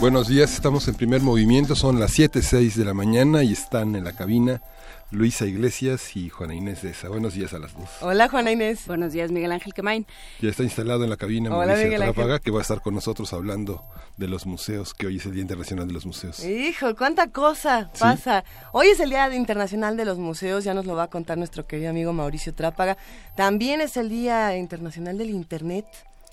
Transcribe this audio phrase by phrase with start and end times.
[0.00, 4.04] Buenos días, estamos en primer movimiento, son las 7.06 de la mañana y están en
[4.04, 4.62] la cabina
[5.10, 7.08] Luisa Iglesias y Juana Inés de esa.
[7.08, 7.88] Buenos días a las dos.
[8.02, 8.86] Hola Juana Inés.
[8.86, 10.06] Buenos días Miguel Ángel Quemain.
[10.40, 12.14] Ya está instalado en la cabina Hola, Mauricio Miguel Ángel.
[12.14, 13.82] Trápaga, que va a estar con nosotros hablando
[14.16, 16.44] de los museos, que hoy es el Día Internacional de los Museos.
[16.44, 17.98] Hijo, cuánta cosa Sí.
[18.00, 18.44] pasa.
[18.72, 21.66] Hoy es el Día Internacional de los Museos, ya nos lo va a contar nuestro
[21.66, 22.96] querido amigo Mauricio Trápaga.
[23.36, 25.86] También es el Día Internacional del Internet.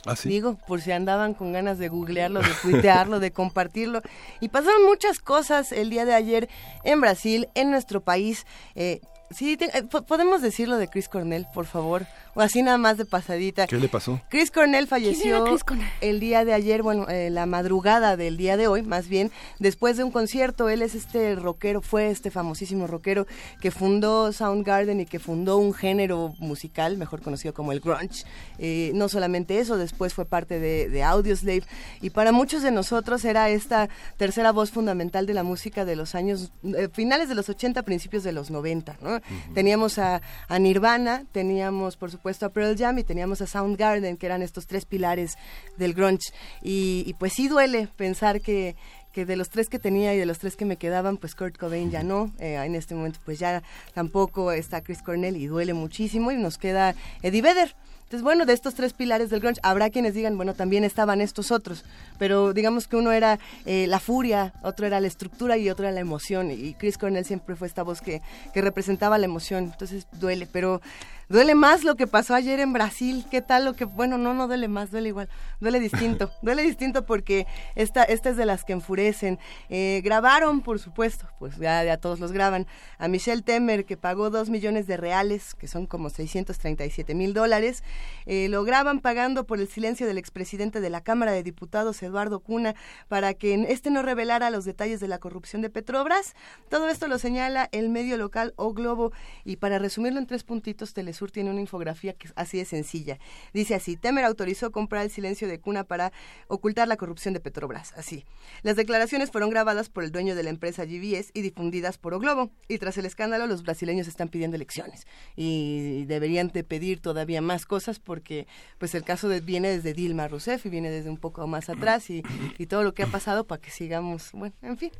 [0.06, 0.16] Ah.
[0.24, 4.02] Digo, por si andaban con ganas de googlearlo, de tuitearlo, de compartirlo.
[4.40, 6.50] Y pasaron muchas cosas el día de ayer
[6.84, 8.46] en Brasil, en nuestro país.
[8.76, 12.06] Eh, sí, te- eh, po- podemos decirlo de Chris Cornell, por favor.
[12.38, 13.66] O así nada más de pasadita.
[13.66, 14.20] ¿Qué le pasó?
[14.30, 15.88] Chris Cornell falleció era Chris Cornell?
[16.02, 19.96] el día de ayer, bueno, eh, la madrugada del día de hoy, más bien, después
[19.96, 20.68] de un concierto.
[20.68, 23.26] Él es este rockero, fue este famosísimo rockero
[23.62, 28.26] que fundó Soundgarden y que fundó un género musical, mejor conocido como el grunge.
[28.60, 31.64] Eh, no solamente eso, después fue parte de, de Audioslave
[32.02, 33.88] y para muchos de nosotros era esta
[34.18, 38.24] tercera voz fundamental de la música de los años eh, finales de los 80, principios
[38.24, 38.98] de los 90.
[39.02, 39.15] ¿no?
[39.54, 44.26] Teníamos a, a Nirvana, teníamos por supuesto a Pearl Jam y teníamos a Soundgarden, que
[44.26, 45.38] eran estos tres pilares
[45.78, 46.32] del grunge.
[46.62, 48.76] Y, y pues sí duele pensar que
[49.16, 51.58] que de los tres que tenía y de los tres que me quedaban, pues Kurt
[51.58, 55.74] Cobain ya no, eh, en este momento pues ya tampoco está Chris Cornell y duele
[55.74, 57.76] muchísimo y nos queda Eddie Vedder.
[58.04, 61.50] Entonces, bueno, de estos tres pilares del grunge, habrá quienes digan, bueno, también estaban estos
[61.50, 61.86] otros,
[62.18, 65.94] pero digamos que uno era eh, la furia, otro era la estructura y otro era
[65.94, 68.22] la emoción, y Chris Cornell siempre fue esta voz que,
[68.54, 70.82] que representaba la emoción, entonces duele, pero
[71.30, 74.48] duele más lo que pasó ayer en Brasil, ¿qué tal lo que, bueno, no, no
[74.48, 75.30] duele más, duele igual,
[75.60, 79.40] duele distinto, duele distinto porque esta, esta es de las que enfurecen.
[79.70, 82.68] Eh, grabaron, por supuesto, pues ya, ya todos los graban,
[82.98, 87.84] a Michelle Temer, que pagó dos millones de reales, que son como 637 mil dólares,
[88.26, 92.40] eh, lo graban pagando por el silencio del expresidente de la Cámara de Diputados, Eduardo
[92.40, 92.76] Cuna,
[93.08, 96.36] para que este no revelara los detalles de la corrupción de Petrobras.
[96.70, 99.12] Todo esto lo señala el medio local O Globo
[99.44, 103.20] y para resumirlo en tres puntitos, Telesur tiene una infografía que así de sencilla.
[103.54, 106.12] Dice así, Temer autorizó comprar el silencio de Cuna para
[106.48, 107.94] ocultar la corrupción de Petrobras.
[107.98, 108.26] Así.
[108.64, 112.20] Las declaraciones fueron grabadas por el dueño de la empresa GBS y difundidas por O
[112.20, 112.52] Globo.
[112.68, 115.08] Y tras el escándalo, los brasileños están pidiendo elecciones.
[115.36, 120.66] Y deberían de pedir todavía más cosas porque pues el caso viene desde Dilma Rousseff
[120.66, 122.24] y viene desde un poco más atrás y,
[122.58, 124.92] y todo lo que ha pasado para que sigamos, bueno, en fin.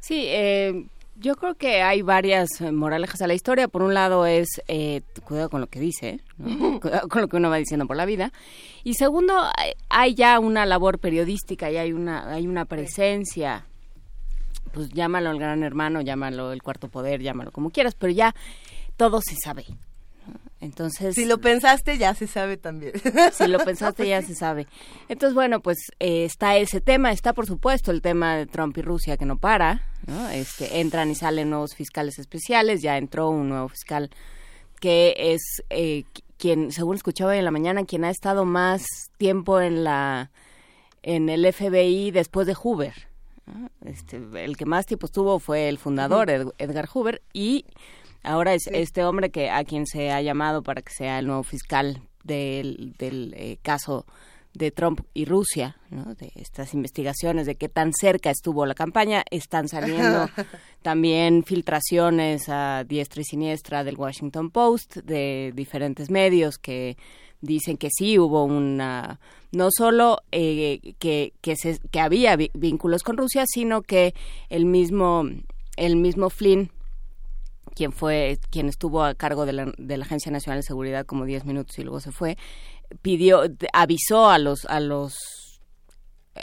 [0.00, 3.68] Sí, eh, yo creo que hay varias eh, moralejas a la historia.
[3.68, 6.80] Por un lado es eh, cuidado con lo que dice, ¿no?
[6.80, 8.32] cuidado con lo que uno va diciendo por la vida.
[8.82, 13.66] Y segundo, hay, hay ya una labor periodística y hay una, hay una presencia.
[14.72, 18.34] Pues llámalo el gran hermano, llámalo el cuarto poder, llámalo como quieras, pero ya
[18.96, 19.66] todo se sabe.
[20.64, 22.92] Entonces, Si lo pensaste, ya se sabe también.
[23.32, 24.66] si lo pensaste ya se sabe.
[25.08, 28.82] Entonces, bueno, pues eh, está ese tema, está por supuesto el tema de Trump y
[28.82, 30.28] Rusia que no para, ¿no?
[30.30, 34.10] Este, entran y salen nuevos fiscales especiales, ya entró un nuevo fiscal
[34.80, 38.84] que es eh, qui- quien, según escuchaba hoy en la mañana, quien ha estado más
[39.18, 40.30] tiempo en la
[41.02, 42.94] en el FBI después de Hoover.
[43.46, 43.70] ¿no?
[43.84, 47.66] Este, el que más tiempo estuvo fue el fundador, Ed- Edgar Hoover, y
[48.24, 51.42] ahora es este hombre que a quien se ha llamado para que sea el nuevo
[51.42, 54.06] fiscal del, del eh, caso
[54.54, 56.14] de Trump y Rusia, ¿no?
[56.14, 60.28] de estas investigaciones de qué tan cerca estuvo la campaña, están saliendo
[60.82, 66.96] también filtraciones a diestra y siniestra del Washington Post, de diferentes medios que
[67.40, 69.20] dicen que sí hubo una
[69.52, 74.14] no solo eh, que que, se, que había vínculos con Rusia sino que
[74.48, 75.24] el mismo
[75.76, 76.70] el mismo Flynn
[77.74, 81.24] quien fue quien estuvo a cargo de la, de la Agencia Nacional de Seguridad como
[81.24, 82.36] 10 minutos y luego se fue
[83.02, 85.60] pidió avisó a los a los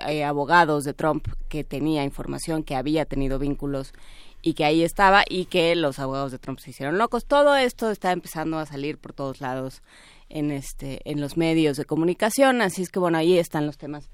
[0.07, 3.93] eh, abogados de Trump que tenía información que había tenido vínculos
[4.41, 7.25] y que ahí estaba y que los abogados de Trump se hicieron locos.
[7.25, 9.81] Todo esto está empezando a salir por todos lados
[10.29, 14.09] en este en los medios de comunicación, así es que bueno, ahí están los temas.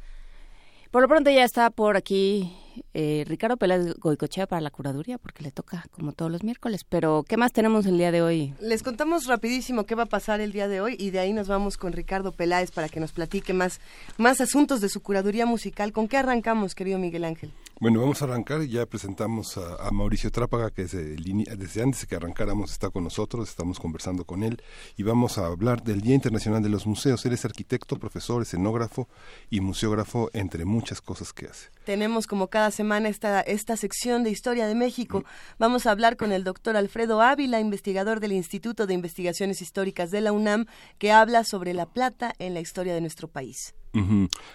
[0.92, 2.54] Por lo pronto ya está por aquí
[2.94, 6.84] eh, Ricardo Pérez Goicochea para la curaduría, porque le toca como todos los miércoles.
[6.84, 8.54] Pero, ¿qué más tenemos el día de hoy?
[8.60, 11.48] Les contamos rapidísimo qué va a pasar el día de hoy y de ahí nos
[11.48, 13.80] vamos con Ricardo Peláez para que nos platique más,
[14.18, 15.92] más asuntos de su curaduría musical.
[15.92, 17.52] ¿Con qué arrancamos, querido Miguel Ángel?
[17.80, 18.64] Bueno, vamos a arrancar.
[18.64, 23.48] Ya presentamos a, Mauricio Trápaga, que desde, desde, antes de que arrancáramos está con nosotros,
[23.48, 24.64] estamos conversando con él
[24.96, 27.24] y vamos a hablar del Día Internacional de los Museos.
[27.28, 29.08] Él es arquitecto, profesor, escenógrafo
[29.52, 31.70] y museógrafo, entre muchas cosas que hace.
[31.86, 35.24] Tenemos como cada semana esta, esta sección de Historia de México.
[35.60, 40.22] Vamos a hablar con el doctor Alfredo Ávila, investigador del Instituto de Investigaciones Históricas de
[40.22, 40.66] la UNAM,
[40.98, 43.77] que habla sobre la plata en la historia de nuestro país.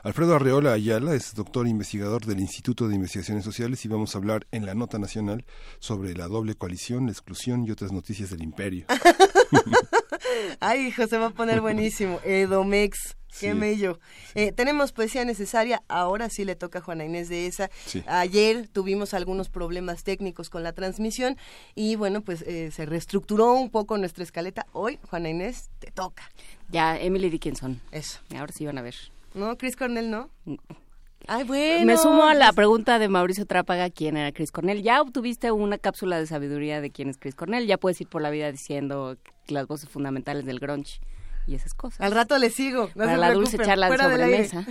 [0.02, 4.46] Alfredo Arreola Ayala es doctor investigador del Instituto de Investigaciones Sociales y vamos a hablar
[4.52, 5.44] en la nota nacional
[5.79, 8.87] sobre la doble coalición, la exclusión y otras noticias del imperio.
[10.61, 12.20] Ay, hijo, se va a poner buenísimo.
[12.25, 13.17] Edomex.
[13.40, 13.99] Qué mello.
[14.34, 15.82] Eh, tenemos poesía necesaria.
[15.88, 17.70] Ahora sí le toca a Juana Inés de esa.
[18.06, 21.38] Ayer tuvimos algunos problemas técnicos con la transmisión
[21.75, 24.67] y bueno, pues eh, se reestructuró un poco nuestra escaleta.
[24.73, 26.31] Hoy, Juana Inés, te toca.
[26.69, 27.81] Ya, Emily Dickinson.
[27.90, 28.20] Eso.
[28.37, 28.94] Ahora sí van a ver.
[29.34, 30.31] No, Chris Cornell, ¿no?
[31.29, 31.87] Ay, bueno.
[31.87, 34.82] Me sumo a la pregunta de Mauricio Trápaga, ¿quién era Chris Cornell?
[34.82, 38.23] Ya obtuviste una cápsula de sabiduría de quién es Chris Cornell, ya puedes ir por
[38.23, 39.17] la vida diciendo
[39.49, 41.00] las voces fundamentales del grunge
[41.46, 42.00] y esas cosas.
[42.00, 42.88] Al rato le sigo.
[42.96, 44.64] Para la dulce charla de sobremesa.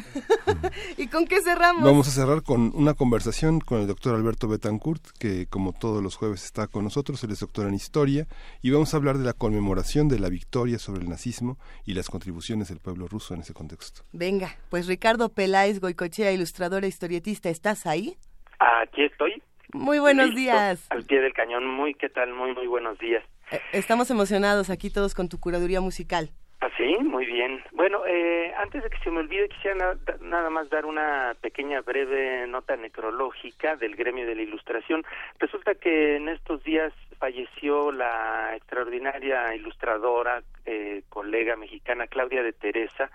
[0.98, 1.84] ¿Y con qué cerramos?
[1.84, 6.16] Vamos a cerrar con una conversación con el doctor Alberto Betancourt, que como todos los
[6.16, 8.28] jueves está con nosotros, él es doctor en historia,
[8.62, 12.10] y vamos a hablar de la conmemoración de la victoria sobre el nazismo y las
[12.10, 14.04] contribuciones del pueblo ruso en ese contexto.
[14.12, 18.18] Venga, pues Ricardo Peláez Goicochea, ilustrador e historietista, ¿estás ahí?
[18.60, 19.42] Aquí estoy.
[19.74, 20.86] Muy buenos días.
[20.90, 22.34] Al pie del cañón, muy, ¿qué tal?
[22.34, 23.24] Muy, muy buenos días.
[23.52, 26.32] Eh, estamos emocionados aquí todos con tu curaduría musical.
[26.64, 27.64] Ah, sí, muy bien.
[27.72, 32.46] Bueno, eh, antes de que se me olvide, quisiera nada más dar una pequeña breve
[32.46, 35.04] nota necrológica del gremio de la ilustración.
[35.40, 43.10] Resulta que en estos días falleció la extraordinaria ilustradora, eh, colega mexicana Claudia de Teresa,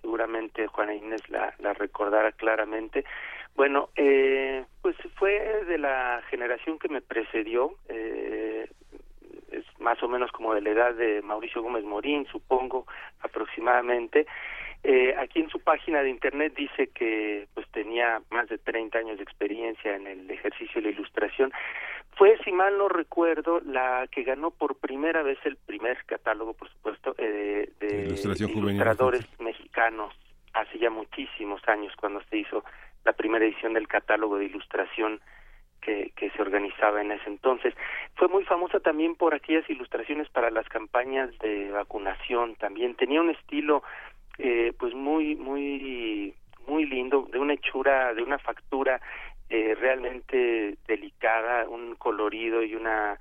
[0.00, 3.04] seguramente Juana Inés la, la recordará claramente.
[3.54, 8.68] Bueno, eh, pues fue de la generación que me precedió, eh,
[9.52, 12.86] es más o menos como de la edad de Mauricio Gómez Morín, supongo,
[13.20, 14.26] aproximadamente.
[14.84, 19.16] Eh, aquí en su página de internet dice que pues tenía más de 30 años
[19.16, 21.52] de experiencia en el ejercicio de la ilustración.
[22.16, 26.68] Fue, si mal no recuerdo, la que ganó por primera vez el primer catálogo, por
[26.70, 30.14] supuesto, eh, de, ilustradores mexicanos
[30.54, 32.64] hace ya muchísimos años cuando se hizo
[33.04, 35.20] la primera edición del catálogo de ilustración
[35.80, 37.74] que, que, se organizaba en ese entonces.
[38.16, 42.56] Fue muy famosa también por aquellas ilustraciones para las campañas de vacunación.
[42.56, 43.82] También tenía un estilo,
[44.38, 46.34] eh, pues muy, muy,
[46.66, 49.00] muy lindo, de una hechura, de una factura
[49.50, 53.18] eh, realmente delicada, un colorido y una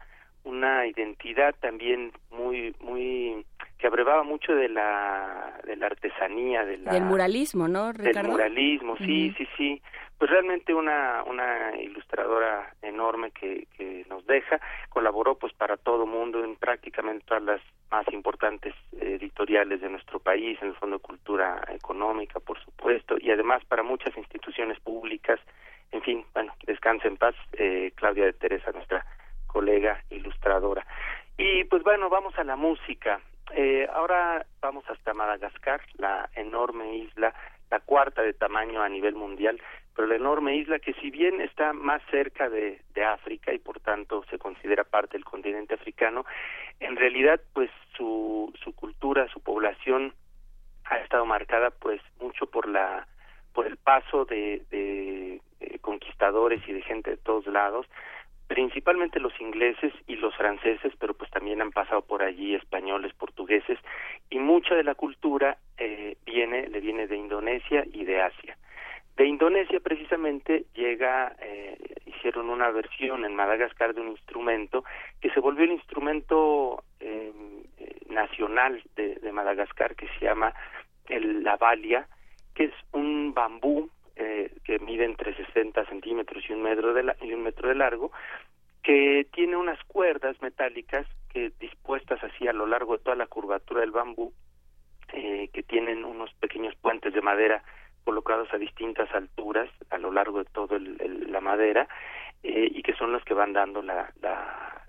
[0.48, 3.46] una identidad también muy muy
[3.78, 8.22] que abrevaba mucho de la de la artesanía de la, del muralismo no Ricardo?
[8.22, 9.82] del muralismo sí sí sí.
[10.18, 14.60] Pues realmente una una ilustradora enorme que, que nos deja.
[14.90, 17.62] Colaboró pues para todo mundo en prácticamente todas las
[17.92, 23.30] más importantes editoriales de nuestro país en el Fondo de Cultura Económica por supuesto y
[23.30, 25.40] además para muchas instituciones públicas.
[25.92, 29.06] En fin bueno descanse en paz eh, Claudia de Teresa nuestra
[29.58, 30.86] colega ilustradora.
[31.36, 33.20] Y pues bueno vamos a la música.
[33.56, 37.34] Eh, ahora vamos hasta Madagascar la enorme isla
[37.72, 39.60] la cuarta de tamaño a nivel mundial
[39.96, 44.24] pero la enorme isla que si bien está más cerca de, África y por tanto
[44.30, 46.26] se considera parte del continente africano,
[46.80, 50.14] en realidad pues su, su cultura, su población
[50.86, 53.08] ha estado marcada pues mucho por la
[53.54, 57.88] por el paso de, de, de conquistadores y de gente de todos lados,
[58.48, 63.78] principalmente los ingleses y los franceses, pero pues también han pasado por allí españoles, portugueses,
[64.30, 68.58] y mucha de la cultura eh, viene, le viene de Indonesia y de Asia.
[69.18, 74.84] De Indonesia precisamente llega, eh, hicieron una versión en Madagascar de un instrumento
[75.20, 77.34] que se volvió el instrumento eh,
[78.10, 80.54] nacional de, de, Madagascar que se llama
[81.10, 82.08] el, la balia,
[82.54, 87.16] que es un bambú eh, que mide entre 60 centímetros y un metro de, la,
[87.22, 88.12] y un metro de largo,
[88.84, 93.82] que tiene unas cuerdas metálicas que dispuestas así a lo largo de toda la curvatura
[93.82, 94.34] del bambú,
[95.14, 97.64] eh, que tienen unos pequeños puentes de madera
[98.04, 101.88] colocados a distintas alturas a lo largo de toda la madera
[102.44, 104.84] eh, y que son los que van dando la, la,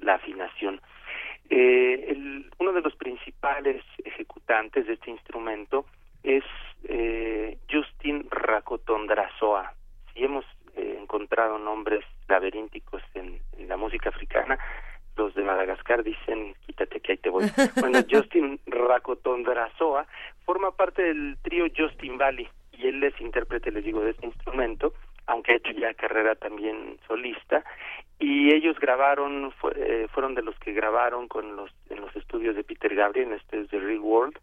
[0.00, 0.80] la, afinación.
[1.50, 5.84] Eh, el, uno de los principales ejecutantes de este instrumento
[6.24, 6.44] es
[6.88, 9.72] eh, Justin Rakotondrasoa.
[10.12, 14.58] Si hemos eh, encontrado nombres laberínticos en, en, la música africana,
[15.16, 17.44] los de Madagascar dicen, quítate que ahí te voy.
[17.80, 20.06] Bueno, Justin Rakotondrasoa
[20.44, 24.92] forma parte del trío Justin Valley y él es intérprete, les digo, de este instrumento.
[25.26, 27.64] aunque ha hecho ya carrera también solista
[28.18, 32.64] y ellos grabaron eh, fueron de los que grabaron con los en los estudios de
[32.64, 34.38] Peter Gabriel este es The Real World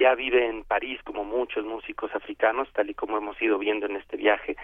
[0.00, 3.96] ya vive en París como muchos músicos africanos, tal y como hemos ido viendo en
[3.96, 4.56] este viaje.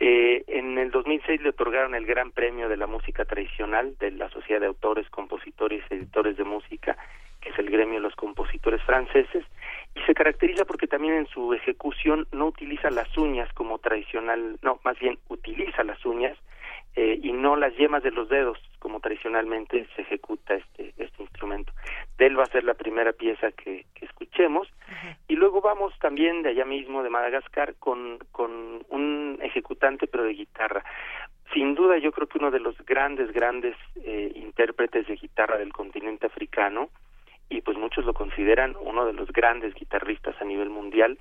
[0.00, 4.30] Eh, en el 2006 le otorgaron el Gran Premio de la Música Tradicional de la
[4.30, 6.96] Sociedad de Autores, Compositores y Editores de Música,
[7.42, 9.44] que es el gremio de los compositores franceses,
[9.94, 14.80] y se caracteriza porque también en su ejecución no utiliza las uñas como tradicional, no,
[14.82, 16.38] más bien utiliza las uñas
[17.00, 21.72] eh, y no las yemas de los dedos como tradicionalmente se ejecuta este este instrumento.
[22.18, 24.68] De él va a ser la primera pieza que, escuchemos
[25.26, 30.34] y luego vamos también de allá mismo de Madagascar con con un ejecutante pero de
[30.34, 30.84] guitarra.
[31.54, 35.72] Sin duda yo creo que uno de los grandes grandes eh, intérpretes de guitarra del
[35.72, 36.90] continente africano
[37.48, 41.18] y pues muchos lo consideran uno de los grandes guitarristas a nivel mundial.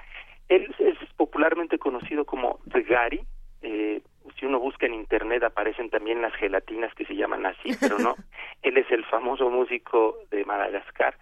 [0.49, 3.21] Él es popularmente conocido como The Gary,
[3.61, 4.01] eh,
[4.37, 8.15] si uno busca en internet aparecen también las gelatinas que se llaman así, pero no,
[8.61, 11.15] él es el famoso músico de Madagascar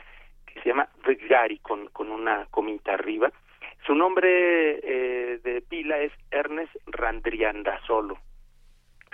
[0.45, 0.89] que se llama
[1.29, 3.31] Gary con, con una comita arriba.
[3.85, 8.17] Su nombre eh, de pila es Ernest Randriandasolo.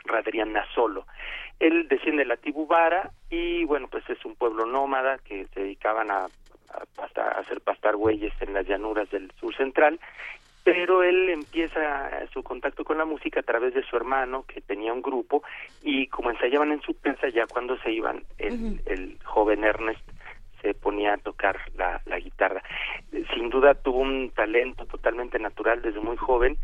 [0.05, 1.05] Randriandasolo.
[1.59, 6.11] Él desciende de la Tibubara y bueno, pues es un pueblo nómada que se dedicaban
[6.11, 9.99] a, a, a hacer pastar bueyes en las llanuras del sur central
[10.63, 14.93] pero él empieza su contacto con la música a través de su hermano que tenía
[14.93, 15.43] un grupo
[15.81, 20.01] y como ensayaban en su casa ya cuando se iban el, el joven Ernest
[20.61, 22.63] se ponía a tocar la, la guitarra.
[23.33, 26.57] Sin duda tuvo un talento totalmente natural desde muy joven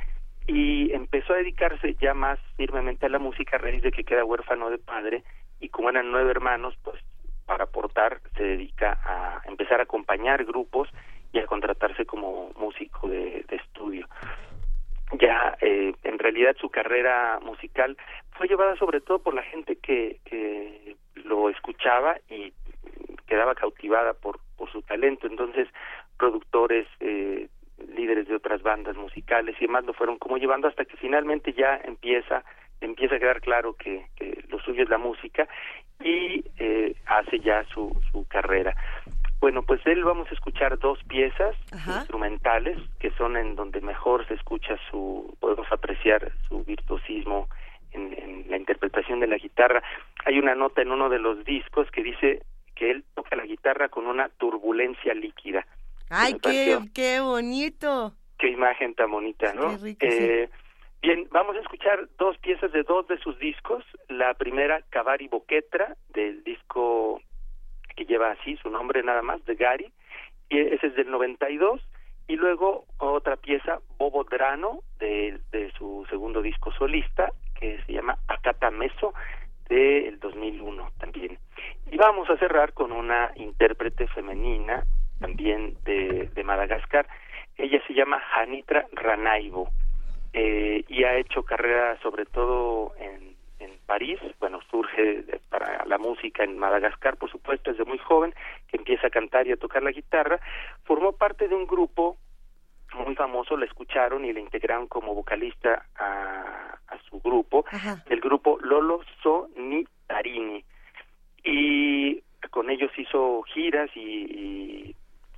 [0.48, 4.24] y empezó a dedicarse ya más firmemente a la música a raíz de que queda
[4.26, 5.24] huérfano de padre
[5.60, 7.04] y como eran nueve hermanos pues
[7.46, 10.90] para aportar se dedica a empezar a acompañar grupos
[11.32, 14.08] y a contratarse como músico de, estudio.
[15.20, 17.98] Ya eh, en realidad su carrera musical
[18.32, 20.20] fue llevada sobre todo por la gente que,
[21.26, 22.52] lo escuchaba y
[23.28, 25.28] quedaba cautivada por, por su talento.
[25.28, 25.68] Entonces,
[26.18, 27.48] productores, eh,
[27.96, 31.80] líderes de otras bandas musicales y demás lo fueron como llevando hasta que finalmente ya
[31.84, 32.44] empieza
[32.82, 35.48] empieza a quedar claro que, que lo suyo es la música
[36.02, 38.76] y eh, hace ya su, su carrera.
[39.40, 41.56] Bueno, pues de él vamos a escuchar dos piezas
[41.88, 47.48] instrumentales que son en donde mejor se escucha su, podemos apreciar su virtuosismo
[47.92, 49.82] en, en, la interpretación de la guitarra.
[50.26, 52.44] Hay una nota en uno de los discos que dice
[52.76, 55.66] que él toca la guitarra con una turbulencia líquida.
[56.10, 58.14] ¡Ay, qué, qué bonito!
[58.38, 59.78] Qué imagen tan bonita, ¿no?
[60.00, 60.50] eh,
[61.02, 63.86] Bien, vamos a escuchar dos piezas de dos de sus discos.
[64.10, 67.22] La primera, Cavari Boquetra, del disco
[68.00, 69.92] que lleva así su nombre nada más, de Gary,
[70.48, 71.82] y ese es del 92,
[72.30, 75.42] y luego otra pieza, Bobo Drano, de,
[75.78, 77.30] su segundo disco solista,
[77.60, 79.14] que se llama Acata Meso,
[79.68, 81.38] del 2001 también.
[81.92, 84.86] Y vamos a cerrar con una intérprete femenina,
[85.20, 87.06] también de, de Madagascar,
[87.58, 89.70] ella se llama Janitra Ranaibo,
[90.32, 96.44] eh, y ha hecho carrera sobre todo en en París, bueno, surge para la música
[96.44, 98.34] en Madagascar, por supuesto, desde muy joven,
[98.68, 100.40] que empieza a cantar y a tocar la guitarra,
[100.84, 102.18] formó parte de un grupo
[102.94, 107.66] muy famoso, la escucharon y la integraron como vocalista a, a su grupo,
[108.08, 110.64] el grupo Lolo So Ni Tarini.
[111.44, 114.96] Y con ellos hizo giras y, y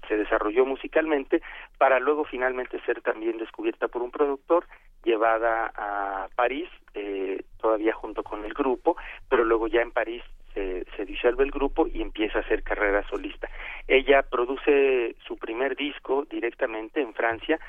[0.07, 1.41] se desarrolló musicalmente
[1.77, 4.65] para luego finalmente ser también descubierta por un productor
[5.03, 8.97] llevada a París, eh, todavía junto con el grupo,
[9.29, 13.07] pero luego ya en París se, se, disuelve el grupo y empieza a hacer carrera
[13.09, 13.49] solista.
[13.87, 17.59] Ella produce su primer disco directamente en Francia,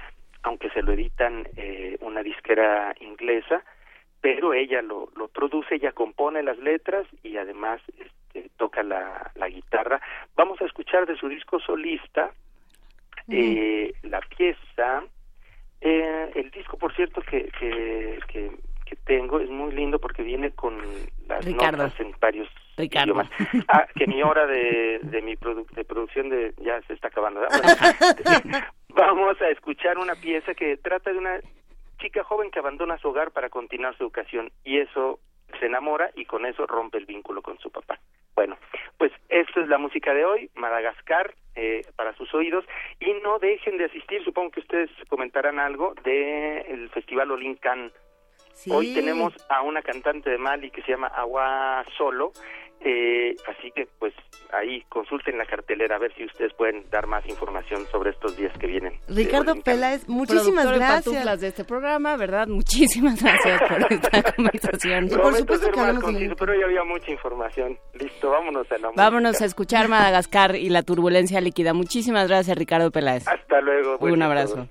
[0.43, 3.63] aunque se lo editan eh, una disquera inglesa,
[4.21, 7.81] pero ella lo, lo produce, ella compone las letras y además
[8.35, 10.01] este, toca la, la guitarra.
[10.37, 12.31] Vamos a escuchar de su disco solista
[13.29, 15.05] eh, la pieza
[15.81, 18.53] eh, el disco, por cierto, que, que, que,
[19.05, 20.79] tengo es muy lindo porque viene con
[21.27, 23.29] las notas en varios idiomas.
[23.69, 27.41] Ah, que mi hora de, de mi de producción de ya se está acabando.
[28.91, 31.41] Vamos a escuchar una pieza que trata de una
[31.99, 35.19] chica joven que abandona su hogar para continuar su educación y eso
[35.59, 37.99] se enamora y con eso rompe el vínculo con su papá.
[38.35, 38.57] Bueno,
[38.99, 42.65] pues esto es la música de hoy, Madagascar, eh, para sus oídos,
[42.99, 47.93] y no dejen de asistir, supongo que ustedes comentarán algo, del el Festival Olincan.
[48.71, 52.33] Hoy tenemos a una cantante de Mali que se llama Agua Solo,
[52.85, 54.13] Eh, así que pues
[54.53, 58.53] ahí consulten la cartelera a ver si ustedes pueden dar más información sobre estos días
[58.59, 58.99] que vienen.
[59.09, 61.41] Ricardo Peláez, muchísimas gracias.
[61.41, 62.49] de este programa, ¿verdad?
[62.49, 65.07] Muchísimas gracias por esta conversación.
[65.07, 67.79] Y por supuesto que hablamos conciso, pero ya había mucha información.
[67.95, 71.75] Listo, vámonos a la Vámonos a escuchar Madagascar y la turbulencia líquida.
[71.75, 73.27] Muchísimas gracias, Ricardo Peláez.
[73.29, 73.99] Hasta luego.
[74.01, 74.69] Un abrazo.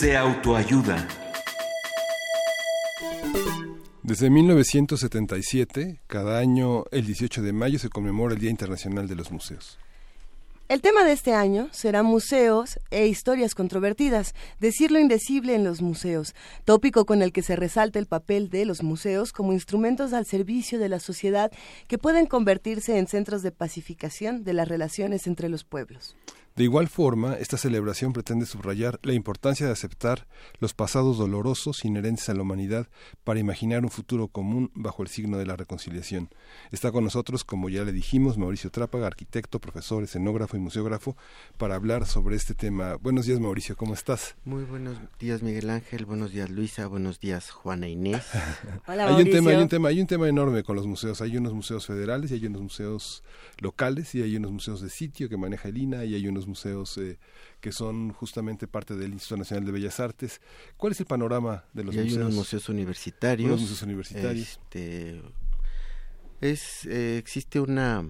[0.00, 1.06] De autoayuda.
[4.02, 9.30] Desde 1977, cada año, el 18 de mayo, se conmemora el Día Internacional de los
[9.30, 9.78] Museos.
[10.68, 15.82] El tema de este año será museos e historias controvertidas, decir lo indecible en los
[15.82, 20.24] museos, tópico con el que se resalta el papel de los museos como instrumentos al
[20.24, 21.52] servicio de la sociedad
[21.86, 26.16] que pueden convertirse en centros de pacificación de las relaciones entre los pueblos.
[26.54, 30.26] De igual forma, esta celebración pretende subrayar la importancia de aceptar
[30.58, 32.88] los pasados dolorosos inherentes a la humanidad
[33.24, 36.28] para imaginar un futuro común bajo el signo de la reconciliación.
[36.70, 41.16] Está con nosotros, como ya le dijimos, Mauricio Trápaga, arquitecto, profesor, escenógrafo y museógrafo,
[41.56, 42.96] para hablar sobre este tema.
[42.96, 44.36] Buenos días, Mauricio, ¿cómo estás?
[44.44, 46.04] Muy buenos días, Miguel Ángel.
[46.04, 46.86] Buenos días, Luisa.
[46.86, 48.26] Buenos días, Juana Inés.
[48.86, 51.22] Hola, hay un tema, hay un tema, hay un tema enorme con los museos.
[51.22, 53.24] Hay unos museos federales y hay unos museos
[53.58, 56.96] locales y hay unos museos de sitio que maneja el INA y hay unos museos
[56.98, 57.18] eh,
[57.60, 60.40] que son justamente parte del Instituto Nacional de Bellas Artes.
[60.76, 62.12] ¿Cuál es el panorama de los museos?
[62.12, 63.48] Hay unos museos universitarios.
[63.48, 64.48] Unos museos universitarios.
[64.48, 65.22] Este,
[66.40, 68.04] es, eh, existe una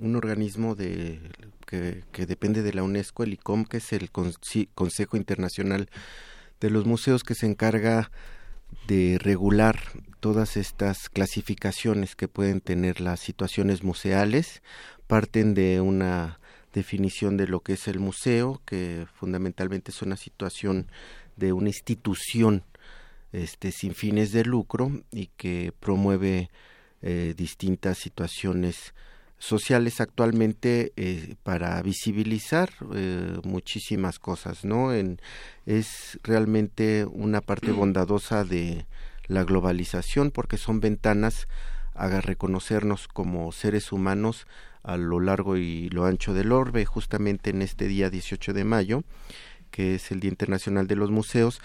[0.00, 1.20] un organismo de,
[1.66, 5.88] que, que, depende de la UNESCO, el ICOM, que es el Consejo Internacional
[6.60, 8.10] de los Museos, que se encarga
[8.86, 9.78] de regular
[10.20, 14.62] todas estas clasificaciones que pueden tener las situaciones museales,
[15.06, 16.40] parten de una
[16.78, 20.86] definición de lo que es el museo, que fundamentalmente es una situación
[21.36, 22.64] de una institución
[23.32, 26.50] este, sin fines de lucro y que promueve
[27.02, 28.94] eh, distintas situaciones
[29.38, 34.92] sociales actualmente eh, para visibilizar eh, muchísimas cosas, ¿no?
[34.92, 35.20] En,
[35.66, 38.86] es realmente una parte bondadosa de
[39.26, 41.46] la globalización porque son ventanas
[41.94, 44.46] a reconocernos como seres humanos
[44.82, 49.02] a lo largo y lo ancho del orbe, justamente en este día 18 de mayo,
[49.70, 51.60] que es el Día Internacional de los Museos,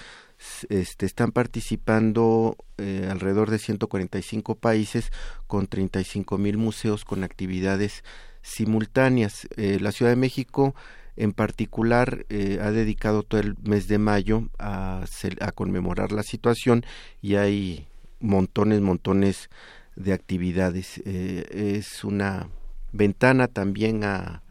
[0.69, 5.11] este, están participando eh, alrededor de 145 países
[5.47, 8.03] con 35 mil museos con actividades
[8.41, 9.47] simultáneas.
[9.55, 10.75] Eh, la Ciudad de México
[11.15, 15.05] en particular eh, ha dedicado todo el mes de mayo a,
[15.39, 16.85] a conmemorar la situación
[17.21, 17.87] y hay
[18.19, 19.49] montones, montones
[19.95, 20.97] de actividades.
[21.05, 22.49] es una
[22.93, 24.43] ventana también a,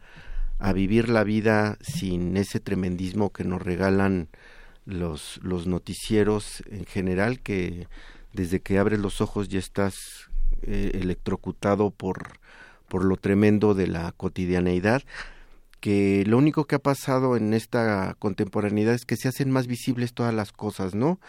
[0.59, 4.29] a vivir la vida sin ese tremendismo que nos regalan
[4.85, 7.87] los, los noticieros en general, que
[8.33, 10.29] desde que abres los ojos ya estás
[10.61, 12.39] eh, electrocutado por,
[12.87, 15.03] por lo tremendo de la cotidianeidad
[15.83, 20.13] que lo único que ha pasado en esta contemporaneidad es que se hacen más visibles
[20.13, 21.19] todas las cosas, ¿no?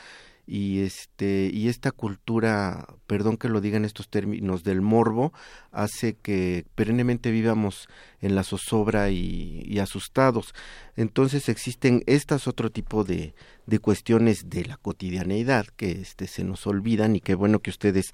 [0.47, 5.33] Y este y esta cultura perdón que lo diga en estos términos del morbo
[5.73, 7.89] hace que perennemente vivamos
[8.21, 10.55] en la zozobra y, asustados.
[10.97, 13.35] Entonces existen estas otro tipo de,
[13.67, 18.13] de cuestiones de la cotidianeidad que este se nos olvidan y qué bueno que ustedes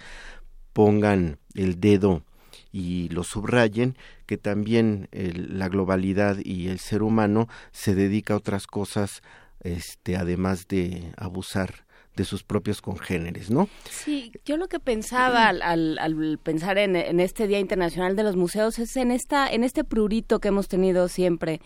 [0.73, 2.25] pongan el dedo
[2.73, 8.67] y lo subrayen que también la globalidad y el ser humano se dedica a otras
[8.67, 9.23] cosas
[9.61, 11.85] este además de abusar
[12.21, 13.69] de sus propios congéneres, ¿no?
[13.91, 18.95] Sí, yo lo que pensaba al, pensar en, este Día Internacional de los Museos es
[18.97, 21.61] en esta, en este prurito que hemos tenido siempre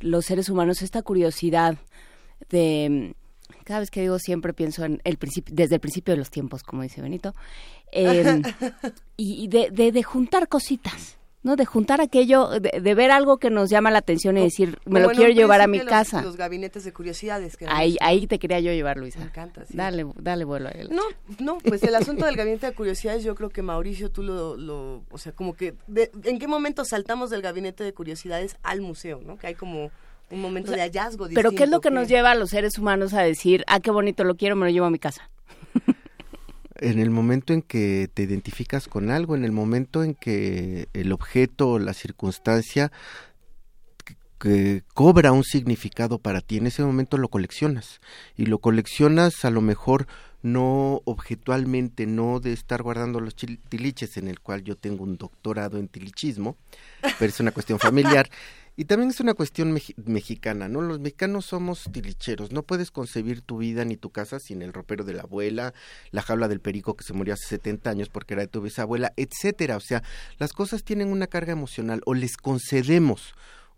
[0.00, 1.78] los seres humanos, esta curiosidad
[2.50, 3.14] de
[3.64, 6.62] cada vez que digo siempre pienso en el principio, desde el principio de los tiempos,
[6.62, 7.32] como dice Benito,
[9.16, 11.16] y de, de juntar cositas.
[11.44, 11.56] ¿No?
[11.56, 15.10] De juntar aquello, de, ver algo que nos llama la atención y decir, me lo
[15.10, 16.22] quiero llevar a mi casa.
[16.22, 17.56] Los gabinetes de curiosidades.
[17.56, 19.20] Que ahí, ahí te quería yo llevar, Luisa.
[19.20, 19.76] Me encanta, sí.
[19.76, 20.88] Dale, dale vuelo a él.
[20.90, 21.02] No,
[21.38, 25.04] no, pues el asunto del gabinete de curiosidades, yo creo que Mauricio, tú lo, lo
[25.10, 25.74] o sea, como que,
[26.24, 29.36] ¿en qué momento saltamos del gabinete de curiosidades al museo, no?
[29.36, 29.90] Que hay como
[30.30, 31.38] un momento de hallazgo distinto.
[31.38, 33.80] Pero ¿qué es lo que, que nos lleva a los seres humanos a decir, ah,
[33.80, 35.30] qué bonito lo quiero, me lo llevo a mi casa?
[36.76, 41.12] En el momento en que te identificas con algo, en el momento en que el
[41.12, 42.90] objeto o la circunstancia
[44.38, 48.00] que cobra un significado para ti, en ese momento lo coleccionas
[48.36, 50.06] y lo coleccionas a lo mejor
[50.42, 55.78] no objetualmente, no de estar guardando los tiliches, en el cual yo tengo un doctorado
[55.78, 56.58] en tilichismo,
[57.18, 58.28] pero es una cuestión familiar.
[58.76, 60.80] Y también es una cuestión mexicana, ¿no?
[60.80, 65.04] Los mexicanos somos tilicheros, no puedes concebir tu vida ni tu casa sin el ropero
[65.04, 65.74] de la abuela,
[66.10, 69.12] la jaula del perico que se murió hace 70 años porque era de tu bisabuela,
[69.16, 69.76] etcétera.
[69.76, 70.02] O sea,
[70.38, 73.34] las cosas tienen una carga emocional o les concedemos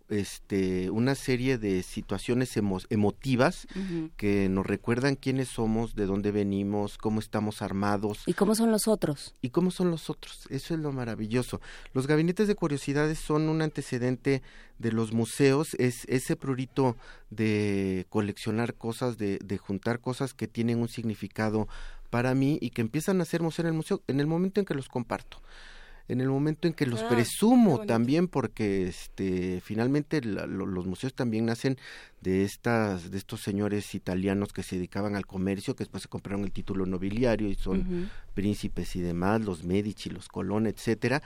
[0.09, 2.57] este, una serie de situaciones
[2.89, 3.67] emotivas
[4.15, 8.23] que nos recuerdan quiénes somos, de dónde venimos, cómo estamos armados.
[8.25, 9.35] ¿Y cómo son los otros?
[9.41, 10.47] Y cómo son los otros.
[10.49, 11.61] Eso es lo maravilloso.
[11.93, 14.41] Los gabinetes de curiosidades son un antecedente
[14.79, 16.95] de los museos, es ese prurito
[17.29, 21.67] de coleccionar cosas, de, de juntar cosas que tienen un significado
[22.09, 24.65] para mí y que empiezan a ser museo en el museo en el momento en
[24.65, 25.41] que los comparto
[26.07, 31.45] en el momento en que los ah, presumo también porque este finalmente los museos también
[31.45, 31.77] nacen
[32.21, 36.45] de estas de estos señores italianos que se dedicaban al comercio que después se compraron
[36.45, 41.21] el título nobiliario y son príncipes y demás los Medici los Colón etcétera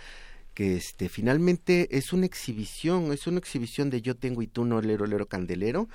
[0.53, 4.81] que este finalmente es una exhibición es una exhibición de yo tengo y tú no
[4.81, 5.87] lero lero candelero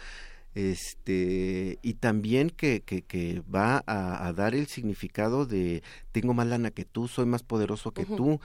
[0.57, 6.71] este y también que, que, que va a, dar el significado de tengo más lana
[6.71, 8.41] que tú soy más poderoso que tú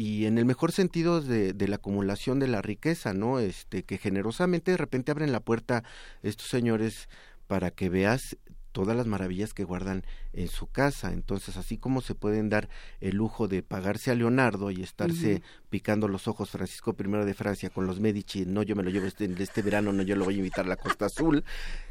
[0.00, 3.38] y en el mejor sentido de, de, la acumulación de la riqueza, ¿no?
[3.38, 5.84] Este, que generosamente de repente abren la puerta
[6.22, 7.10] estos señores
[7.46, 8.38] para que veas
[8.72, 11.12] todas las maravillas que guardan en su casa.
[11.12, 12.68] Entonces, así como se pueden dar
[13.00, 17.70] el lujo de pagarse a Leonardo y estarse picando los ojos Francisco I de Francia
[17.70, 20.34] con los Medici, no, yo me lo llevo este, este verano, no, yo lo voy
[20.34, 21.44] a invitar a la Costa Azul,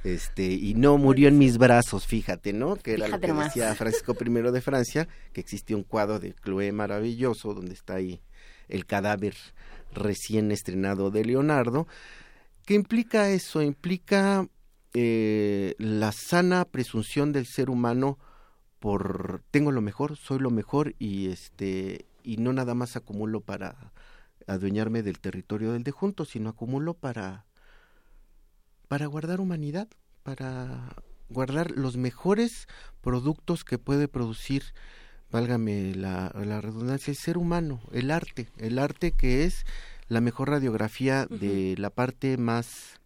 [0.03, 2.75] este, y no murió en mis brazos, fíjate, ¿no?
[2.75, 6.71] Que era lo que decía Francisco I de Francia, que existía un cuadro de Chloé
[6.71, 8.21] maravilloso, donde está ahí
[8.67, 9.35] el cadáver
[9.93, 11.87] recién estrenado de Leonardo.
[12.65, 13.61] ¿Qué implica eso?
[13.61, 14.47] Implica
[14.93, 18.17] eh, la sana presunción del ser humano
[18.80, 23.91] por tengo lo mejor, soy lo mejor y este y no nada más acumulo para
[24.47, 27.45] adueñarme del territorio del de junto, sino acumulo para,
[28.88, 29.88] para guardar humanidad,
[30.23, 30.95] para
[31.30, 32.67] guardar los mejores
[33.02, 34.63] productos que puede producir,
[35.32, 39.65] válgame la, la redundancia, el ser humano, el arte, el arte que es
[40.08, 42.98] la mejor radiografía de la parte más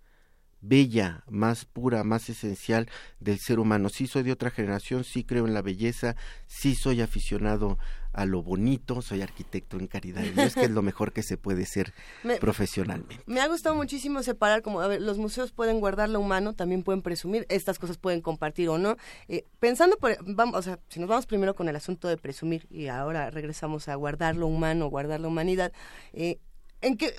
[0.63, 3.89] bella, más pura, más esencial del ser humano.
[3.89, 6.15] Sí soy de otra generación, sí creo en la belleza,
[6.47, 7.78] sí soy aficionado
[8.13, 11.36] a lo bonito, soy arquitecto en caridad y es que es lo mejor que se
[11.36, 11.93] puede ser
[12.39, 13.23] profesionalmente.
[13.26, 16.84] Me ha gustado muchísimo separar como, a ver, los museos pueden guardar lo humano, también
[16.84, 18.95] pueden presumir, estas cosas pueden compartir o no.
[19.28, 22.67] Eh, pensando, por, vamos, o sea, si nos vamos primero con el asunto de presumir
[22.69, 25.73] y ahora regresamos a guardar lo humano, guardar la humanidad,
[26.13, 26.39] eh,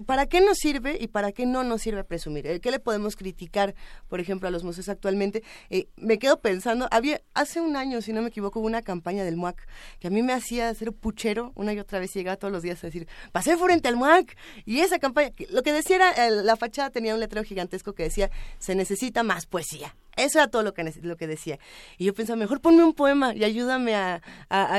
[0.07, 2.47] ¿Para qué nos sirve y para qué no nos sirve presumir?
[2.47, 3.75] Eh, ¿Qué le podemos criticar,
[4.09, 5.43] por ejemplo, a los museos actualmente?
[5.71, 9.25] Eh, me quedo pensando, había hace un año, si no me equivoco, hubo una campaña
[9.25, 9.67] del MUAC
[9.99, 12.63] que a mí me hacía ser puchero una y otra vez y llegaba todos los
[12.63, 14.37] días a decir, pasé frente al MUAC.
[14.65, 18.31] Y esa campaña, lo que decía era, la fachada tenía un letrero gigantesco que decía,
[18.59, 19.95] se necesita más poesía.
[20.17, 21.59] Eso era todo lo que, lo que decía.
[21.99, 24.21] Y yo pensaba, mejor ponme un poema y ayúdame a,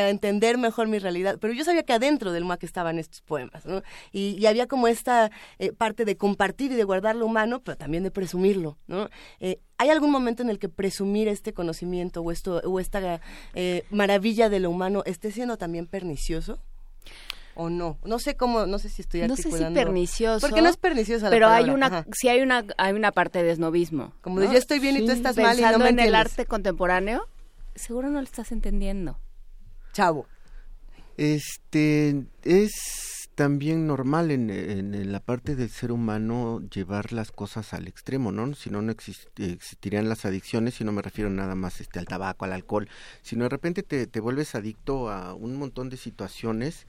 [0.09, 1.37] entender mejor mi realidad.
[1.39, 3.81] Pero yo sabía que adentro del MUAC estaban estos poemas, ¿no?
[4.11, 8.03] Y, había como esta eh, parte de compartir y de guardar lo humano, pero también
[8.03, 9.09] de presumirlo, ¿no?
[9.39, 13.19] Eh, ¿Hay algún momento en el que presumir este conocimiento o, esto, o esta
[13.55, 16.59] eh, maravilla de lo humano esté siendo también pernicioso?
[17.55, 17.97] O no.
[18.03, 19.57] No sé cómo, no sé si estoy articulando.
[19.57, 20.47] No sé si pernicioso.
[20.47, 24.13] Porque no es perniciosa Pero hay una, sí hay una, hay una parte de esnovismo.
[24.21, 26.45] Como de yo estoy bien y tú estás mal y no me en el arte
[26.45, 27.27] contemporáneo,
[27.73, 29.17] seguro no lo estás entendiendo.
[29.93, 30.27] Chavo.
[31.17, 37.87] Este, es también normal en, en, la parte del ser humano llevar las cosas al
[37.87, 38.53] extremo, ¿no?
[38.55, 42.45] Si no, no existirían las adicciones, y no me refiero nada más este, al tabaco,
[42.45, 42.89] al alcohol,
[43.21, 46.87] sino de repente te, te vuelves adicto a un montón de situaciones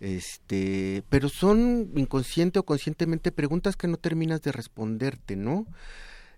[0.00, 5.66] este, pero son inconsciente o conscientemente preguntas que no terminas de responderte, ¿no?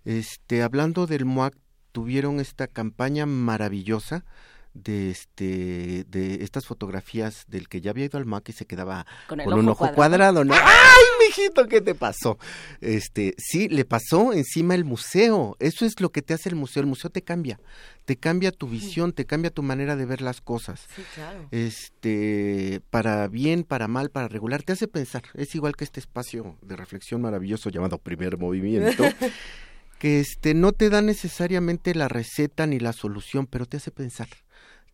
[0.05, 1.55] Este, hablando del MOAC,
[1.93, 4.25] tuvieron esta campaña maravillosa
[4.73, 9.05] de este de estas fotografías del que ya había ido al MAC y se quedaba
[9.27, 10.43] con, un ojo cuadrado.
[10.43, 10.53] ¿no?
[10.61, 12.37] ¡Ay, mijito, qué te pasó!
[12.81, 15.55] Este, sí, le pasó encima el museo.
[15.59, 16.81] Eso es lo que te hace el museo.
[16.81, 17.59] El museo te cambia,
[18.05, 20.87] te cambia tu visión, te cambia tu manera de ver las cosas.
[20.95, 21.47] Sí, claro.
[21.51, 25.23] Este, para bien, para mal, para regular, te hace pensar.
[25.35, 29.03] Es igual que este espacio de reflexión maravilloso llamado Primer Movimiento.
[29.99, 34.27] que este no te da necesariamente la receta ni la solución, pero te hace pensar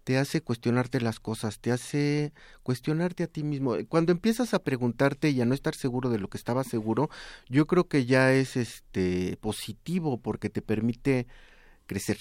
[0.10, 3.76] te hace cuestionarte las cosas, te hace cuestionarte a ti mismo.
[3.88, 7.12] Cuando empiezas a preguntarte y a no estar seguro de lo que estaba seguro,
[7.48, 11.28] yo creo que ya es este positivo porque te permite
[11.86, 12.18] crecer.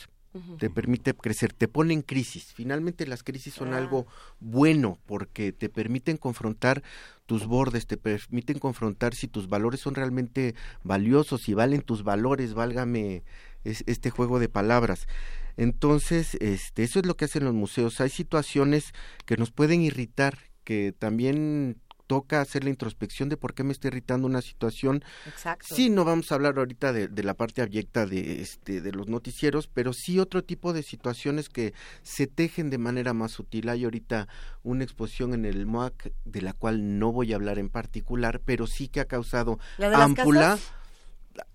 [0.58, 2.52] Te permite crecer, te pone en crisis.
[2.52, 4.06] Finalmente las crisis son algo
[4.38, 6.82] bueno porque te permiten confrontar
[7.24, 12.52] tus bordes, te permiten confrontar si tus valores son realmente valiosos, si valen tus valores,
[12.52, 13.24] válgame
[13.64, 15.08] este juego de palabras.
[15.58, 18.00] Entonces, este, eso es lo que hacen los museos.
[18.00, 18.94] Hay situaciones
[19.26, 23.88] que nos pueden irritar, que también toca hacer la introspección de por qué me está
[23.88, 25.04] irritando una situación.
[25.26, 25.74] Exacto.
[25.74, 29.08] Sí, no vamos a hablar ahorita de, de, la parte abyecta de, este, de los
[29.08, 33.68] noticieros, pero sí otro tipo de situaciones que se tejen de manera más sutil.
[33.68, 34.28] Hay ahorita
[34.62, 38.68] una exposición en el MOAC de la cual no voy a hablar en particular, pero
[38.68, 40.56] sí que ha causado ámpula.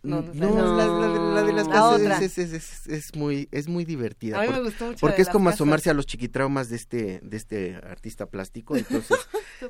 [0.04, 4.42] No, la, de las casas es, muy es muy divertida.
[4.42, 7.38] A mí me gustó mucho porque es como asomarse a los chiquitraumas de este de
[7.38, 8.76] este artista plástico.
[8.78, 9.18] Entonces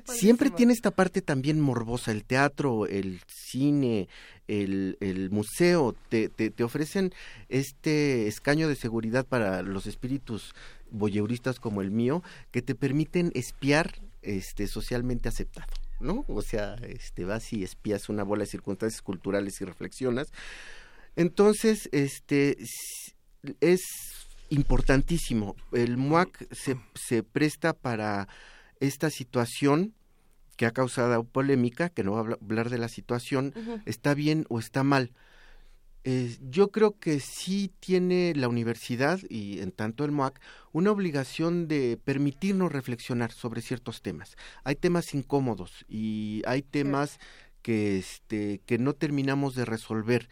[0.06, 2.12] siempre tiene esta parte también morbosa.
[2.12, 4.08] El teatro, el cine,
[4.48, 7.14] el, el museo te, te, te ofrecen
[7.50, 10.56] este escaño de seguridad para los espíritus
[10.90, 15.68] voyeuristas como el mío que te permiten espiar este socialmente aceptado.
[16.00, 16.26] ¿No?
[16.28, 20.28] O sea, este, vas y espías una bola de circunstancias culturales y reflexionas.
[21.16, 22.58] Entonces, este,
[23.62, 23.82] es
[24.50, 25.56] importantísimo.
[25.72, 28.28] El MUAC se, se presta para
[28.80, 29.94] esta situación
[30.58, 33.54] que ha causado polémica, que no va a hablar de la situación,
[33.86, 35.12] está bien o está mal.
[36.06, 40.40] Eh, yo creo que sí tiene la universidad y en tanto el MOAC
[40.74, 44.36] una obligación de permitirnos reflexionar sobre ciertos temas.
[44.66, 47.20] Hay temas incómodos y hay temas
[47.62, 50.30] que, este, que no terminamos de resolver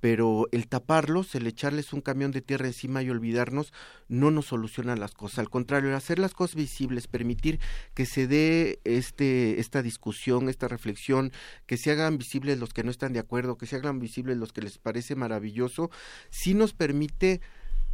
[0.00, 3.72] pero el taparlos, el echarles un camión de tierra encima y olvidarnos,
[4.08, 5.40] no nos soluciona las cosas.
[5.40, 7.60] Al contrario, el hacer las cosas visibles, permitir
[7.94, 11.32] que se dé este, esta discusión, esta reflexión,
[11.66, 14.52] que se hagan visibles los que no están de acuerdo, que se hagan visibles los
[14.52, 15.90] que les parece maravilloso,
[16.30, 17.40] sí nos permite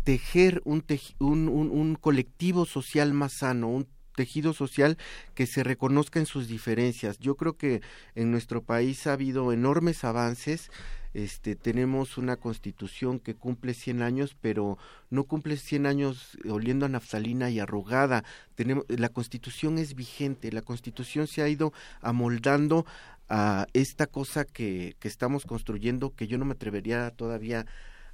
[0.04, 0.84] tejer un,
[1.18, 4.98] un, un, colectivo social más sano, un tejido social
[5.35, 7.18] que se reconozca en sus diferencias.
[7.20, 7.83] Yo creo que
[8.16, 10.70] en nuestro país ha habido enormes avances.
[11.14, 14.76] Este, tenemos una constitución que cumple 100 años, pero
[15.09, 18.24] no cumple 100 años oliendo a naftalina y arrugada.
[18.55, 22.85] Tenemos, la constitución es vigente, la constitución se ha ido amoldando
[23.29, 27.66] a esta cosa que, que estamos construyendo, que yo no me atrevería todavía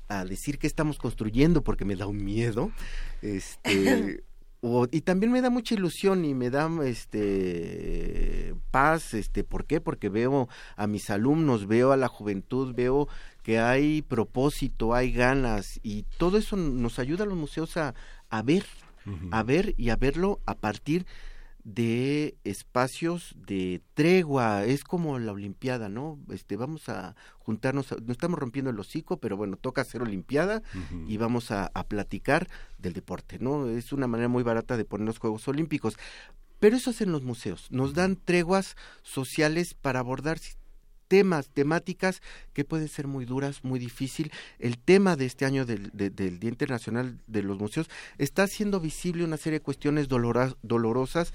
[0.09, 2.71] a decir que estamos construyendo porque me da un miedo.
[3.23, 4.25] Este,
[4.92, 9.81] y también me da mucha ilusión y me da este paz, este, ¿por qué?
[9.81, 13.09] Porque veo a mis alumnos, veo a la juventud, veo
[13.42, 17.94] que hay propósito, hay ganas y todo eso nos ayuda a los museos a,
[18.31, 18.64] a ver,
[19.33, 21.32] a ver y a verlo a partir de
[22.44, 26.18] espacios de tregua, es como la Olimpiada, ¿no?
[26.31, 30.62] Este, vamos a juntarnos, no estamos rompiendo el hocico, pero bueno, toca hacer Olimpiada
[31.07, 32.48] y vamos a, a, platicar
[32.79, 33.68] del deporte, ¿no?
[33.68, 35.96] Es una manera muy barata de poner los Juegos Olímpicos.
[36.59, 40.38] Pero eso hacen los museos, nos dan treguas sociales para abordar
[41.12, 42.22] temas, temáticas
[42.55, 44.33] que pueden ser muy duras, muy difícil.
[44.59, 49.22] El tema de este año del, del Día Internacional de los Museos está haciendo visible
[49.22, 51.35] una serie de cuestiones dolorosas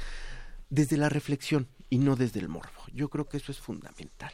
[0.71, 2.71] desde la reflexión y no desde el morbo.
[2.93, 4.31] Yo creo que eso es fundamental.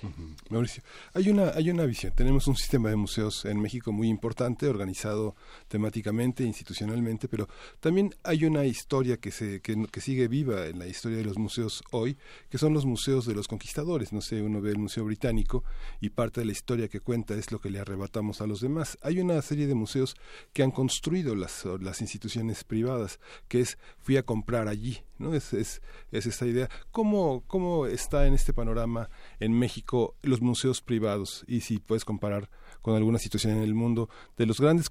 [0.50, 2.14] Mauricio, hay una, hay una visión.
[2.16, 5.36] Tenemos un sistema de museos en México muy importante, organizado
[5.68, 7.48] temáticamente, institucionalmente, pero
[7.80, 11.38] también hay una historia que, se, que, que, sigue viva en la historia de los
[11.38, 12.18] museos hoy,
[12.50, 14.14] que son los museos de los conquistadores.
[14.14, 15.64] No sé, uno ve el Museo Británico
[16.02, 18.98] y parte de la historia que cuenta es lo que le arrebatamos a los demás.
[19.02, 20.16] Hay una serie de museos
[20.54, 25.34] que han construido las, las instituciones privadas, que es fui a comprar allí, ¿no?
[25.34, 26.70] Es, es, es esta idea.
[26.92, 31.46] ¿Cómo, ¿Cómo está en este panorama en México los museos privados?
[31.48, 32.50] Y si puedes comparar
[32.82, 34.90] con alguna situación en el mundo de los grandes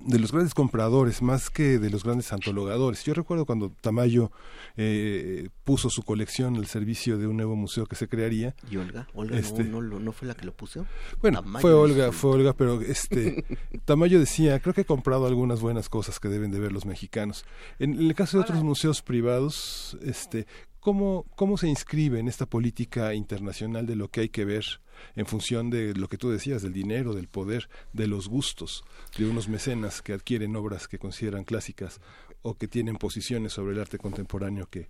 [0.00, 3.04] de los grandes compradores más que de los grandes antologadores.
[3.04, 4.30] Yo recuerdo cuando Tamayo
[4.76, 8.54] eh, puso su colección al servicio de un nuevo museo que se crearía.
[8.70, 9.08] ¿Y Olga?
[9.14, 10.86] ¿Olga este, no, no, fue la que lo puso?
[11.22, 13.44] Bueno, fue Olga, fue Olga, pero este
[13.84, 17.44] Tamayo decía, creo que he comprado algunas buenas cosas que deben de ver los mexicanos.
[17.78, 20.46] En, en el caso de otros museos privados, este,
[20.84, 24.82] ¿Cómo, ¿Cómo se inscribe en esta política internacional de lo que hay que ver
[25.16, 28.84] en función de lo que tú decías, del dinero, del poder, de los gustos
[29.16, 32.00] de unos mecenas que adquieren obras que consideran clásicas
[32.42, 34.88] o que tienen posiciones sobre el arte contemporáneo que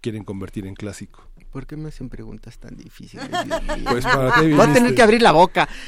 [0.00, 1.28] quieren convertir en clásico?
[1.50, 3.28] ¿Por qué me hacen preguntas tan difíciles?
[3.84, 5.68] pues para qué Voy a tener que abrir la boca.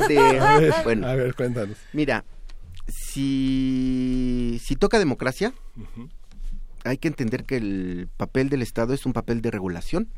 [0.00, 1.76] Este, a, ver, bueno, a ver, cuéntanos.
[1.92, 2.24] Mira,
[2.88, 5.52] si, si toca democracia,
[6.84, 10.08] hay que entender que el papel del Estado es un papel de regulación,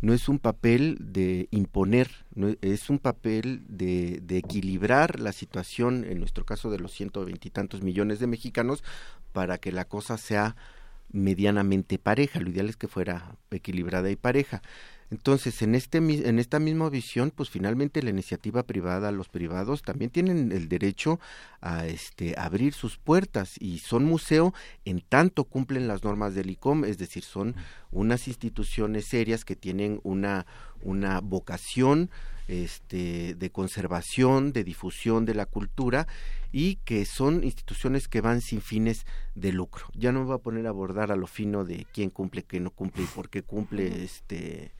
[0.00, 6.04] no es un papel de imponer, no, es un papel de, de, equilibrar la situación,
[6.04, 8.82] en nuestro caso de los ciento veintitantos millones de mexicanos,
[9.32, 10.56] para que la cosa sea
[11.12, 12.40] medianamente pareja.
[12.40, 14.62] Lo ideal es que fuera equilibrada y pareja.
[15.10, 20.10] Entonces, en, este, en esta misma visión, pues finalmente la iniciativa privada, los privados también
[20.10, 21.18] tienen el derecho
[21.60, 26.84] a este, abrir sus puertas y son museo en tanto cumplen las normas del ICOM,
[26.84, 27.56] es decir, son
[27.90, 30.46] unas instituciones serias que tienen una,
[30.82, 32.08] una vocación
[32.46, 36.06] este, de conservación, de difusión de la cultura
[36.52, 39.86] y que son instituciones que van sin fines de lucro.
[39.94, 42.64] Ya no me voy a poner a abordar a lo fino de quién cumple, quién
[42.64, 44.72] no cumple y por qué cumple este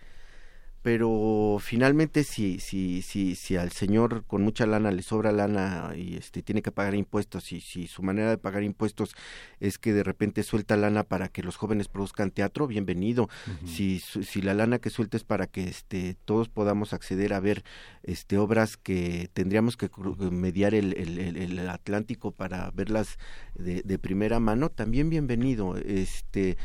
[0.82, 6.16] pero finalmente si si si si al señor con mucha lana le sobra lana y
[6.16, 9.14] este tiene que pagar impuestos y si su manera de pagar impuestos
[9.60, 13.28] es que de repente suelta lana para que los jóvenes produzcan teatro bienvenido.
[13.66, 17.62] Si si la lana que suelta es para que este todos podamos acceder a ver
[18.02, 19.90] este obras que tendríamos que
[20.30, 23.18] mediar el, el, el, Atlántico para verlas
[23.54, 25.76] de, de primera mano también bienvenido.
[25.76, 26.56] Este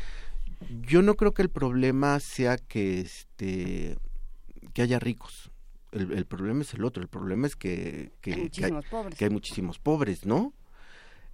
[0.82, 3.96] yo no creo que el problema sea que este
[4.72, 5.50] que haya ricos.
[5.92, 7.02] El, problema es el otro.
[7.02, 8.84] El problema es que, que, hay, muchísimos
[9.16, 10.52] que hay muchísimos pobres, ¿no?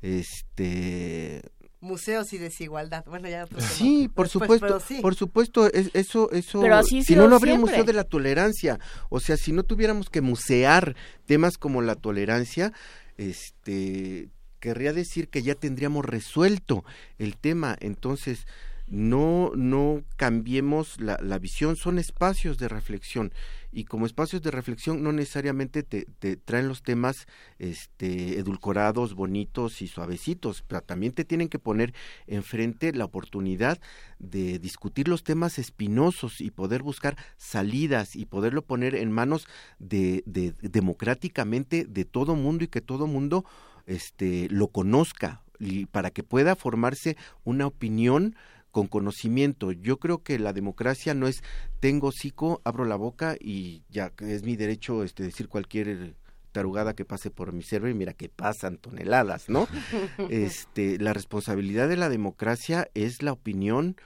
[0.02, 1.42] Este
[1.82, 3.04] museos y desigualdad.
[3.06, 7.84] Bueno, ya Sí, por supuesto, por supuesto, eso eso si no no habría un museo
[7.84, 8.78] de la tolerancia,
[9.10, 10.94] o sea, si no tuviéramos que musear
[11.26, 12.72] temas como la tolerancia,
[13.18, 14.30] este
[14.60, 16.84] querría decir que ya tendríamos resuelto
[17.18, 18.46] el tema, entonces
[18.92, 23.32] no, no cambiemos la, la, visión, son espacios de reflexión.
[23.72, 27.26] Y como espacios de reflexión no necesariamente te, te, traen los temas
[27.58, 31.94] este, edulcorados, bonitos y suavecitos, pero también te tienen que poner
[32.26, 33.80] enfrente la oportunidad
[34.18, 40.22] de discutir los temas espinosos y poder buscar salidas y poderlo poner en manos de,
[40.26, 43.46] de democráticamente de todo mundo y que todo mundo
[43.86, 48.36] este, lo conozca y para que pueda formarse una opinión
[48.72, 49.70] con conocimiento.
[49.70, 51.44] Yo creo que la democracia no es
[51.78, 56.16] tengo hocico, abro la boca y ya es mi derecho este decir cualquier
[56.50, 59.68] tarugada que pase por mi cerebro y mira que pasan toneladas, ¿no?
[60.30, 63.96] este, la responsabilidad de la democracia es la opinión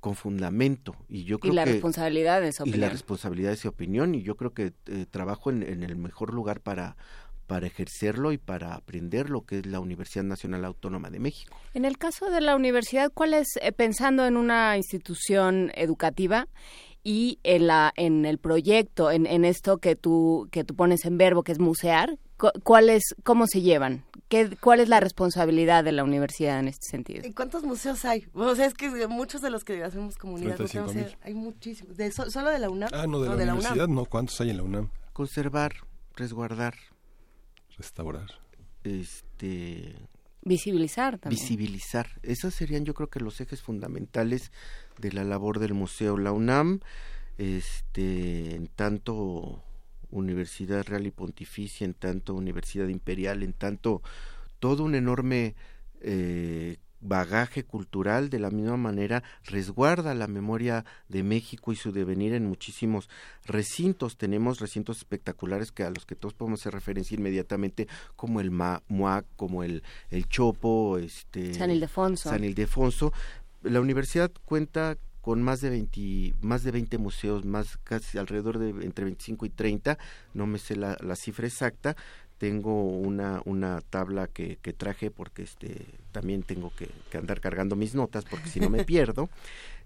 [0.00, 2.78] con fundamento y yo creo y la que responsabilidad de esa opinión.
[2.78, 5.96] y la responsabilidad de esa opinión y yo creo que eh, trabajo en, en, el
[5.96, 6.96] mejor lugar para
[7.48, 11.56] para ejercerlo y para aprender lo que es la Universidad Nacional Autónoma de México.
[11.74, 16.46] En el caso de la universidad, ¿cuál es, eh, pensando en una institución educativa
[17.02, 21.16] y en, la, en el proyecto, en, en esto que tú, que tú pones en
[21.16, 22.18] verbo, que es musear,
[22.62, 24.04] ¿cuál es, ¿cómo se llevan?
[24.28, 27.26] ¿Qué, ¿Cuál es la responsabilidad de la universidad en este sentido?
[27.26, 28.26] ¿Y cuántos museos hay?
[28.34, 30.60] O sea, es que muchos de los que hacemos comunidad,
[31.22, 31.96] hay muchísimos.
[31.96, 32.90] De, ¿Solo de la UNAM?
[32.92, 33.96] Ah, no, de, la, de la universidad UNAM?
[33.96, 34.04] no.
[34.04, 34.90] ¿Cuántos hay en la UNAM?
[35.14, 35.72] Conservar,
[36.14, 36.74] resguardar
[37.78, 38.28] restaurar.
[38.84, 39.94] Este
[40.42, 41.40] visibilizar también.
[41.40, 42.08] Visibilizar.
[42.22, 44.52] Esos serían yo creo que los ejes fundamentales
[44.98, 46.80] de la labor del Museo La UNAM,
[47.38, 49.62] este en tanto
[50.10, 54.02] Universidad Real y Pontificia, en tanto Universidad Imperial, en tanto
[54.58, 55.54] todo un enorme
[56.00, 62.34] eh, bagaje cultural, de la misma manera resguarda la memoria de México y su devenir
[62.34, 63.08] en muchísimos
[63.44, 64.16] recintos.
[64.16, 69.26] Tenemos recintos espectaculares que a los que todos podemos hacer referencia inmediatamente, como el MUAC,
[69.36, 72.30] como el, el Chopo, este, San Ildefonso.
[72.30, 73.12] San Ildefonso.
[73.62, 78.70] La universidad cuenta con más de 20, más de 20 museos, más casi alrededor de
[78.84, 79.98] entre 25 y 30,
[80.32, 81.96] no me sé la, la cifra exacta,
[82.38, 87.76] tengo una, una tabla que, que traje porque este también tengo que, que, andar cargando
[87.76, 89.28] mis notas porque si no me pierdo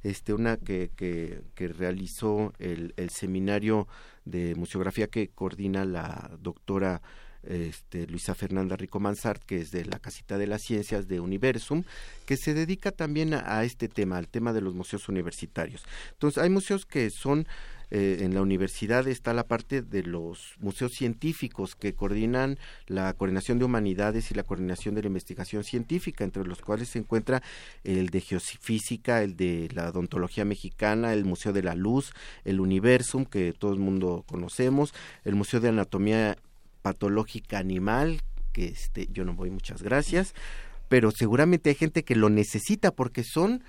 [0.03, 3.89] este una que, que, que realizó el, el seminario
[4.25, 7.03] de museografía que coordina la doctora
[7.43, 11.83] este, Luisa Fernanda Rico Mansart, que es de la Casita de las Ciencias de Universum,
[12.25, 15.85] que se dedica también a, a este tema, al tema de los museos universitarios.
[16.13, 17.47] Entonces, hay museos que son
[17.95, 23.59] eh, en la universidad está la parte de los museos científicos que coordinan la coordinación
[23.59, 27.43] de humanidades y la coordinación de la investigación científica, entre los cuales se encuentra
[27.85, 32.15] el de geofísica, el de la odontología mexicana, el Museo de la Luz,
[32.47, 34.95] el Universum, que todo el mundo conocemos,
[35.27, 36.39] el Museo de Anatomía
[36.81, 38.23] Patológica Animal,
[38.55, 40.35] que este, yo no voy, muchas gracias,
[40.89, 43.63] pero seguramente hay gente que lo necesita porque son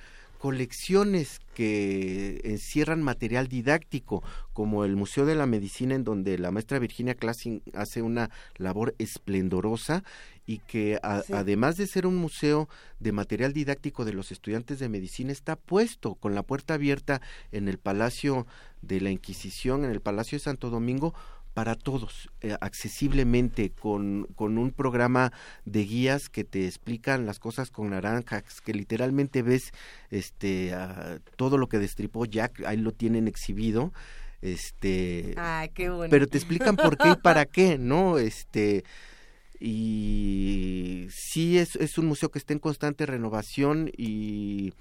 [0.44, 6.80] colecciones que encierran material didáctico, como el Museo de la Medicina, en donde la maestra
[6.80, 10.04] Virginia Classing hace una labor esplendorosa
[10.46, 11.32] y que a, sí.
[11.32, 12.68] además de ser un museo
[13.00, 17.22] de material didáctico de los estudiantes de medicina, está puesto con la puerta abierta
[17.54, 18.46] en el Palacio
[18.82, 21.14] de la Inquisición, en el Palacio de Santo Domingo,
[21.54, 25.32] para todos, eh, accesiblemente, con, con un programa
[25.66, 29.72] de guías que te explican las cosas con naranjas, que literalmente ves
[30.10, 33.93] este uh, todo lo que destripó Jack, ahí lo tienen exhibido.
[34.41, 36.10] Este, ah, qué bueno.
[36.10, 38.18] pero te explican por qué y para qué, ¿no?
[38.18, 38.84] Este,
[39.60, 44.74] y sí es, es un museo que está en constante renovación y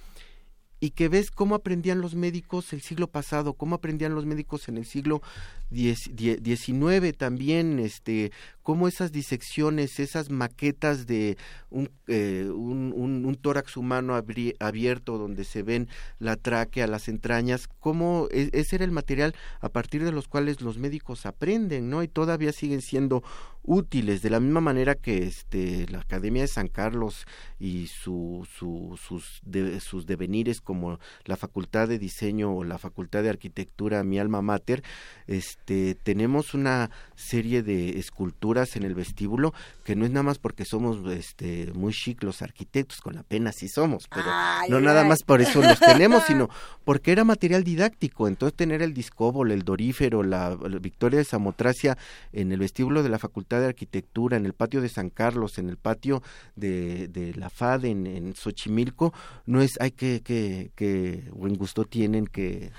[0.82, 4.78] y que ves cómo aprendían los médicos el siglo pasado, cómo aprendían los médicos en
[4.78, 5.22] el siglo
[5.70, 8.32] XIX también, este,
[8.62, 11.36] cómo esas disecciones, esas maquetas de
[11.70, 15.88] un, eh, un, un, tórax humano abierto donde se ven
[16.18, 20.60] la tráquea, las entrañas, cómo e, ese era el material a partir de los cuales
[20.60, 22.02] los médicos aprenden, ¿no?
[22.02, 23.22] Y todavía siguen siendo
[23.64, 27.26] útiles, de la misma manera que este, la Academia de San Carlos
[27.60, 33.22] y su, su, sus, de, sus devenires como la Facultad de Diseño o la Facultad
[33.22, 34.82] de Arquitectura, mi alma mater,
[35.26, 40.64] este, tenemos una serie de esculturas en el vestíbulo que no es nada más porque
[40.64, 44.84] somos este, muy chic los arquitectos, con la pena sí somos, pero ay, no ay,
[44.84, 46.48] nada más por eso los tenemos, sino
[46.84, 51.96] porque era material didáctico, entonces tener el discóbol, el dorífero, la, la Victoria de Samotracia
[52.32, 55.68] en el vestíbulo de la Facultad de Arquitectura, en el patio de San Carlos, en
[55.68, 56.22] el patio
[56.54, 59.14] de, de la FAD en, en, Xochimilco,
[59.46, 62.70] no es, hay que, que, que buen gusto tienen que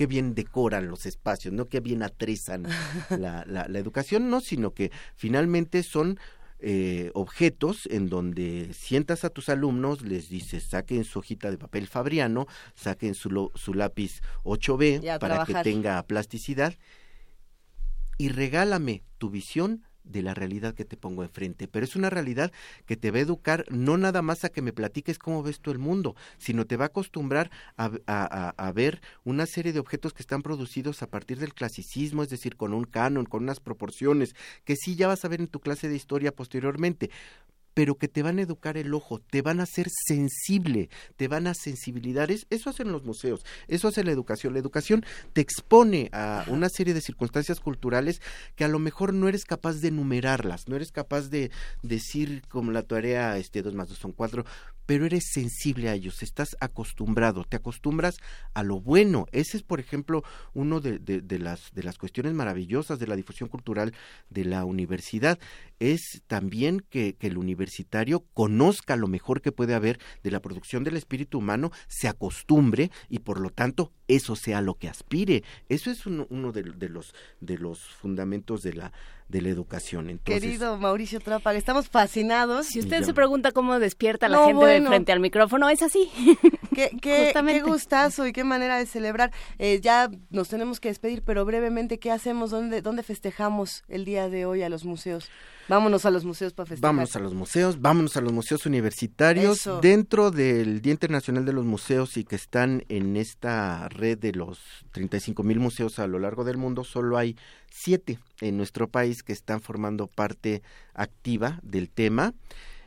[0.00, 2.62] qué bien decoran los espacios, no qué bien atresan
[3.10, 6.18] la, la, la educación, no, sino que finalmente son
[6.60, 11.86] eh, objetos en donde sientas a tus alumnos, les dices saquen su hojita de papel
[11.86, 15.62] fabriano, saquen su, su lápiz 8B para trabajar.
[15.62, 16.72] que tenga plasticidad
[18.16, 22.52] y regálame tu visión de la realidad que te pongo enfrente, pero es una realidad
[22.86, 25.70] que te va a educar no nada más a que me platiques cómo ves tú
[25.70, 30.12] el mundo, sino te va a acostumbrar a, a, a, ver una serie de objetos
[30.12, 34.34] que están producidos a partir del clasicismo, es decir, con un canon, con unas proporciones,
[34.64, 37.10] que sí ya vas a ver en tu clase de historia posteriormente,
[37.74, 41.46] pero que te van a educar el ojo, te van a hacer sensible, te van
[41.46, 42.30] a sensibilizar.
[42.30, 44.52] Eso hacen los museos, eso hace la educación.
[44.52, 48.20] La educación te expone a una serie de circunstancias culturales
[48.56, 51.50] que a lo mejor no eres capaz de enumerarlas, no eres capaz de
[51.82, 54.44] decir como la tarea, este, dos más dos son cuatro,
[54.86, 58.16] pero eres sensible a ellos, estás acostumbrado, te acostumbras
[58.54, 59.26] a lo bueno.
[59.32, 60.22] Ese es, por ejemplo,
[60.54, 61.00] uno de,
[61.38, 63.94] las, de las cuestiones maravillosas de la difusión cultural
[64.28, 65.38] de la universidad.
[65.78, 70.84] Es también que, que el universitario conozca lo mejor que puede haber de la producción
[70.84, 75.44] del espíritu humano, se acostumbre y por lo tanto eso sea lo que aspire.
[75.68, 78.92] Eso es uno, de, los, de los fundamentos de la
[79.30, 80.20] de la educación.
[80.24, 82.66] Querido Mauricio Trápaga, estamos fascinados.
[82.66, 86.10] Si usted se pregunta cómo despierta la gente de frente al micrófono, es así.
[86.74, 89.32] Qué, qué, qué gustazo y qué manera de celebrar.
[89.58, 92.50] Eh, ya nos tenemos que despedir, pero brevemente, ¿qué hacemos?
[92.50, 95.28] ¿Dónde, ¿Dónde festejamos el día de hoy a los museos?
[95.70, 96.88] Vámonos a los museos para festejar.
[96.88, 99.68] Vámonos a los museos, vámonos a los museos universitarios.
[99.80, 104.58] Dentro del Día Internacional de los Museos y que están en esta red de los
[104.90, 107.36] 35 mil museos a lo largo del mundo, solo hay
[107.70, 110.62] siete en nuestro país que están formando parte
[110.94, 112.34] activa del tema.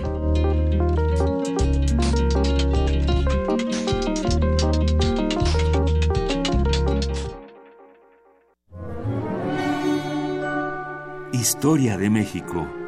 [11.36, 12.85] Historia de México.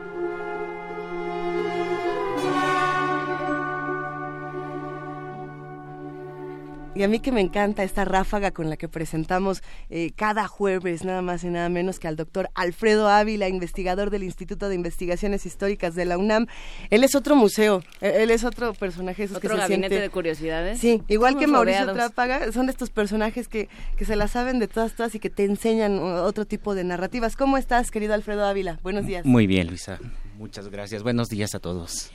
[6.97, 11.03] Y a mí que me encanta esta ráfaga con la que presentamos eh, cada jueves,
[11.05, 15.45] nada más y nada menos que al doctor Alfredo Ávila, investigador del Instituto de Investigaciones
[15.45, 16.47] Históricas de la UNAM.
[16.89, 19.25] Él es otro museo, e-, él es otro personaje.
[19.25, 20.79] ¿Otro que gabinete de curiosidades?
[20.79, 24.93] Sí, igual que Mauricio Trápaga, son estos personajes que, que se la saben de todas,
[24.93, 27.35] todas y que te enseñan otro tipo de narrativas.
[27.35, 28.79] ¿Cómo estás, querido Alfredo Ávila?
[28.81, 29.23] Buenos días.
[29.23, 29.99] Muy bien, Luisa.
[30.39, 31.03] Muchas gracias.
[31.03, 32.11] Buenos días a todos.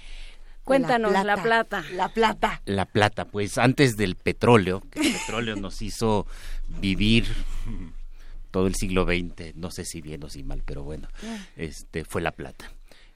[0.65, 1.85] Cuéntanos, la plata.
[1.93, 2.63] La plata.
[2.67, 6.27] La plata, pues antes del petróleo, que el petróleo nos hizo
[6.81, 7.27] vivir
[8.53, 11.09] todo el siglo XX, no sé si bien o si mal, pero bueno,
[11.57, 12.71] este fue la plata.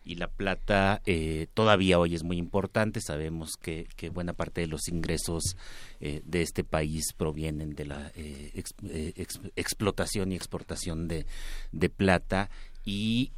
[0.04, 3.00] Y la plata eh, todavía hoy es muy importante.
[3.00, 5.56] Sabemos que, que buena parte de los ingresos
[6.00, 8.52] eh, de este país provienen de la eh,
[9.56, 11.26] explotación y exportación de,
[11.72, 12.50] de plata.
[12.84, 13.32] Y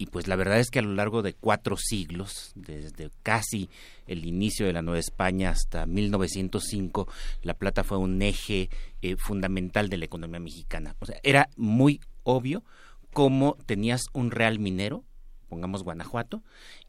[0.00, 3.68] y pues la verdad es que a lo largo de cuatro siglos, desde casi
[4.06, 7.06] el inicio de la Nueva España hasta 1905,
[7.42, 8.70] la plata fue un eje
[9.02, 10.96] eh, fundamental de la economía mexicana.
[11.00, 12.64] O sea, era muy obvio
[13.12, 15.04] cómo tenías un real minero,
[15.50, 16.42] pongamos Guanajuato,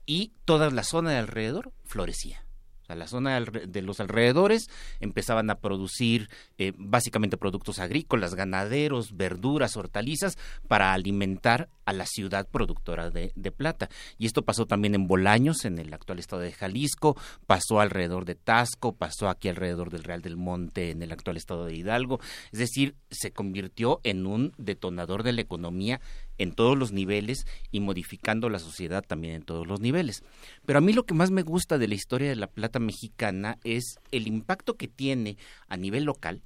[0.06, 2.46] y toda la zona de alrededor florecía
[2.96, 4.70] la zona de los alrededores
[5.00, 10.38] empezaban a producir eh, básicamente productos agrícolas, ganaderos, verduras, hortalizas
[10.68, 13.90] para alimentar a la ciudad productora de, plata.
[14.18, 17.18] Y esto pasó también en Bolaños, en el actual estado de Jalisco,
[17.48, 21.66] pasó alrededor de Tasco, pasó aquí alrededor del Real del Monte, en el actual estado
[21.66, 22.20] de Hidalgo.
[22.52, 26.00] Es decir, se convirtió en un detonador de la economía
[26.42, 30.24] en todos los niveles y modificando la sociedad también en todos los niveles.
[30.66, 33.60] Pero a mí lo que más me gusta de la historia de la plata mexicana
[33.64, 35.38] es el impacto que tiene
[35.68, 36.42] a nivel local,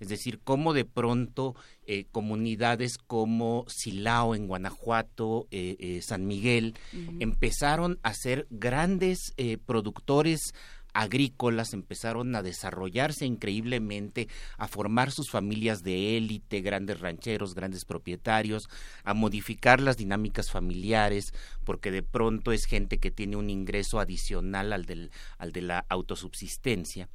[0.00, 1.54] es decir, cómo de pronto
[1.86, 6.74] eh, comunidades como Silao en Guanajuato, eh, eh, San Miguel,
[7.20, 9.34] empezaron a ser grandes
[9.66, 10.52] productores
[10.96, 18.68] agrícolas empezaron a desarrollarse increíblemente, a formar sus familias de élite, grandes rancheros, grandes propietarios,
[19.04, 21.34] a modificar las dinámicas familiares,
[21.64, 25.84] porque de pronto es gente que tiene un ingreso adicional al, del, al de la
[25.90, 27.10] autosubsistencia.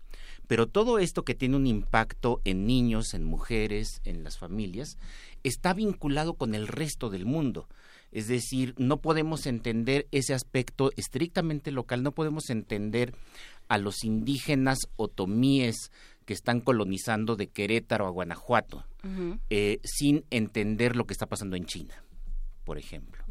[0.46, 4.98] Pero todo esto que tiene un impacto en niños, en mujeres, en las familias,
[5.44, 7.68] está vinculado con el resto del mundo.
[8.12, 13.16] Es decir, no podemos entender ese aspecto estrictamente local, no podemos entender
[13.72, 15.94] a los indígenas otomíes
[16.26, 18.84] que están colonizando de Querétaro a Guanajuato
[19.50, 22.04] eh, sin entender lo que está pasando en China,
[22.66, 23.24] por ejemplo.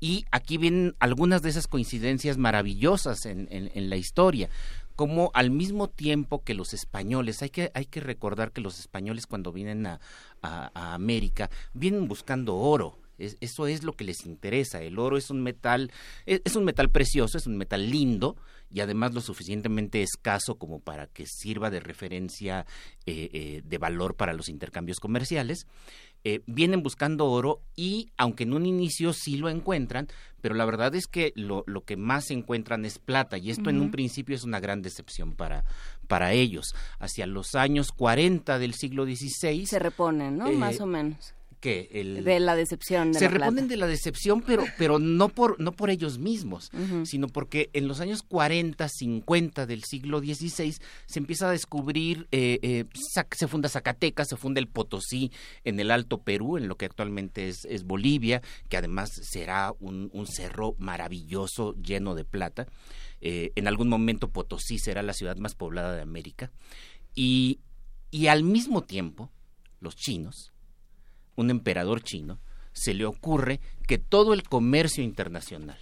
[0.00, 4.48] Y aquí vienen algunas de esas coincidencias maravillosas en, en, la historia
[4.94, 9.26] como al mismo tiempo que los españoles, hay que, hay que recordar que los españoles
[9.26, 10.00] cuando vienen a,
[10.40, 14.82] a América vienen buscando oro, eso es lo que les interesa.
[14.82, 15.90] El oro es un metal,
[16.26, 18.36] es, un metal precioso, es un metal lindo
[18.70, 22.66] y además lo suficientemente escaso como para que sirva de referencia
[23.06, 25.66] eh, eh, de valor para los intercambios comerciales.
[26.24, 30.08] Eh, vienen buscando oro y aunque en un inicio sí lo encuentran,
[30.40, 33.80] pero la verdad es que lo, lo que más encuentran es plata y esto en
[33.80, 35.64] un principio es una gran decepción para,
[36.08, 36.74] para ellos.
[36.98, 39.66] Hacia los años 40 del siglo XVI...
[39.66, 40.50] Se reponen, ¿no?
[40.50, 45.28] más o menos el, de la decepción se reponen de la decepción pero pero no
[45.28, 46.70] por no por ellos mismos
[47.04, 50.74] sino porque en los años 40 50 del siglo XVI
[51.06, 52.84] se empieza a descubrir eh, eh,
[53.32, 55.32] se funda Zacatecas se funda el Potosí
[55.64, 60.10] en el Alto Perú en lo que actualmente es, es Bolivia que además será un,
[60.12, 62.66] un cerro maravilloso lleno de plata.
[63.20, 66.50] Eh, en algún momento Potosí será la ciudad más poblada de América.
[67.14, 67.60] Y
[68.10, 69.30] y al mismo tiempo
[69.80, 70.52] los chinos
[71.36, 72.40] un emperador chino,
[72.72, 75.78] se le ocurre que todo el comercio internacional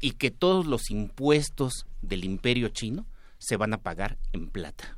[0.00, 3.06] y que todos los impuestos del imperio chino
[3.38, 4.96] se van a pagar en plata.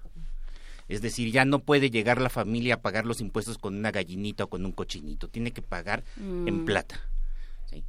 [0.88, 4.44] Es decir, ya no puede llegar la familia a pagar los impuestos con una gallinita
[4.44, 6.64] o con un cochinito, tiene que pagar en mm.
[6.64, 7.00] plata,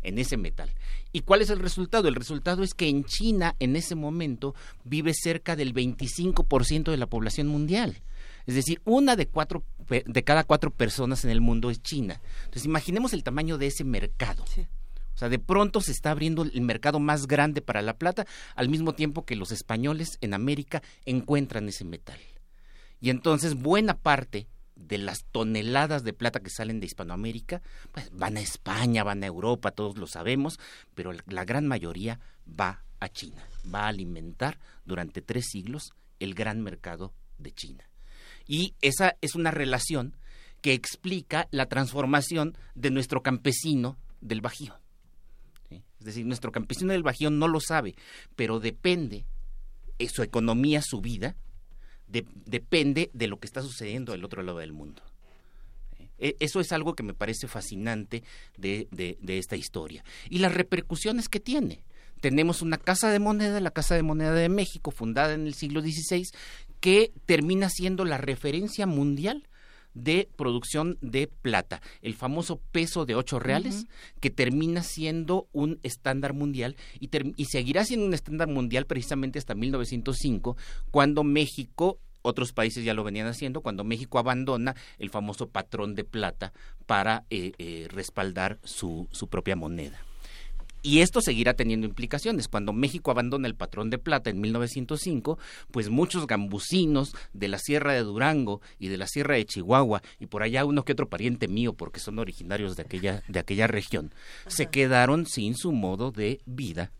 [0.03, 0.69] en ese metal.
[1.11, 2.07] ¿Y cuál es el resultado?
[2.07, 7.07] El resultado es que en China en ese momento vive cerca del 25% de la
[7.07, 8.03] población mundial.
[8.45, 9.63] Es decir, una de, cuatro,
[9.99, 12.21] de cada cuatro personas en el mundo es China.
[12.45, 14.43] Entonces, imaginemos el tamaño de ese mercado.
[14.43, 18.25] O sea, de pronto se está abriendo el mercado más grande para la plata,
[18.55, 22.19] al mismo tiempo que los españoles en América encuentran ese metal.
[22.99, 27.61] Y entonces buena parte de las toneladas de plata que salen de Hispanoamérica,
[27.91, 30.59] pues van a España, van a Europa, todos lo sabemos,
[30.95, 36.61] pero la gran mayoría va a China, va a alimentar durante tres siglos el gran
[36.61, 37.90] mercado de China.
[38.47, 40.15] Y esa es una relación
[40.61, 44.79] que explica la transformación de nuestro campesino del Bajío.
[45.69, 47.95] Es decir, nuestro campesino del Bajío no lo sabe,
[48.35, 49.25] pero depende,
[49.99, 51.35] eh, su economía, su vida,
[52.07, 55.03] depende de lo que está sucediendo del otro lado del mundo.
[56.17, 58.23] E, eso es algo que me parece fascinante
[58.57, 60.03] de, de, esta historia.
[60.29, 61.83] Y las repercusiones que tiene
[62.19, 65.81] tenemos una casa de moneda, la Casa de Moneda de México, fundada en el siglo
[65.81, 66.27] XVI,
[66.81, 69.47] que termina siendo la referencia mundial
[69.93, 73.87] de producción de plata, el famoso peso de ocho reales,
[74.19, 79.55] que termina siendo un estándar mundial y, y seguirá siendo un estándar mundial precisamente hasta
[79.55, 80.57] 1905,
[80.91, 86.03] cuando México otros países ya lo venían haciendo cuando México abandona el famoso patrón de
[86.03, 86.53] plata
[86.85, 89.99] para eh, eh, respaldar su, su propia moneda.
[90.83, 92.47] Y esto seguirá teniendo implicaciones.
[92.47, 95.37] Cuando México abandona el patrón de plata en 1905,
[95.71, 100.25] pues muchos gambusinos de la Sierra de Durango y de la Sierra de Chihuahua y
[100.25, 104.13] por allá uno que otro pariente mío porque son originarios de aquella de aquella región,
[104.47, 106.91] se quedaron sin su modo de vida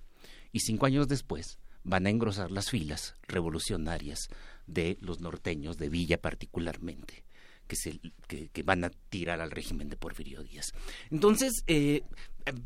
[0.51, 4.29] y cinco años después van a engrosar las filas revolucionarias
[4.67, 7.23] de los norteños de Villa particularmente
[7.72, 10.74] que, se, que, van a tirar al régimen de Porfirio Díaz.
[11.09, 12.01] Entonces, eh,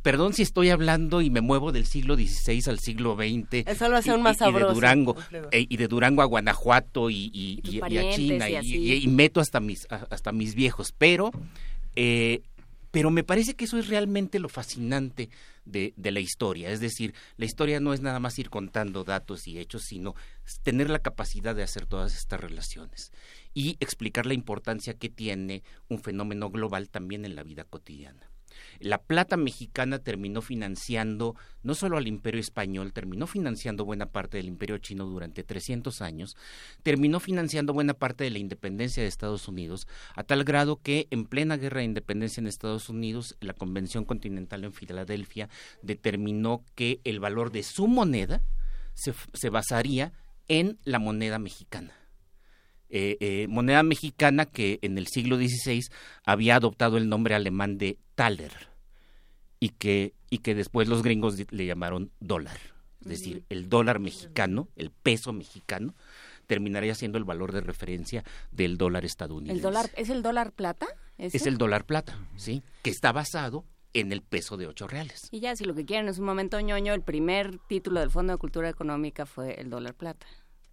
[0.01, 3.67] perdón si estoy hablando y me muevo del siglo XVI al siglo XX.
[3.67, 4.65] Eso lo hace aún más sabroso.
[4.65, 5.15] Y de Durango,
[5.51, 10.55] eh, y de Durango a Guanajuato y, a China y, meto hasta mis, hasta mis
[10.55, 10.91] viejos.
[10.97, 11.29] Pero,
[11.95, 12.41] eh,
[12.89, 15.29] pero me parece que eso es realmente lo fascinante
[15.65, 16.71] de, de, la historia.
[16.71, 20.15] Es decir, la historia no es nada más ir contando datos y hechos, sino
[20.63, 23.11] tener la capacidad de hacer todas estas relaciones
[23.55, 28.29] y explicar la importancia que tiene un fenómeno global también en la vida cotidiana.
[28.79, 34.47] La plata mexicana terminó financiando no solo al imperio español, terminó financiando buena parte del
[34.47, 36.35] imperio chino durante 300 años,
[36.83, 41.25] terminó financiando buena parte de la independencia de Estados Unidos, a tal grado que en
[41.25, 45.49] plena guerra de independencia en Estados Unidos, la Convención Continental en Filadelfia
[45.81, 48.41] determinó que el valor de su moneda
[48.93, 50.13] se, se basaría
[50.47, 52.04] en la moneda mexicana.
[52.89, 55.81] Eh, eh, moneda mexicana que en el siglo XVI
[56.23, 58.51] había adoptado el nombre alemán de Thaler
[59.59, 62.57] y que, y que después los gringos le llamaron dólar.
[63.01, 65.93] Es decir, el dólar mexicano, el peso mexicano,
[66.47, 69.57] terminaría siendo el valor de referencia del dólar estadounidense.
[69.57, 70.87] ¿El dólar, ¿Es el dólar plata?
[71.17, 73.63] Es el dólar plata, sí, que está basado
[73.93, 75.29] en el peso de ocho reales.
[75.31, 78.33] Y ya, si lo que quieren es un momento ñoño, el primer título del Fondo
[78.33, 80.25] de Cultura Económica fue el dólar plata.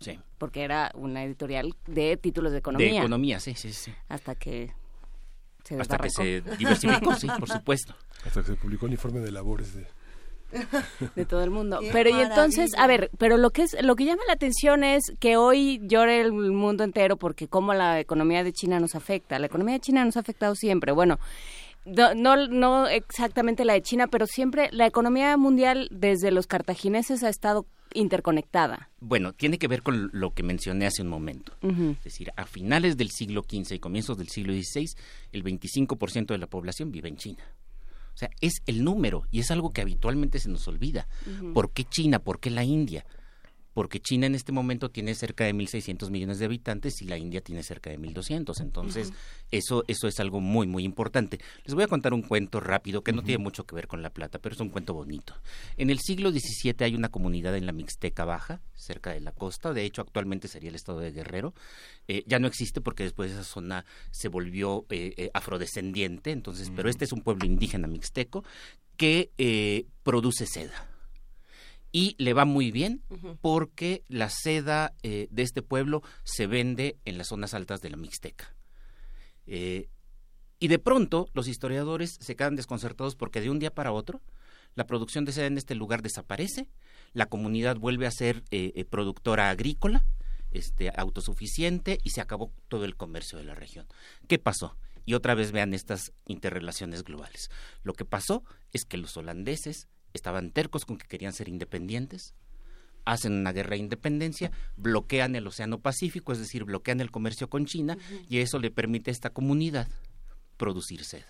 [0.02, 0.18] Sí.
[0.38, 2.92] Porque era una editorial de títulos de economía.
[2.92, 3.92] De economía, sí, sí, sí.
[4.08, 4.72] Hasta que
[5.64, 7.94] se Hasta que se diversificó, sí, por supuesto.
[8.24, 9.86] Hasta que se publicó el informe de labores de...
[11.16, 11.78] de todo el mundo.
[11.80, 14.84] Qué pero y entonces, a ver, pero lo que es lo que llama la atención
[14.84, 19.38] es que hoy llore el mundo entero porque cómo la economía de China nos afecta.
[19.38, 20.92] La economía de China nos ha afectado siempre.
[20.92, 21.18] Bueno,
[21.84, 27.24] no, no, no exactamente la de China, pero siempre la economía mundial desde los cartagineses
[27.24, 28.90] ha estado interconectada.
[29.00, 31.52] Bueno, tiene que ver con lo que mencioné hace un momento.
[31.62, 34.86] Es decir, a finales del siglo XV y comienzos del siglo XVI,
[35.32, 37.44] el 25% de la población vive en China.
[38.14, 41.06] O sea, es el número y es algo que habitualmente se nos olvida.
[41.54, 42.18] ¿Por qué China?
[42.18, 43.06] ¿Por qué la India?
[43.74, 47.40] Porque China en este momento tiene cerca de 1.600 millones de habitantes y la India
[47.40, 48.60] tiene cerca de 1.200.
[48.60, 49.12] Entonces,
[49.50, 51.40] eso, eso es algo muy, muy importante.
[51.64, 54.10] Les voy a contar un cuento rápido que no tiene mucho que ver con La
[54.10, 55.34] Plata, pero es un cuento bonito.
[55.76, 59.72] En el siglo XVII hay una comunidad en la Mixteca Baja, cerca de la costa.
[59.72, 61.54] De hecho, actualmente sería el estado de Guerrero.
[62.08, 66.30] Eh, ya no existe porque después esa zona se volvió eh, eh, afrodescendiente.
[66.30, 68.44] Entonces, pero este es un pueblo indígena mixteco
[68.96, 70.91] que eh, produce seda
[71.92, 73.02] y le va muy bien
[73.40, 77.96] porque la seda eh, de este pueblo se vende en las zonas altas de la
[77.96, 78.54] Mixteca.
[79.46, 79.88] Eh,
[80.58, 84.22] y de pronto los historiadores se quedan desconcertados porque de un día para otro
[84.74, 86.68] la producción de seda en este lugar desaparece,
[87.12, 90.06] la comunidad vuelve a ser eh, eh, productora agrícola,
[90.50, 93.86] este, autosuficiente y se acabó todo el comercio de la región.
[94.28, 94.76] ¿Qué pasó?
[95.04, 97.50] Y otra vez vean estas interrelaciones globales.
[97.82, 102.34] Lo que pasó es que los holandeses estaban tercos con que querían ser independientes,
[103.04, 107.66] hacen una guerra de independencia, bloquean el Océano Pacífico, es decir, bloquean el comercio con
[107.66, 107.96] China,
[108.28, 109.88] y eso le permite a esta comunidad
[110.56, 111.26] producir seda.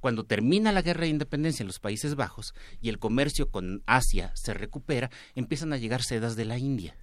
[0.00, 4.32] Cuando termina la guerra de independencia en los Países Bajos y el comercio con Asia
[4.34, 6.96] se recupera, empiezan a llegar sedas de la India,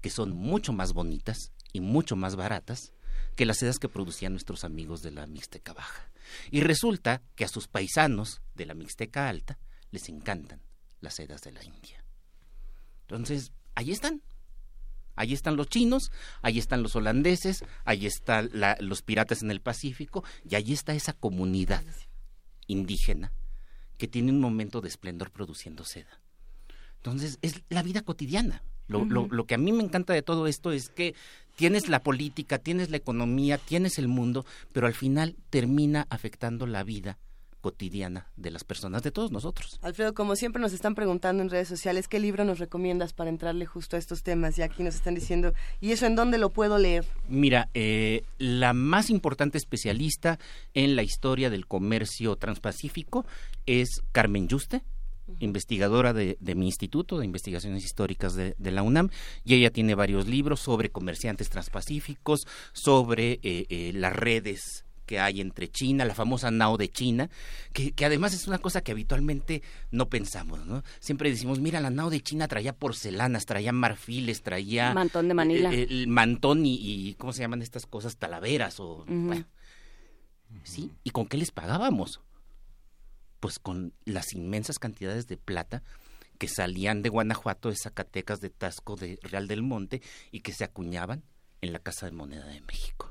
[0.00, 2.92] que son mucho más bonitas y mucho más baratas
[3.36, 6.10] que las sedas que producían nuestros amigos de la Mixteca Baja.
[6.50, 9.58] Y resulta que a sus paisanos de la Mixteca Alta
[9.90, 10.60] les encantan
[11.00, 12.04] las sedas de la India.
[13.02, 14.22] Entonces, ahí están.
[15.16, 16.10] Ahí están los chinos,
[16.40, 18.48] ahí están los holandeses, ahí están
[18.80, 21.84] los piratas en el Pacífico y ahí está esa comunidad
[22.66, 23.32] indígena
[23.98, 26.20] que tiene un momento de esplendor produciendo seda.
[26.96, 28.62] Entonces, es la vida cotidiana.
[28.88, 31.14] Lo, lo- lo que a mí me encanta de todo esto es que
[31.54, 36.82] tienes la política, tienes la economía, tienes el mundo, pero al final termina afectando la
[36.82, 37.18] vida
[37.60, 39.78] cotidiana de las personas, de todos nosotros.
[39.82, 43.66] Alfredo, como siempre nos están preguntando en redes sociales, ¿qué libro nos recomiendas para entrarle
[43.66, 44.58] justo a estos temas?
[44.58, 47.06] Y aquí nos están diciendo, ¿y eso en dónde lo puedo leer?
[47.28, 50.38] Mira, eh, la más importante especialista
[50.74, 53.26] en la historia del comercio transpacífico
[53.66, 54.82] es Carmen Yuste,
[55.38, 59.10] investigadora de, de mi instituto de investigaciones históricas de, de la UNAM,
[59.44, 65.40] y ella tiene varios libros sobre comerciantes transpacíficos, sobre eh, eh, las redes que hay
[65.40, 67.30] entre China, la famosa NAO de China,
[67.72, 70.84] que, que además es una cosa que habitualmente no pensamos, ¿no?
[71.00, 74.94] Siempre decimos, mira, la NAO de China traía porcelanas, traía marfiles, traía...
[74.94, 75.74] Mantón de Manila.
[75.74, 78.18] eh, el mantón y, y, ¿cómo se llaman estas cosas?
[78.18, 79.04] Talaveras o...
[79.08, 79.46] bueno.
[80.62, 80.92] ¿Sí?
[81.02, 82.20] ¿Y con qué les pagábamos?
[83.40, 85.82] Pues con las inmensas cantidades de plata
[86.38, 90.62] que salían de Guanajuato, de Zacatecas, de Tasco, de Real del Monte y que se
[90.62, 91.24] acuñaban
[91.62, 93.09] en la Casa de Moneda de México.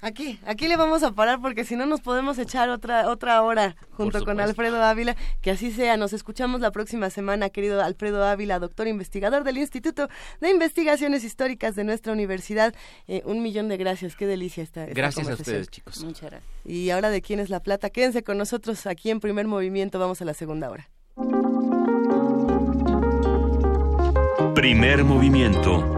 [0.00, 3.76] Aquí, aquí le vamos a parar porque si no nos podemos echar otra otra hora
[3.90, 4.38] junto con.
[4.38, 5.16] Alfredo Ávila.
[5.40, 5.96] Que así sea.
[5.96, 10.08] Nos escuchamos la próxima semana, querido Alfredo Ávila, doctor investigador del Instituto
[10.40, 12.74] de Investigaciones Históricas de nuestra universidad.
[13.08, 14.14] Eh, un millón de gracias.
[14.14, 16.02] Qué delicia esta, esta Gracias a ustedes, chicos.
[16.04, 16.50] Muchas gracias.
[16.64, 17.90] Y ahora de quién es la plata.
[17.90, 19.98] Quédense con nosotros aquí en Primer Movimiento.
[19.98, 20.88] Vamos a la segunda hora.
[24.54, 25.97] Primer movimiento.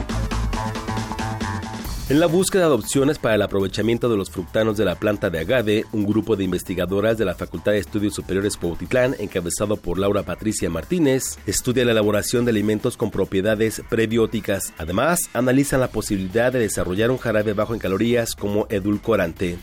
[2.11, 5.39] En la búsqueda de opciones para el aprovechamiento de los fructanos de la planta de
[5.39, 10.23] agave, un grupo de investigadoras de la Facultad de Estudios Superiores Cuautitlán, encabezado por Laura
[10.23, 14.73] Patricia Martínez, estudia la elaboración de alimentos con propiedades prebióticas.
[14.77, 19.57] Además, analizan la posibilidad de desarrollar un jarabe bajo en calorías como edulcorante.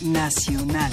[0.00, 0.92] Nacional.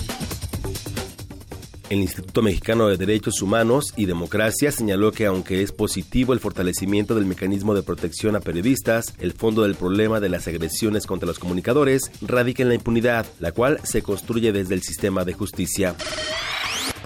[1.90, 7.14] El Instituto Mexicano de Derechos Humanos y Democracia señaló que aunque es positivo el fortalecimiento
[7.14, 11.38] del mecanismo de protección a periodistas, el fondo del problema de las agresiones contra los
[11.38, 15.96] comunicadores radica en la impunidad, la cual se construye desde el sistema de justicia.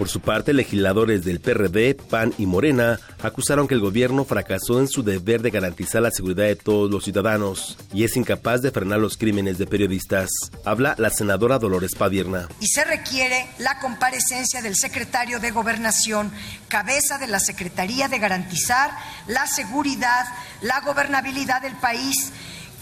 [0.00, 4.88] Por su parte, legisladores del PRD, PAN y Morena acusaron que el gobierno fracasó en
[4.88, 8.98] su deber de garantizar la seguridad de todos los ciudadanos y es incapaz de frenar
[8.98, 10.30] los crímenes de periodistas.
[10.64, 12.48] Habla la senadora Dolores Padierna.
[12.60, 16.32] Y se requiere la comparecencia del secretario de Gobernación,
[16.68, 18.92] cabeza de la Secretaría de Garantizar
[19.26, 20.24] la seguridad,
[20.62, 22.32] la gobernabilidad del país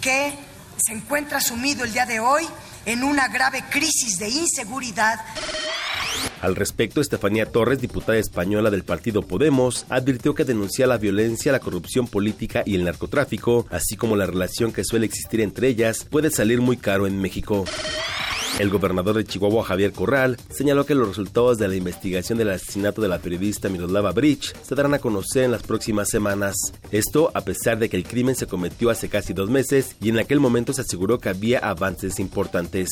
[0.00, 0.38] que
[0.76, 2.46] se encuentra sumido el día de hoy
[2.86, 5.20] en una grave crisis de inseguridad.
[6.40, 11.60] Al respecto, Estefanía Torres, diputada española del partido Podemos, advirtió que denunciar la violencia, la
[11.60, 16.30] corrupción política y el narcotráfico, así como la relación que suele existir entre ellas, puede
[16.30, 17.64] salir muy caro en México.
[18.58, 23.00] El gobernador de Chihuahua, Javier Corral, señaló que los resultados de la investigación del asesinato
[23.00, 26.56] de la periodista Miroslava Bridge se darán a conocer en las próximas semanas.
[26.90, 30.18] Esto a pesar de que el crimen se cometió hace casi dos meses y en
[30.18, 32.88] aquel momento se aseguró que había avances importantes.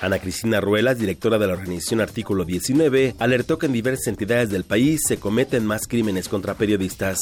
[0.00, 4.64] Ana Cristina Ruelas, directora de la organización Artículo 19, alertó que en diversas entidades del
[4.64, 7.18] país se cometen más crímenes contra periodistas.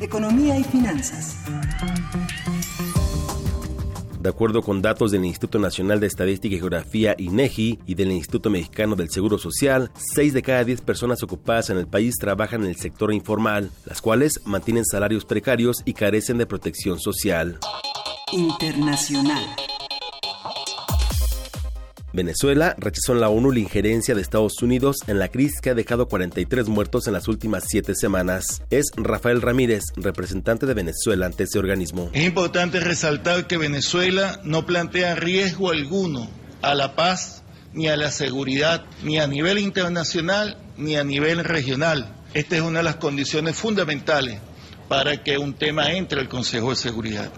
[0.00, 1.36] Economía y finanzas.
[4.20, 8.50] De acuerdo con datos del Instituto Nacional de Estadística y Geografía INEGI y del Instituto
[8.50, 12.68] Mexicano del Seguro Social, 6 de cada 10 personas ocupadas en el país trabajan en
[12.68, 17.58] el sector informal, las cuales mantienen salarios precarios y carecen de protección social.
[18.30, 19.56] Internacional.
[22.12, 25.74] Venezuela rechazó en la ONU la injerencia de Estados Unidos en la crisis que ha
[25.74, 28.62] dejado 43 muertos en las últimas siete semanas.
[28.70, 32.10] Es Rafael Ramírez, representante de Venezuela ante ese organismo.
[32.12, 36.28] Es importante resaltar que Venezuela no plantea riesgo alguno
[36.62, 37.42] a la paz
[37.72, 42.16] ni a la seguridad, ni a nivel internacional ni a nivel regional.
[42.34, 44.40] Esta es una de las condiciones fundamentales
[44.88, 47.30] para que un tema entre al Consejo de Seguridad.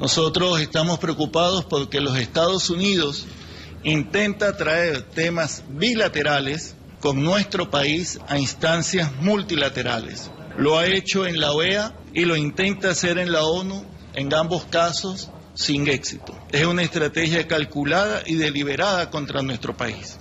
[0.00, 3.26] Nosotros estamos preocupados porque los Estados Unidos
[3.82, 10.30] intenta traer temas bilaterales con nuestro país a instancias multilaterales.
[10.58, 14.64] Lo ha hecho en la OEA y lo intenta hacer en la ONU, en ambos
[14.66, 16.36] casos sin éxito.
[16.52, 20.18] Es una estrategia calculada y deliberada contra nuestro país.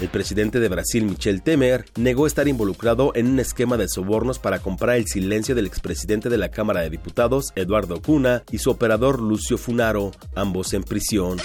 [0.00, 4.58] El presidente de Brasil, Michel Temer, negó estar involucrado en un esquema de sobornos para
[4.58, 9.20] comprar el silencio del expresidente de la Cámara de Diputados, Eduardo Cuna, y su operador
[9.20, 11.38] Lucio Funaro, ambos en prisión.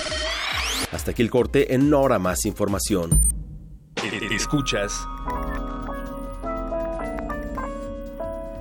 [0.92, 3.20] Hasta aquí el corte, en hora más información.
[4.32, 4.94] Escuchas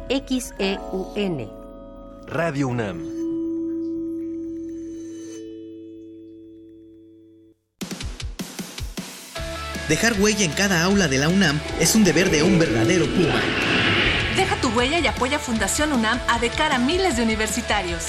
[0.09, 1.51] XEUN
[2.27, 3.15] Radio UNAM.
[9.89, 13.41] Dejar huella en cada aula de la UNAM es un deber de un verdadero Puma.
[14.37, 18.09] Deja tu huella y apoya Fundación UNAM a de cara a miles de universitarios.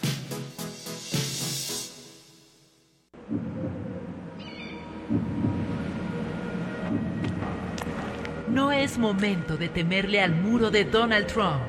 [8.51, 11.61] No es momento de temerle al muro de Donald Trump,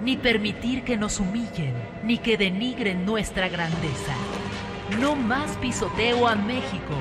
[0.00, 1.74] ni permitir que nos humillen,
[2.04, 4.14] ni que denigren nuestra grandeza.
[4.98, 6.94] No más pisoteo a México.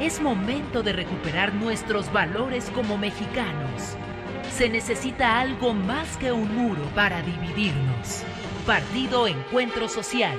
[0.00, 3.94] Es momento de recuperar nuestros valores como mexicanos.
[4.50, 8.24] Se necesita algo más que un muro para dividirnos.
[8.64, 10.38] Partido Encuentro Social.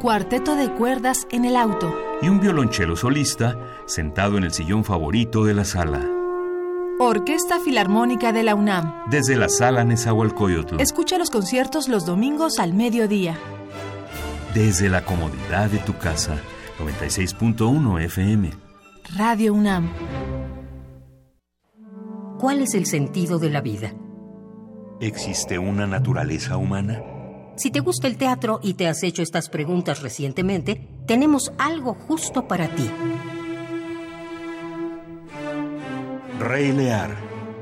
[0.00, 1.94] Cuarteto de cuerdas en el auto.
[2.22, 6.08] Y un violonchelo solista sentado en el sillón favorito de la sala.
[6.98, 9.04] Orquesta Filarmónica de la UNAM.
[9.10, 10.80] Desde la sala Nezahualcóyotl.
[10.80, 13.38] Escucha los conciertos los domingos al mediodía.
[14.54, 16.38] Desde la comodidad de tu casa.
[16.78, 18.52] 96.1 FM.
[19.18, 19.90] Radio UNAM.
[22.38, 23.92] ¿Cuál es el sentido de la vida?
[24.98, 27.02] ¿Existe una naturaleza humana?
[27.60, 32.48] Si te gusta el teatro y te has hecho estas preguntas recientemente, tenemos algo justo
[32.48, 32.90] para ti.
[36.38, 37.14] Rey Lear.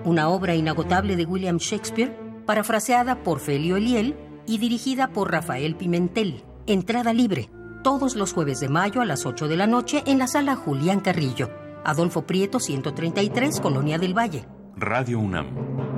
[0.04, 4.14] Una obra inagotable de William Shakespeare, parafraseada por Felio Eliel
[4.46, 6.44] y dirigida por Rafael Pimentel.
[6.68, 7.50] Entrada libre,
[7.82, 11.00] todos los jueves de mayo a las 8 de la noche en la sala Julián
[11.00, 11.50] Carrillo.
[11.84, 14.46] Adolfo Prieto, 133, Colonia del Valle.
[14.76, 15.97] Radio UNAM.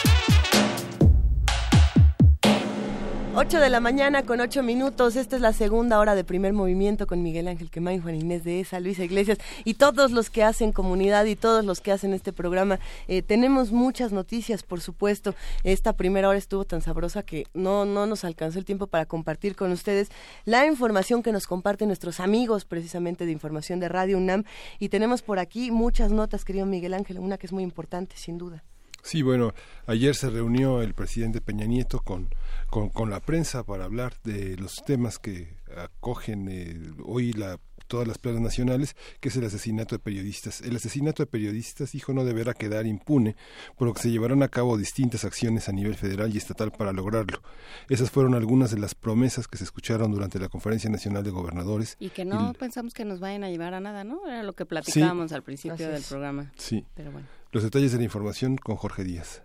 [3.33, 5.15] 8 de la mañana con 8 minutos.
[5.15, 8.59] Esta es la segunda hora de primer movimiento con Miguel Ángel Quemain, Juan Inés de
[8.59, 12.33] esa, Luisa Iglesias y todos los que hacen comunidad y todos los que hacen este
[12.33, 12.79] programa.
[13.07, 15.33] Eh, tenemos muchas noticias, por supuesto.
[15.63, 19.55] Esta primera hora estuvo tan sabrosa que no, no nos alcanzó el tiempo para compartir
[19.55, 20.09] con ustedes
[20.43, 24.43] la información que nos comparten nuestros amigos precisamente de información de Radio UNAM.
[24.77, 28.37] Y tenemos por aquí muchas notas, querido Miguel Ángel, una que es muy importante, sin
[28.37, 28.61] duda.
[29.03, 29.53] Sí, bueno,
[29.87, 32.29] ayer se reunió el presidente Peña Nieto con,
[32.69, 37.59] con, con la prensa para hablar de los temas que acogen eh, hoy la
[37.91, 40.61] todas las plazas nacionales, que es el asesinato de periodistas.
[40.61, 43.35] El asesinato de periodistas, dijo, no deberá quedar impune,
[43.75, 46.93] por lo que se llevarán a cabo distintas acciones a nivel federal y estatal para
[46.93, 47.41] lograrlo.
[47.89, 51.97] Esas fueron algunas de las promesas que se escucharon durante la Conferencia Nacional de Gobernadores.
[51.99, 54.25] Y que no pensamos que nos vayan a llevar a nada, ¿no?
[54.25, 56.53] Era lo que platicábamos al principio del programa.
[56.55, 56.85] Sí.
[56.95, 57.27] Pero bueno.
[57.53, 59.41] Los detalles de la información con Jorge Díaz.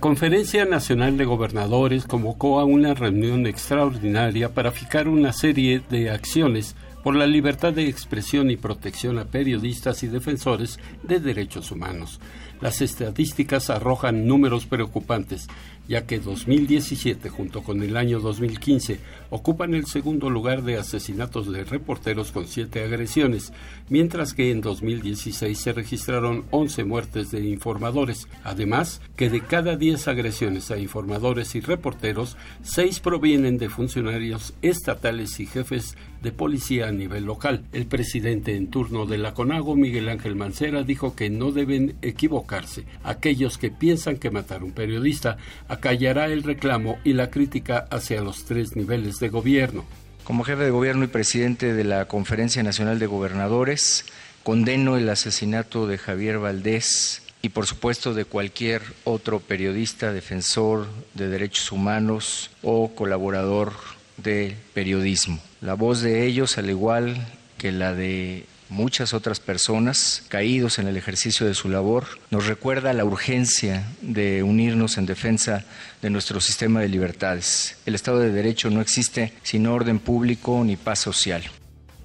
[0.00, 6.74] Conferencia Nacional de Gobernadores convocó a una reunión extraordinaria para fijar una serie de acciones
[7.04, 12.18] por la libertad de expresión y protección a periodistas y defensores de derechos humanos.
[12.60, 15.46] Las estadísticas arrojan números preocupantes,
[15.88, 18.98] ya que 2017 junto con el año 2015
[19.30, 23.52] ocupan el segundo lugar de asesinatos de reporteros con siete agresiones,
[23.88, 28.28] mientras que en 2016 se registraron 11 muertes de informadores.
[28.44, 35.40] Además, que de cada 10 agresiones a informadores y reporteros, 6 provienen de funcionarios estatales
[35.40, 37.64] y jefes de policía a nivel local.
[37.72, 42.86] El presidente en turno de la CONAGO, Miguel Ángel Mancera, dijo que no deben equivocarse.
[43.02, 45.36] Aquellos que piensan que matar a un periodista
[45.74, 49.84] acallará el reclamo y la crítica hacia los tres niveles de gobierno.
[50.24, 54.06] Como jefe de gobierno y presidente de la Conferencia Nacional de Gobernadores,
[54.42, 61.28] condeno el asesinato de Javier Valdés y por supuesto de cualquier otro periodista, defensor de
[61.28, 63.74] derechos humanos o colaborador
[64.16, 65.38] de periodismo.
[65.60, 67.26] La voz de ellos, al igual
[67.58, 72.92] que la de muchas otras personas caídos en el ejercicio de su labor, nos recuerda
[72.92, 75.64] la urgencia de unirnos en defensa
[76.02, 77.76] de nuestro sistema de libertades.
[77.86, 81.44] El Estado de Derecho no existe sin orden público ni paz social.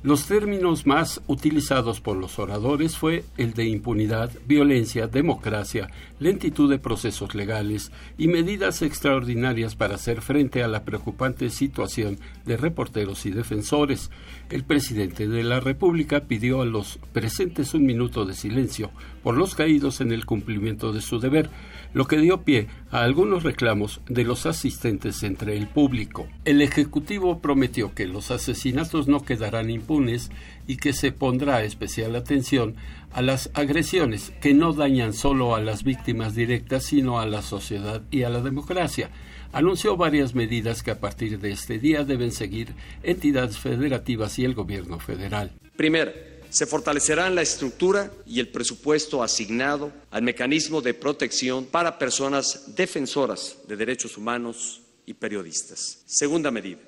[0.01, 5.89] Los términos más utilizados por los oradores fue el de impunidad, violencia, democracia,
[6.19, 12.55] lentitud de procesos legales y medidas extraordinarias para hacer frente a la preocupante situación de
[12.55, 14.09] reporteros y defensores.
[14.49, 18.91] El presidente de la República pidió a los presentes un minuto de silencio
[19.21, 21.49] por los caídos en el cumplimiento de su deber
[21.93, 26.27] lo que dio pie a algunos reclamos de los asistentes entre el público.
[26.45, 30.31] El Ejecutivo prometió que los asesinatos no quedarán impunes
[30.67, 32.75] y que se pondrá especial atención
[33.11, 38.03] a las agresiones que no dañan solo a las víctimas directas, sino a la sociedad
[38.11, 39.09] y a la democracia.
[39.51, 42.69] Anunció varias medidas que a partir de este día deben seguir
[43.01, 45.51] entidades federativas y el gobierno federal.
[45.75, 46.11] Primero,
[46.49, 53.57] se fortalecerán la estructura y el presupuesto asignado al mecanismo de protección para personas defensoras
[53.67, 55.99] de derechos humanos y periodistas.
[56.05, 56.79] Segunda medida,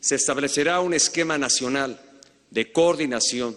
[0.00, 2.00] se establecerá un esquema nacional
[2.50, 3.56] de coordinación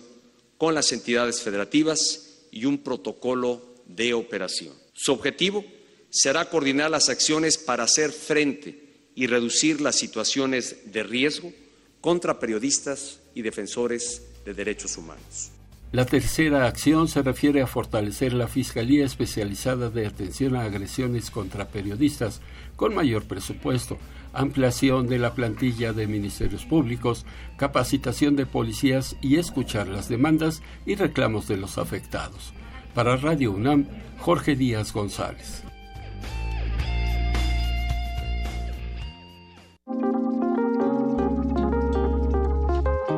[0.57, 4.73] con las entidades federativas y un protocolo de operación.
[4.93, 5.63] Su objetivo
[6.09, 11.53] será coordinar las acciones para hacer frente y reducir las situaciones de riesgo
[12.01, 15.51] contra periodistas y defensores de Derechos Humanos.
[15.91, 21.67] La tercera acción se refiere a fortalecer la Fiscalía Especializada de Atención a Agresiones contra
[21.67, 22.41] Periodistas
[22.77, 23.97] con mayor presupuesto,
[24.33, 27.25] ampliación de la plantilla de ministerios públicos,
[27.57, 32.53] capacitación de policías y escuchar las demandas y reclamos de los afectados.
[32.93, 33.85] Para Radio UNAM,
[34.19, 35.66] Jorge Díaz González.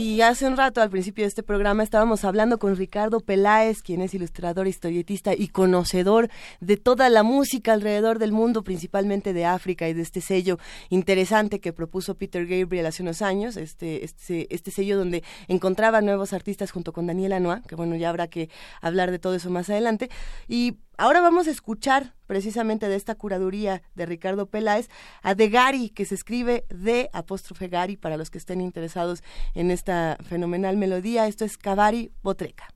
[0.00, 4.00] Y hace un rato, al principio de este programa, estábamos hablando con Ricardo Peláez, quien
[4.00, 6.30] es ilustrador, historietista y conocedor
[6.60, 11.58] de toda la música alrededor del mundo, principalmente de África y de este sello interesante
[11.58, 16.70] que propuso Peter Gabriel hace unos años, este, este, este sello donde encontraba nuevos artistas
[16.70, 20.10] junto con Daniela Noa, que bueno, ya habrá que hablar de todo eso más adelante.
[20.46, 24.88] Y Ahora vamos a escuchar precisamente de esta curaduría de Ricardo Peláez
[25.22, 29.22] a De Gari, que se escribe de apóstrofe Gari para los que estén interesados
[29.54, 31.28] en esta fenomenal melodía.
[31.28, 32.74] Esto es Cavari Botreca.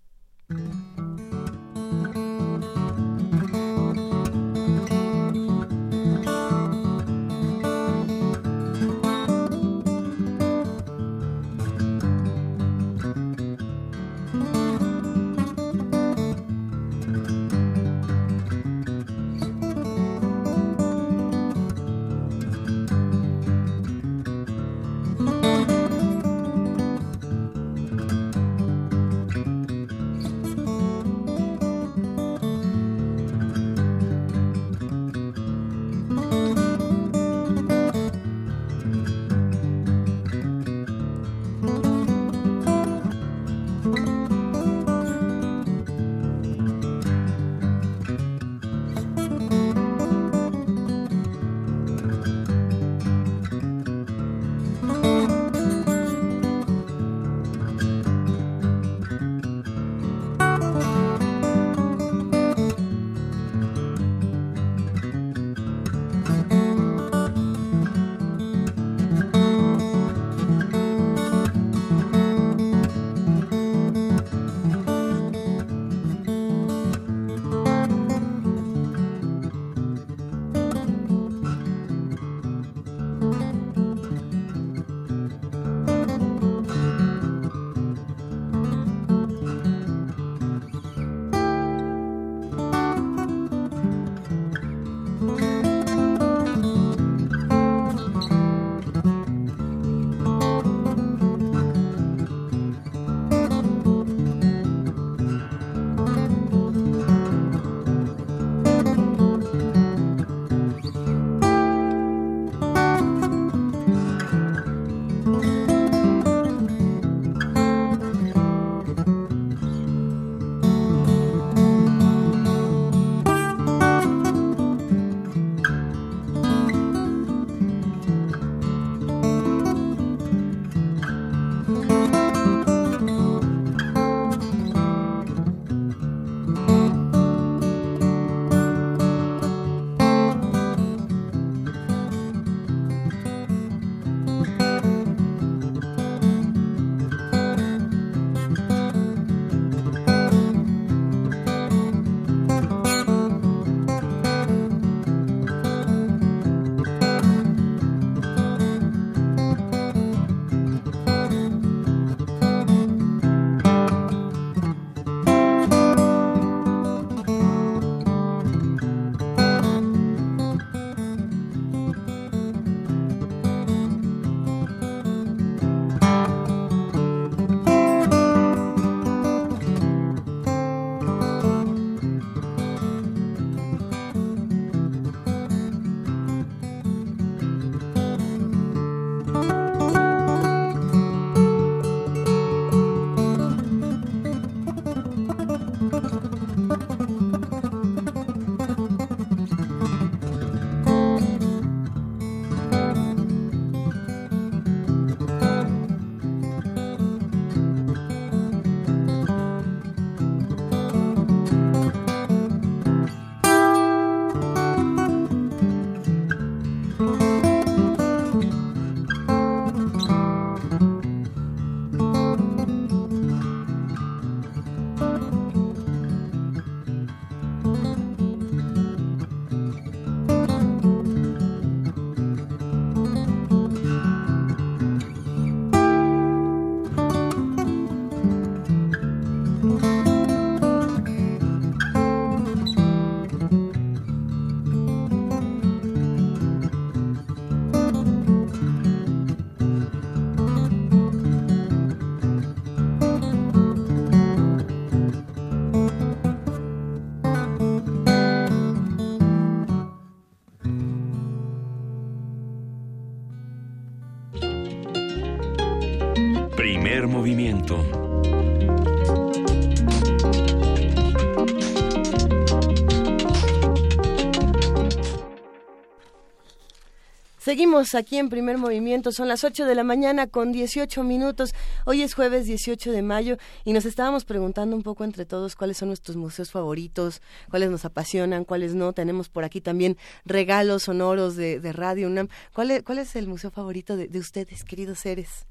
[277.53, 281.55] Seguimos aquí en primer movimiento, son las 8 de la mañana con 18 minutos.
[281.85, 285.77] Hoy es jueves 18 de mayo y nos estábamos preguntando un poco entre todos cuáles
[285.77, 287.21] son nuestros museos favoritos,
[287.51, 288.95] cuáles nos apasionan, cuáles no.
[288.95, 292.29] Tenemos por aquí también regalos sonoros de, Radio UNAM.
[292.55, 295.45] ¿Cuál es, ¿Cuál es el museo favorito de, ustedes, queridos seres?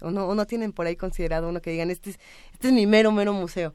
[0.00, 2.20] ¿O no, ¿O no tienen por ahí considerado uno que digan, este es,
[2.52, 3.74] este es mi mero, mero museo?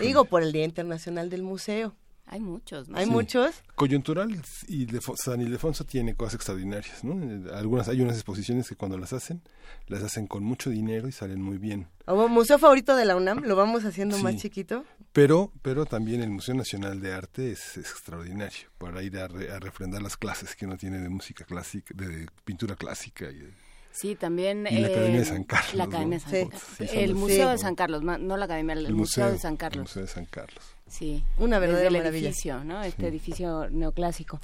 [0.00, 1.94] Digo, por el Día Internacional del Museo.
[2.26, 3.62] Hay muchos, Hay muchos.
[3.74, 4.86] Coyuntural y
[5.16, 7.52] San Ildefonso tiene cosas extraordinarias, ¿no?
[7.54, 9.42] Algunas, hay unas exposiciones que cuando las hacen,
[9.88, 11.88] las hacen con mucho dinero y salen muy bien.
[12.06, 13.44] ¿O museo favorito de la UNAM?
[13.44, 14.84] ¿Lo vamos haciendo más chiquito?
[15.12, 20.16] Pero, pero también el Museo Nacional de Arte es, extraordinario para ir a, refrendar las
[20.16, 23.48] clases que uno tiene de música clásica, de pintura clásica y
[23.94, 24.64] Sí, también.
[24.64, 25.74] la Academia de San Carlos.
[25.74, 26.92] La Academia de San Carlos.
[26.92, 29.76] el Museo de San Carlos, no la Academia, el, museo, de San Carlos.
[29.76, 30.64] El Museo de San Carlos.
[30.88, 32.82] Sí, una verdadera el edificio, ¿no?
[32.82, 34.40] Este edificio neoclásico.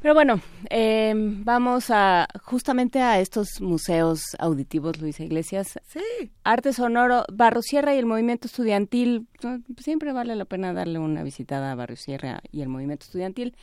[0.00, 5.78] Pero bueno, eh, vamos a justamente a estos museos auditivos, Luisa Iglesias.
[5.86, 6.32] Sí.
[6.42, 9.26] Arte sonoro, Barro Sierra y el movimiento estudiantil.
[9.78, 13.56] Siempre vale la pena darle una visitada a Barrio Sierra y el movimiento estudiantil.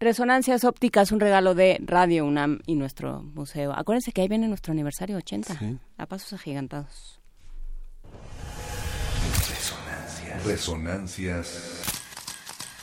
[0.00, 3.72] Resonancias ópticas, un regalo de Radio UNAM y nuestro museo.
[3.72, 5.58] Acuérdense que ahí viene nuestro aniversario 80,
[5.96, 7.18] a pasos agigantados.
[10.44, 11.82] Resonancias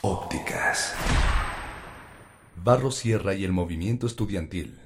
[0.02, 0.94] ópticas.
[2.62, 4.78] Barro Sierra y el movimiento estudiantil.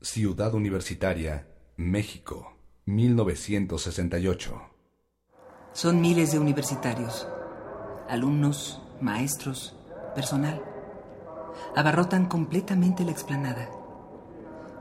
[0.00, 4.62] Ciudad Universitaria, México, 1968.
[5.72, 7.26] Son miles de universitarios,
[8.08, 9.74] alumnos, maestros,
[10.14, 10.75] personal.
[11.74, 13.68] Abarrotan completamente la explanada,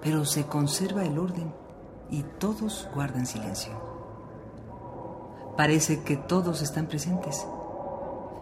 [0.01, 1.53] pero se conserva el orden
[2.09, 3.73] y todos guardan silencio.
[5.57, 7.47] Parece que todos están presentes.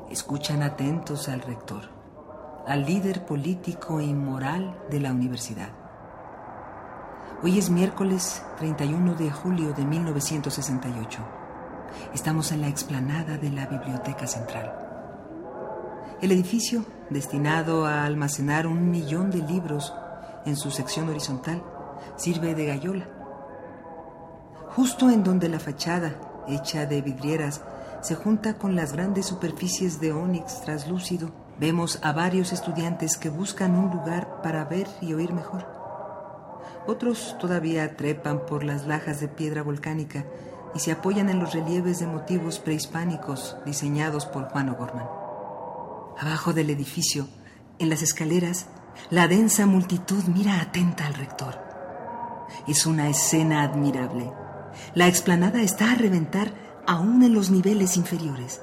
[0.10, 1.90] Escuchan atentos al rector,
[2.68, 5.70] al líder político y moral de la universidad.
[7.44, 11.20] Hoy es miércoles 31 de julio de 1968.
[12.14, 14.74] Estamos en la explanada de la Biblioteca Central.
[16.22, 19.94] El edificio, destinado a almacenar un millón de libros
[20.46, 21.64] en su sección horizontal,
[22.18, 23.08] sirve de gallola.
[24.76, 26.16] Justo en donde la fachada
[26.48, 27.62] hecha de vidrieras,
[28.02, 31.32] se junta con las grandes superficies de ónix traslúcido.
[31.60, 35.66] Vemos a varios estudiantes que buscan un lugar para ver y oír mejor.
[36.86, 40.26] Otros todavía trepan por las lajas de piedra volcánica
[40.76, 45.23] y se apoyan en los relieves de motivos prehispánicos diseñados por Juan O'Gorman.
[46.20, 47.28] Abajo del edificio,
[47.80, 48.68] en las escaleras,
[49.10, 51.60] la densa multitud mira atenta al rector.
[52.68, 54.32] Es una escena admirable
[54.96, 56.54] la explanada está a reventar
[56.88, 58.62] aún en los niveles inferiores.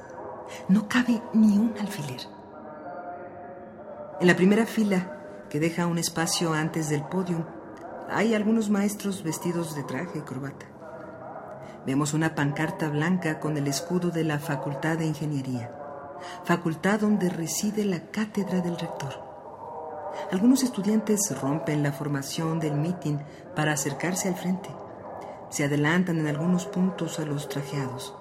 [0.67, 2.21] No cabe ni un alfiler.
[4.19, 7.47] En la primera fila, que deja un espacio antes del podio,
[8.09, 10.65] hay algunos maestros vestidos de traje y corbata.
[11.85, 15.71] Vemos una pancarta blanca con el escudo de la Facultad de Ingeniería,
[16.43, 19.29] facultad donde reside la cátedra del rector.
[20.31, 23.21] Algunos estudiantes rompen la formación del mitin
[23.55, 24.69] para acercarse al frente
[25.51, 28.15] se adelantan en algunos puntos a los trajeados.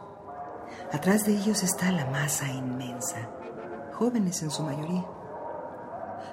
[0.92, 3.30] Atrás de ellos está la masa inmensa,
[3.92, 5.06] jóvenes en su mayoría.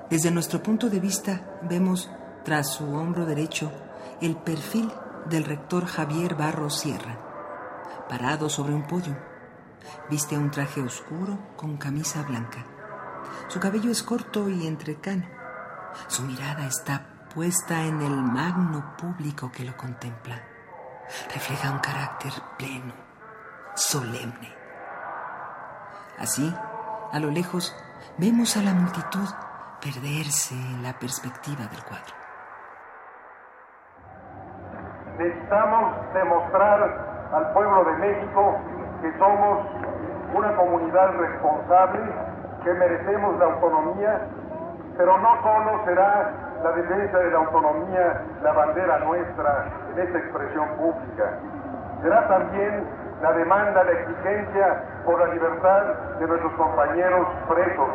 [0.09, 2.09] Desde nuestro punto de vista vemos,
[2.43, 3.71] tras su hombro derecho,
[4.21, 4.91] el perfil
[5.29, 7.19] del rector Javier Barros Sierra,
[8.09, 9.15] parado sobre un podio.
[10.09, 12.65] Viste un traje oscuro con camisa blanca.
[13.47, 15.25] Su cabello es corto y entrecano.
[16.07, 20.41] Su mirada está puesta en el magno público que lo contempla
[21.33, 22.93] refleja un carácter pleno,
[23.75, 24.53] solemne.
[26.19, 26.53] Así,
[27.11, 27.75] a lo lejos,
[28.17, 29.27] vemos a la multitud
[29.81, 32.15] perderse en la perspectiva del cuadro.
[35.17, 38.59] Necesitamos demostrar al pueblo de México
[39.01, 39.59] que somos
[40.33, 41.99] una comunidad responsable,
[42.63, 44.21] que merecemos la autonomía,
[44.97, 46.31] pero no solo será
[46.63, 51.37] la defensa de la autonomía, la bandera nuestra en esta expresión pública.
[52.01, 52.83] Será también
[53.21, 55.83] la demanda, la exigencia por la libertad
[56.19, 57.89] de nuestros compañeros presos.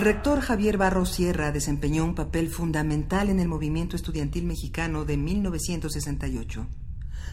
[0.00, 5.18] El rector Javier Barros Sierra desempeñó un papel fundamental en el movimiento estudiantil mexicano de
[5.18, 6.66] 1968.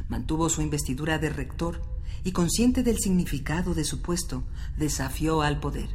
[0.10, 1.82] Mantuvo su investidura de rector
[2.26, 4.44] y consciente del significado de su puesto,
[4.78, 5.88] desafió al poder.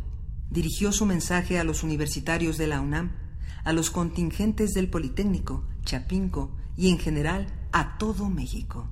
[0.48, 3.18] Dirigió su mensaje a los universitarios de la UNAM,
[3.64, 8.88] a los contingentes del Politécnico, Chapinco y en general a todo México.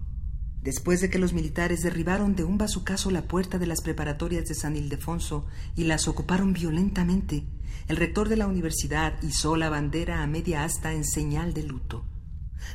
[0.63, 4.55] Después de que los militares derribaron de un bazucazo la puerta de las preparatorias de
[4.55, 7.47] San Ildefonso y las ocuparon violentamente,
[7.89, 12.05] el rector de la universidad izó la bandera a media asta en señal de luto.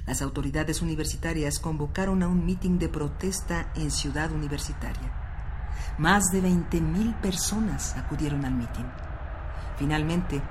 [0.05, 5.11] Las autoridades universitarias convocaron a un mitin de protesta en Ciudad Universitaria.
[5.97, 8.85] Más de 20.000 personas acudieron al mitin.
[9.77, 10.41] Finalmente,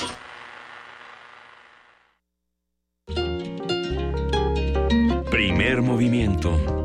[5.29, 6.78] Primer movimiento.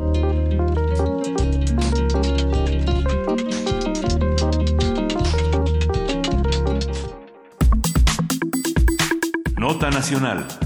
[9.65, 10.64] Nota Nacional.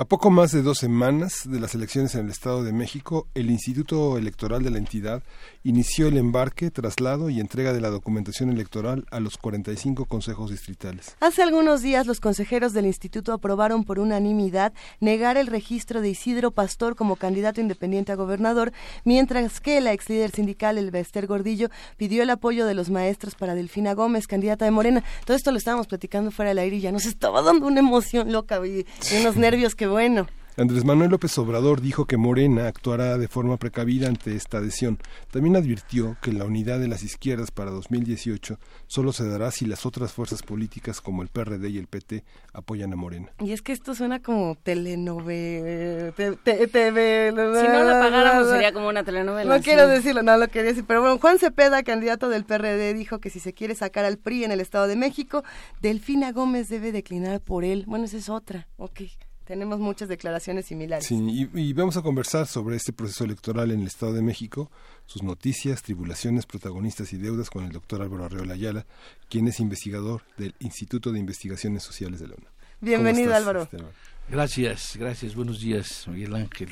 [0.00, 3.50] A poco más de dos semanas de las elecciones en el Estado de México, el
[3.50, 5.22] Instituto Electoral de la entidad
[5.62, 11.16] inició el embarque, traslado y entrega de la documentación electoral a los 45 consejos distritales.
[11.20, 16.50] Hace algunos días los consejeros del instituto aprobaron por unanimidad negar el registro de Isidro
[16.50, 18.72] Pastor como candidato independiente a gobernador,
[19.04, 21.68] mientras que la ex líder sindical, el Bester Gordillo,
[21.98, 25.04] pidió el apoyo de los maestros para Delfina Gómez, candidata de Morena.
[25.26, 28.32] Todo esto lo estábamos platicando fuera del aire y ya nos estaba dando una emoción
[28.32, 28.86] loca y
[29.20, 30.26] unos nervios que bueno.
[30.60, 34.98] Andrés Manuel López Obrador dijo que Morena actuará de forma precavida ante esta adhesión.
[35.30, 39.86] También advirtió que la unidad de las izquierdas para 2018 solo se dará si las
[39.86, 43.32] otras fuerzas políticas como el PRD y el PT apoyan a Morena.
[43.38, 46.12] Y es que esto suena como telenovela.
[46.12, 49.56] Te, te, TV, si no la pagáramos sería como una telenovela.
[49.56, 50.84] No quiero decirlo, no lo quería decir.
[50.86, 54.44] Pero bueno, Juan Cepeda, candidato del PRD, dijo que si se quiere sacar al PRI
[54.44, 55.42] en el Estado de México,
[55.80, 57.84] Delfina Gómez debe declinar por él.
[57.86, 58.68] Bueno, esa es otra.
[58.76, 59.02] Ok.
[59.50, 61.04] Tenemos muchas declaraciones similares.
[61.04, 61.16] Sí,
[61.52, 64.70] y, y, vamos a conversar sobre este proceso electoral en el Estado de México,
[65.06, 68.86] sus noticias, tribulaciones, protagonistas y deudas con el doctor Álvaro Arreola Ayala,
[69.28, 72.52] quien es investigador del Instituto de Investigaciones Sociales de la UNAM.
[72.80, 73.62] Bienvenido, Álvaro.
[73.62, 73.90] Esteban?
[74.28, 75.34] Gracias, gracias.
[75.34, 76.70] Buenos días, Miguel Ángel,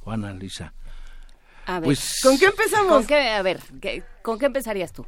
[0.00, 0.74] Juana, Luisa.
[1.64, 2.92] A ver, Pues- ¿con qué empezamos?
[2.98, 5.06] ¿Con qué, a ver, ¿qué- ¿con qué empezarías tú?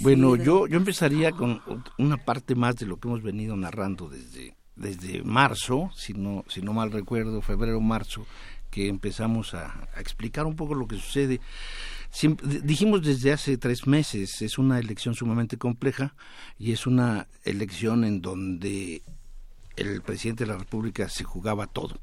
[0.00, 1.60] Bueno, yo, yo empezaría con
[1.98, 6.62] una parte más de lo que hemos venido narrando desde, desde marzo, si no, si
[6.62, 8.26] no mal recuerdo, febrero, marzo,
[8.70, 11.40] que empezamos a, explicar un poco lo que sucede.
[12.62, 16.14] Dijimos desde hace tres meses, es una elección sumamente compleja
[16.58, 19.02] y es una elección en donde
[19.76, 21.98] el presidente de la República se jugaba todo.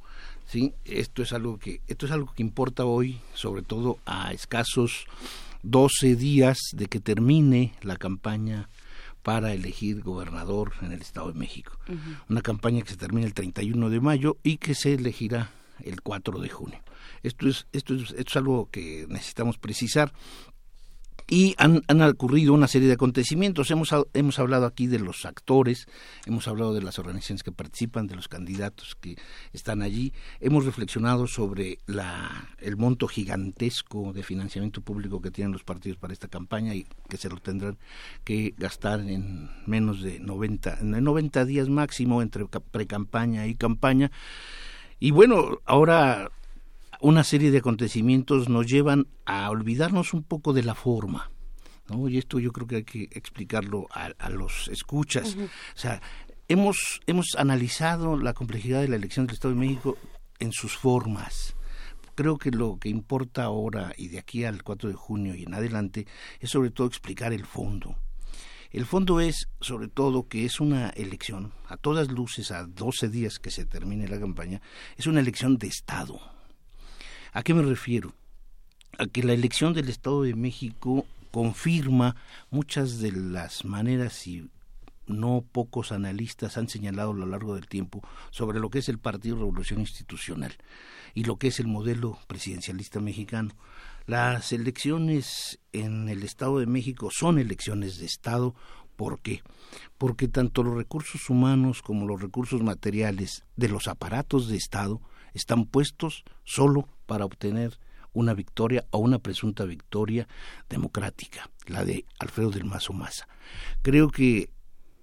[0.45, 0.73] ¿sí?
[0.85, 5.07] Esto es algo que esto es algo que importa hoy, sobre todo a escasos
[5.64, 8.69] 12 días de que termine la campaña
[9.26, 11.80] para elegir gobernador en el Estado de México.
[12.30, 15.49] Una campaña que se termina el 31 de mayo y que se elegirá
[15.84, 16.80] el 4 de junio.
[17.23, 20.14] Esto es, esto es, esto es algo que necesitamos precisar.
[21.27, 23.72] Y han, han ocurrido una serie de acontecimientos.
[23.72, 25.88] Hemos, hemos hablado aquí de los actores,
[26.27, 29.15] hemos hablado de las organizaciones que participan, de los candidatos que
[29.52, 30.14] están allí.
[30.39, 36.14] Hemos reflexionado sobre la, el monto gigantesco de financiamiento público que tienen los partidos para
[36.14, 37.80] esta campaña y que se lo tendrán
[38.23, 44.11] que gastar en menos de 90, en 90 días máximo entre ca- pre-campaña y campaña.
[44.99, 46.30] Y bueno, ahora
[47.02, 51.32] una serie de acontecimientos nos llevan a olvidarnos un poco de la forma.
[51.90, 52.08] ¿no?
[52.10, 55.36] Y esto yo creo que hay que explicarlo a, a los escuchas.
[55.36, 56.02] O sea,
[56.48, 59.98] hemos, hemos analizado la complejidad de la elección del Estado de México
[60.40, 61.56] en sus formas.
[62.16, 65.54] Creo que lo que importa ahora y de aquí al 4 de junio y en
[65.54, 66.08] adelante
[66.40, 67.98] es sobre todo explicar el fondo.
[68.72, 73.40] El fondo es, sobre todo, que es una elección, a todas luces, a 12 días
[73.40, 74.62] que se termine la campaña,
[74.98, 76.20] es una elección de Estado.
[77.36, 78.14] ¿A qué me refiero?
[78.98, 82.16] A que la elección del Estado de México confirma
[82.49, 84.49] muchas de las maneras y
[85.06, 88.02] no pocos analistas han señalado a lo largo del tiempo
[88.32, 90.53] sobre lo que es el Partido Revolución Institucional
[91.14, 93.52] y lo que es el modelo presidencialista mexicano.
[94.06, 98.56] Las elecciones en el Estado de México son elecciones de Estado.
[98.95, 99.44] ¿Por qué?
[99.98, 105.02] Porque tanto los recursos humanos como los recursos materiales de los aparatos de Estado
[105.36, 107.78] están puestos solo para obtener
[108.14, 110.28] una victoria o una presunta victoria
[110.70, 113.28] democrática, la de Alfredo del Mazo Maza.
[113.82, 114.49] Creo que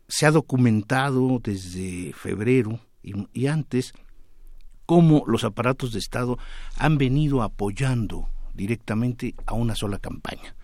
[0.09, 3.93] se ha documentado desde febrero y, antes
[4.87, 6.39] cómo los aparatos de Estado
[6.77, 10.55] han venido apoyando directamente a una sola campaña.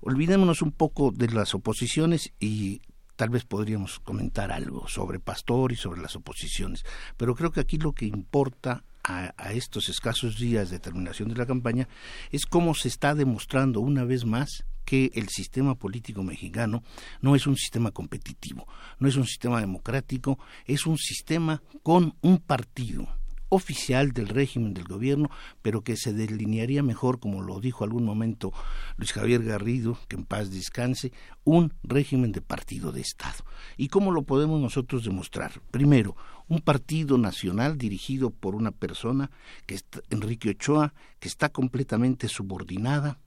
[0.00, 2.82] Olvidémonos un poco de las oposiciones y
[3.16, 6.84] tal vez podríamos comentar algo sobre Pastor y sobre las oposiciones,
[7.16, 11.46] pero creo que aquí lo que importa a, estos escasos días de terminación de la
[11.46, 11.88] campaña
[12.30, 16.82] es cómo se está demostrando una vez más que el sistema político mexicano
[17.20, 18.66] no es un sistema competitivo,
[18.98, 23.08] no es un sistema democrático, es un sistema con un partido
[23.50, 25.30] oficial del régimen del gobierno,
[25.62, 28.52] pero que se delinearía mejor, como lo dijo algún momento
[28.96, 31.12] Luis Javier Garrido, que en paz descanse,
[31.44, 33.44] un régimen de partido de Estado.
[33.76, 35.60] ¿Y cómo lo podemos nosotros demostrar?
[35.70, 36.16] Primero,
[36.48, 39.30] un partido nacional dirigido por una persona,
[39.66, 43.18] que es Enrique Ochoa, que está completamente subordinada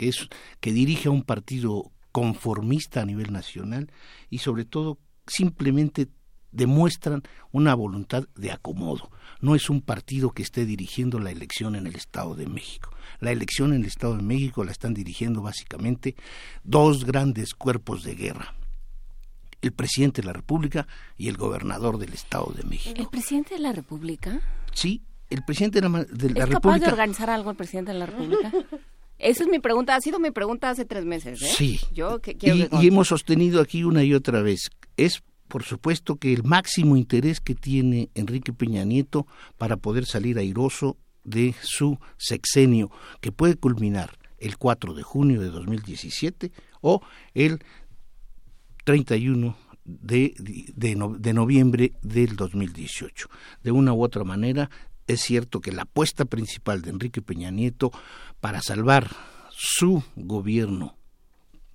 [0.00, 0.28] que, es,
[0.60, 3.92] que dirige a un partido conformista a nivel nacional
[4.30, 6.08] y sobre todo simplemente
[6.52, 9.10] demuestran una voluntad de acomodo.
[9.40, 12.90] No es un partido que esté dirigiendo la elección en el Estado de México.
[13.20, 16.16] La elección en el Estado de México la están dirigiendo básicamente
[16.64, 18.54] dos grandes cuerpos de guerra.
[19.62, 23.00] El presidente de la República y el gobernador del Estado de México.
[23.00, 24.40] ¿El presidente de la República?
[24.72, 27.98] Sí, el presidente de la, de la ¿Es capaz de organizar algo el presidente de
[27.98, 28.52] la República?
[29.20, 31.42] Esa es mi pregunta, ha sido mi pregunta hace tres meses.
[31.42, 31.52] ¿eh?
[31.56, 31.80] Sí.
[31.92, 34.70] Yo y, hemos sostenido aquí una y otra vez.
[34.96, 39.26] Es, por supuesto, que el máximo interés que tiene Enrique Peña Nieto
[39.58, 45.50] para poder salir airoso de su sexenio, que puede culminar el 4 de junio de
[45.50, 46.50] 2017
[46.80, 47.02] o
[47.34, 47.62] el
[48.90, 53.28] 31 de, de, de, noviembre del 2018.
[53.62, 54.68] De una u otra manera,
[55.06, 57.92] es cierto que la apuesta principal de Enrique Peña Nieto
[58.40, 59.08] para salvar
[59.52, 60.96] su gobierno,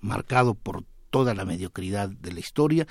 [0.01, 2.85] marcado por toda la mediocridad de la historia,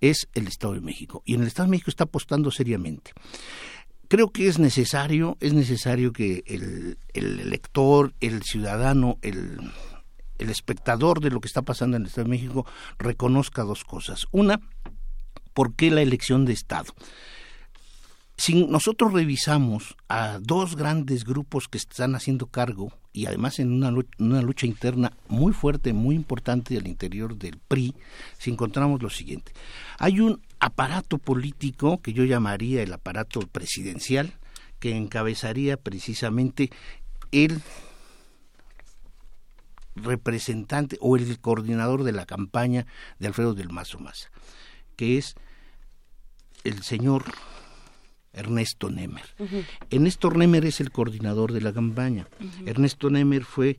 [0.00, 1.22] es el Estado de México.
[1.26, 3.12] Y en el Estado de México está apostando seriamente.
[4.08, 9.58] Creo que es necesario, es necesario que el, el elector, el ciudadano, el,
[10.38, 12.66] el espectador de lo que está pasando en el Estado de México
[12.98, 14.26] reconozca dos cosas.
[14.32, 14.60] Una,
[15.54, 16.92] ¿por qué la elección de Estado?
[18.38, 23.92] si nosotros revisamos a dos grandes grupos que están haciendo cargo y además en una,
[24.18, 27.94] una, lucha interna muy fuerte, muy importante al interior del PRI,
[28.36, 29.52] si encontramos lo siguiente.
[29.98, 34.34] Hay un aparato político que yo llamaría el aparato presidencial,
[34.80, 36.70] que encabezaría precisamente
[37.32, 37.62] el
[39.96, 42.86] representante o el coordinador de la campaña
[43.18, 44.30] de Alfredo del Mazo Maza,
[44.96, 45.34] que es
[46.64, 47.24] el señor
[48.32, 49.24] Ernesto Nemer.
[49.90, 52.28] Ernesto Nemer es el coordinador de la campaña.
[52.66, 53.78] Ernesto Nemer fue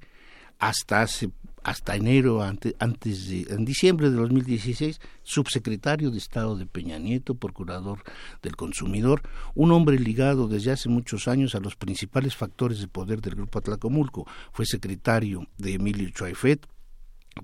[0.59, 1.29] hasta hace
[1.67, 7.35] hasta enero antes, antes de en diciembre de 2016 subsecretario de Estado de Peña Nieto,
[7.35, 8.03] procurador
[8.41, 9.21] del consumidor,
[9.53, 13.59] un hombre ligado desde hace muchos años a los principales factores de poder del grupo
[13.59, 16.65] Atlacomulco, fue secretario de Emilio Chuaifet,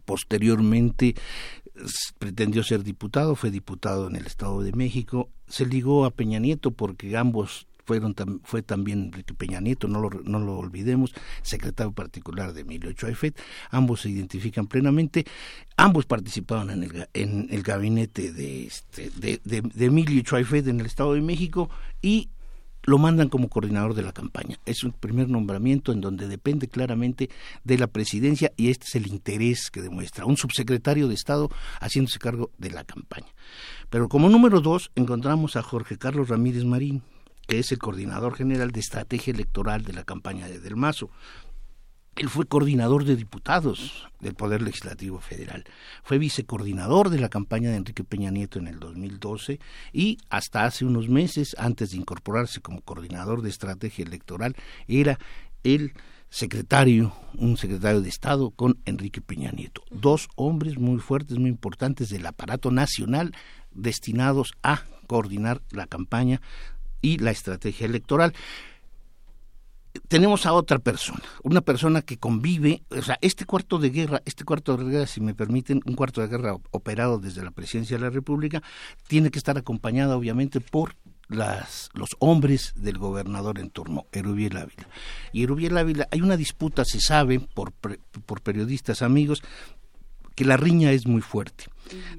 [0.06, 1.16] posteriormente
[2.18, 6.72] pretendió ser diputado, fue diputado en el Estado de México, se ligó a Peña Nieto
[6.72, 12.54] porque ambos fueron fue también Enrique Peña Nieto, no lo, no lo olvidemos, secretario particular
[12.54, 13.40] de Emilio Choaifet,
[13.70, 15.26] ambos se identifican plenamente,
[15.78, 20.86] ambos participaron en el, en el gabinete de, este, de, de, Emilio Choaifet en el
[20.86, 21.70] Estado de México
[22.02, 22.30] y
[22.86, 24.58] lo mandan como coordinador de la campaña.
[24.66, 27.30] Es un primer nombramiento en donde depende claramente
[27.64, 31.50] de la presidencia y este es el interés que demuestra un subsecretario de Estado
[31.80, 33.28] haciéndose cargo de la campaña.
[33.90, 37.04] Pero como número dos encontramos a Jorge Carlos Ramírez Marín,
[37.48, 41.10] que es el coordinador general de estrategia electoral de la campaña de Del Mazo.
[42.16, 45.64] Él fue coordinador de diputados del Poder Legislativo Federal.
[46.04, 49.60] Fue vicecoordinador de la campaña de Enrique Peña Nieto en el 2012
[49.92, 54.56] y hasta hace unos meses, antes de incorporarse como coordinador de estrategia electoral,
[54.88, 55.18] era
[55.64, 55.94] el
[56.30, 59.84] secretario, un secretario de Estado con Enrique Peña Nieto.
[59.90, 63.34] Dos hombres muy fuertes, muy importantes del aparato nacional
[63.72, 66.42] destinados a coordinar la campaña
[67.04, 68.34] y la estrategia electoral
[70.08, 74.44] tenemos a otra persona, una persona que convive, o sea, este cuarto de guerra, este
[74.44, 78.04] cuarto de guerra, si me permiten, un cuarto de guerra operado desde la presidencia de
[78.04, 78.64] la República,
[79.08, 80.96] tiene que estar acompañado obviamente por
[81.28, 84.88] las, los hombres del gobernador en turno, Erubiel Ávila.
[85.32, 89.44] Y Erubiel Ávila, hay una disputa, se sabe, por, por periodistas amigos,
[90.36, 91.66] que la riña es muy fuerte.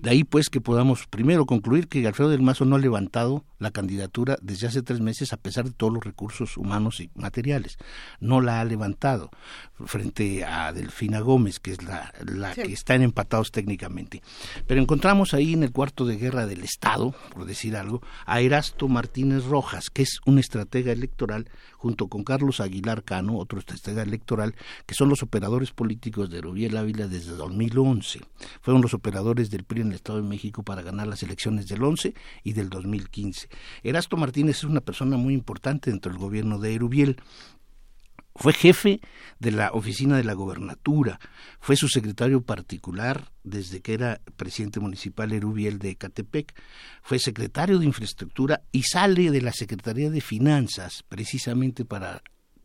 [0.01, 3.71] De ahí pues que podamos primero concluir que Alfredo del Mazo no ha levantado la
[3.71, 7.79] candidatura desde hace tres meses a pesar de todos los recursos humanos y materiales.
[8.21, 9.31] No la ha levantado
[9.87, 14.23] frente a Delfina Gómez, que es la, la que están empatados técnicamente.
[14.67, 18.89] Pero encontramos ahí en el cuarto de guerra del Estado, por decir algo, a Erasto
[18.89, 24.55] Martínez Rojas, que es un estratega electoral, junto con Carlos Aguilar Cano, otro estratega electoral,
[24.87, 28.21] que son los operadores políticos de Rubiel Ávila desde 2011.
[28.61, 31.83] Fueron los operadores del PRI en el Estado de México para ganar las elecciones del
[31.83, 33.49] 11 y del 2015.
[33.83, 37.17] Erasto Martínez es una persona muy importante dentro del gobierno de Erubiel.
[38.37, 39.01] Fue jefe
[39.39, 41.21] de la oficina de la gobernatura,
[41.61, 46.53] fue su secretario particular desde que era presidente municipal Erubiel de Ecatepec,
[47.01, 52.23] fue secretario de infraestructura y sale de la Secretaría de Finanzas precisamente para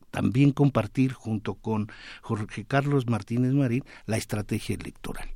[0.10, 1.92] también compartir junto con
[2.22, 5.30] Jorge Carlos Martínez Marín la estrategia electoral.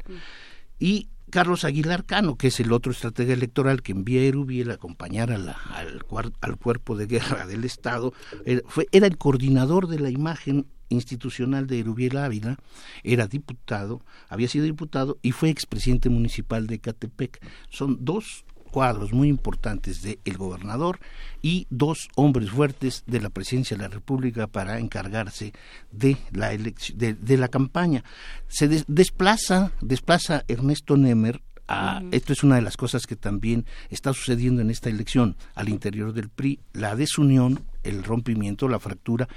[0.80, 4.76] Y Carlos Aguilar Cano, que es el otro estratega electoral que envía a Erubiel a
[4.76, 8.14] acompañar al, al, cuerpo de guerra del Estado,
[8.46, 8.62] era,
[8.92, 12.60] era el coordinador de la imagen institucional de Erubiel Ávila,
[13.04, 17.44] era diputado, había sido diputado y fue expresidente municipal de Catepec.
[17.68, 21.00] Son dos cuadros muy importantes de el gobernador
[21.44, 25.54] y dos hombres fuertes de la presidencia de la República para encargarse
[25.91, 28.04] de la de, la campaña.
[28.48, 34.12] Se desplaza, desplaza Ernesto Nemer a, esto es una de las cosas que también está
[34.12, 39.30] sucediendo en esta elección al interior del PRI, la desunión, el rompimiento, la fractura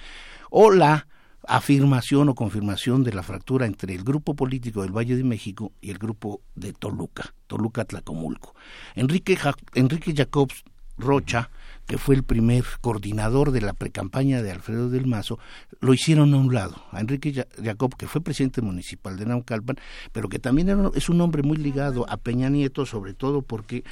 [0.51, 1.07] o la
[1.49, 5.91] afirmación o confirmación de la fractura entre el grupo político del Valle de México y
[5.91, 8.55] el grupo de Toluca, Toluca Tlacomulco.
[8.95, 9.39] Enrique,
[9.75, 10.65] Enrique Jacobs
[10.99, 11.51] Rocha,
[11.87, 15.39] que fue el primer coordinador de la precampaña de Alfredo del Mazo,
[15.81, 16.83] lo hicieron a un lado.
[16.91, 19.77] A Enrique Jacob, que fue presidente municipal de Naucalpan,
[20.13, 23.85] pero que también es un hombre muy ligado a Peña Nieto, sobre todo porque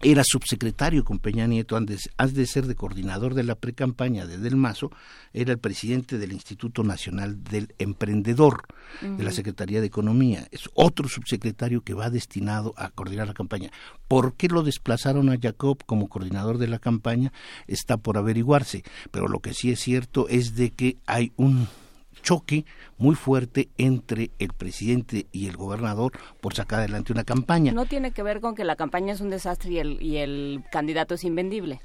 [0.00, 4.56] era subsecretario con Peña Nieto, antes, de ser de coordinador de la precampaña de Del
[4.56, 4.92] Mazo,
[5.32, 8.62] era el presidente del Instituto Nacional del Emprendedor,
[9.02, 10.46] de la Secretaría de Economía.
[10.52, 13.70] Es otro subsecretario que va destinado a coordinar la campaña.
[14.06, 17.32] ¿Por qué lo desplazaron a Jacob como coordinador de la campaña?
[17.66, 21.68] Está por averiguarse, pero lo que sí es cierto es de que hay un
[22.22, 22.64] choque
[22.96, 27.72] muy fuerte entre el presidente y el gobernador por sacar adelante una campaña.
[27.72, 30.62] No tiene que ver con que la campaña es un desastre y el, y el
[30.70, 31.80] candidato es invendible.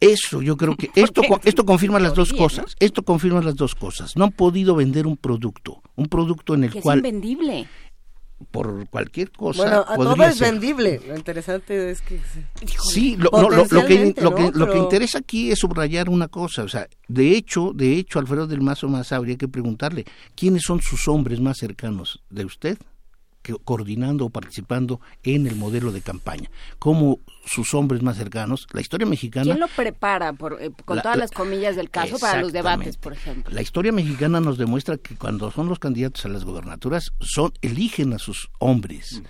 [0.00, 2.74] Eso, yo creo que esto esto confirma las dos cosas.
[2.80, 4.16] Esto confirma las dos cosas.
[4.16, 7.68] No han podido vender un producto, un producto en el cual es invendible
[8.50, 9.84] por cualquier cosa.
[9.94, 11.00] Bueno, todo es vendible.
[11.06, 12.20] Lo interesante es que.
[12.90, 16.62] Sí, lo, lo, que, lo, que, lo que interesa aquí es subrayar una cosa.
[16.62, 20.04] O sea, de hecho, de hecho, Alfredo del Mazo más habría que preguntarle
[20.34, 22.78] quiénes son sus hombres más cercanos de usted
[23.42, 26.50] que, coordinando o participando en el modelo de campaña.
[26.78, 29.44] Como sus hombres más cercanos, la historia mexicana...
[29.44, 33.12] ¿Quién lo prepara, por, eh, con todas las comillas del caso, para los debates, por
[33.12, 33.54] ejemplo?
[33.54, 38.12] La historia mexicana nos demuestra que cuando son los candidatos a las gobernaturas, son eligen
[38.12, 39.22] a sus hombres.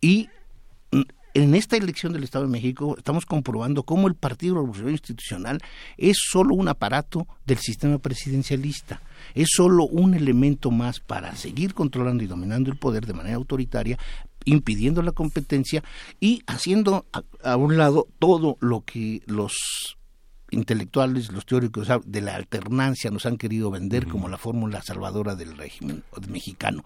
[0.00, 0.28] Y
[1.34, 5.60] en esta elección del Estado de México estamos comprobando cómo el Partido Revolucionario Institucional
[5.96, 9.00] es solo un aparato del sistema presidencialista,
[9.34, 13.98] es solo un elemento más para seguir controlando y dominando el poder de manera autoritaria,
[14.44, 15.82] impidiendo la competencia
[16.20, 17.06] y haciendo
[17.42, 19.96] a, un lado todo lo que los
[20.50, 25.56] intelectuales, los teóricos de la alternancia nos han querido vender como la fórmula salvadora del
[25.56, 26.84] régimen mexicano.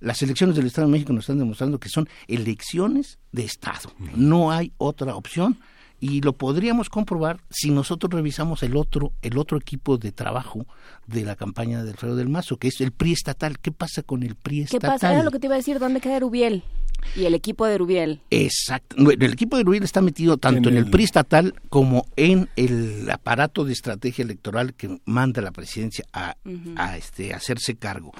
[0.00, 3.92] Las elecciones del Estado de México nos están demostrando que son elecciones de Estado.
[4.14, 5.58] No hay otra opción
[6.00, 10.66] y lo podríamos comprobar si nosotros revisamos el otro el otro equipo de trabajo
[11.06, 13.58] de la campaña de Alfredo del Mazo, que es el PRI estatal.
[13.58, 14.80] ¿Qué pasa con el PRI estatal?
[14.80, 15.12] ¿Qué pasa?
[15.12, 16.62] Era lo que te iba a decir, ¿dónde queda Rubiel?
[17.14, 18.20] Y el equipo de Rubiel.
[18.30, 18.96] Exacto.
[18.96, 23.64] El equipo de Rubiel está metido tanto en el, PRI estatal como en el aparato
[23.64, 26.36] de estrategia electoral que manda la presidencia a,
[26.76, 28.12] a este, hacerse cargo.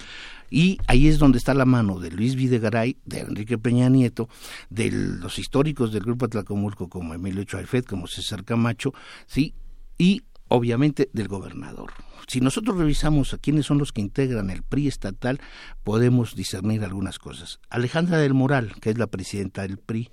[0.51, 4.29] Y ahí es donde está la mano de Luis Videgaray, de Enrique Peña Nieto,
[4.71, 8.95] de los históricos del Grupo Atlacomulco como Emilio Chuaifet, como César Camacho,
[9.27, 9.55] ¿sí?
[9.99, 11.93] y obviamente del gobernador.
[12.29, 15.41] Si nosotros revisamos a quiénes son los que integran el PRI estatal,
[15.85, 17.61] podemos discernir algunas cosas.
[17.71, 20.11] Alejandra del Moral, que es la presidenta del PRI,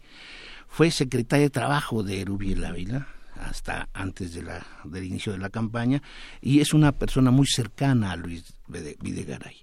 [0.67, 5.49] fue secretaria de Trabajo de Erubiel Ávila hasta antes de la, del inicio de la
[5.49, 6.01] campaña
[6.41, 9.55] y es una persona muy cercana a Luis Videgaray.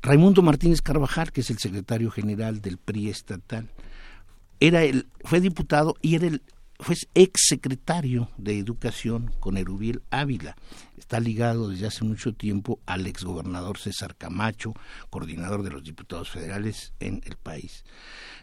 [0.00, 3.68] Raimundo Martínez Carvajal, que es el secretario general del PRI estatal,
[4.60, 6.42] era el, fue diputado y era el
[6.82, 10.56] fue ex secretario de Educación con Erubiel Ávila.
[10.96, 14.74] Está ligado desde hace mucho tiempo al ex gobernador César Camacho,
[15.08, 17.84] coordinador de los diputados federales en el país.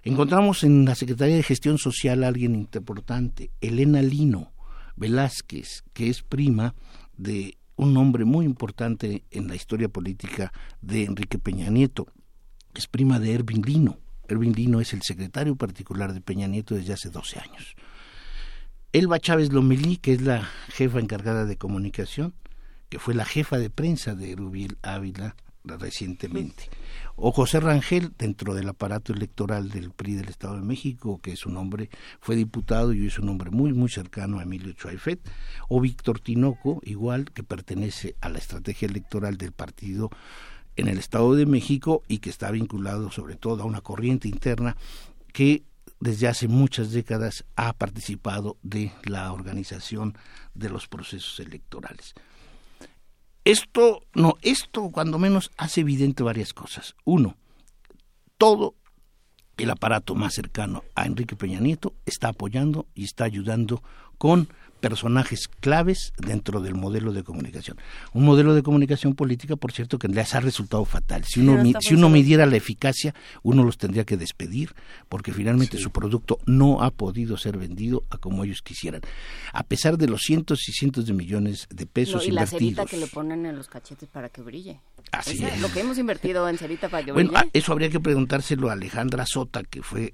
[0.03, 4.53] Encontramos en la Secretaría de Gestión Social a alguien importante, Elena Lino
[4.95, 6.75] Velázquez, que es prima
[7.17, 10.51] de un hombre muy importante en la historia política
[10.81, 12.07] de Enrique Peña Nieto.
[12.73, 13.97] Es prima de Ervin Lino.
[14.27, 17.75] Ervin Lino es el secretario particular de Peña Nieto desde hace 12 años.
[18.91, 22.33] Elba Chávez Lomelí, que es la jefa encargada de comunicación,
[22.89, 26.71] que fue la jefa de prensa de Rubiel Ávila recientemente.
[27.15, 31.45] O José Rangel, dentro del aparato electoral del PRI del Estado de México, que es
[31.45, 35.19] un hombre, fue diputado y es un hombre muy, muy cercano a Emilio Chuaifet.
[35.67, 40.09] O Víctor Tinoco, igual, que pertenece a la estrategia electoral del partido
[40.77, 44.75] en el Estado de México y que está vinculado sobre todo a una corriente interna
[45.31, 45.61] que
[45.99, 50.17] desde hace muchas décadas ha participado de la organización
[50.53, 52.13] de los procesos electorales.
[53.45, 56.95] Esto, no, esto cuando menos hace evidente varias cosas.
[57.05, 57.35] Uno,
[58.37, 58.75] todo
[59.57, 63.83] el aparato más cercano a Enrique Peña Nieto está apoyando y está ayudando
[64.17, 67.77] con personajes claves dentro del modelo de comunicación.
[68.13, 71.23] Un modelo de comunicación política, por cierto, que les ha resultado fatal.
[71.25, 74.73] Si uno, si uno midiera la eficacia, uno los tendría que despedir,
[75.07, 79.01] porque finalmente su producto no ha podido ser vendido a como ellos quisieran.
[79.53, 82.53] A pesar de los cientos y cientos de millones de pesos y invertidos.
[82.53, 84.79] la cerita que le ponen en los cachetes para que brille.
[85.11, 85.59] Así es.
[85.61, 87.49] Lo que hemos invertido en cerita para que bueno, brille.
[87.53, 90.13] eso habría que preguntárselo a Alejandra Sota, que fue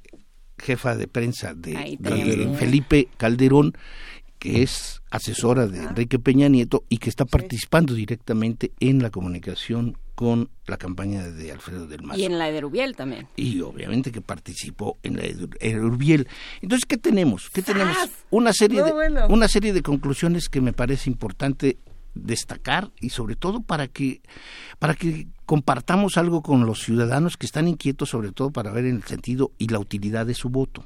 [0.57, 3.73] jefa de prensa de, de Felipe Calderón
[4.45, 9.97] que es asesora de Enrique Peña Nieto y que está participando directamente en la comunicación
[10.13, 12.19] con la campaña de Alfredo del Mazo.
[12.19, 13.27] Y en la de Urbiel también.
[13.35, 16.27] Y obviamente que participó en la de Urbiel.
[16.61, 17.49] Entonces, ¿qué tenemos?
[17.49, 17.97] ¿Qué tenemos?
[18.29, 18.93] Una serie, de,
[19.29, 21.79] una serie de conclusiones que me parece importante
[22.13, 24.21] destacar y sobre todo para que
[24.77, 28.97] para que compartamos algo con los ciudadanos que están inquietos sobre todo para ver en
[28.97, 30.85] el sentido y la utilidad de su voto.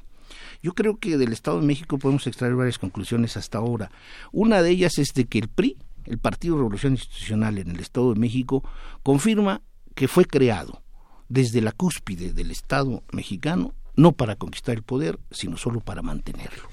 [0.62, 3.90] Yo creo que del Estado de México podemos extraer varias conclusiones hasta ahora.
[4.32, 8.12] Una de ellas es de que el PRI, el Partido Revolución Institucional en el Estado
[8.12, 8.62] de México,
[9.02, 9.62] confirma
[9.94, 10.82] que fue creado
[11.28, 16.68] desde la cúspide del Estado mexicano, no para conquistar el poder, sino solo para mantenerlo.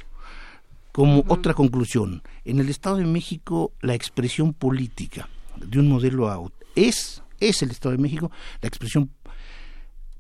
[0.91, 7.22] Como otra conclusión, en el Estado de México la expresión política de un modelo es
[7.39, 8.31] es el Estado de México
[8.61, 9.11] la expresión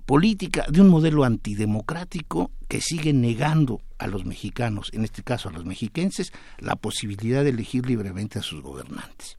[0.07, 5.51] política de un modelo antidemocrático que sigue negando a los mexicanos, en este caso a
[5.51, 9.37] los mexiquenses, la posibilidad de elegir libremente a sus gobernantes.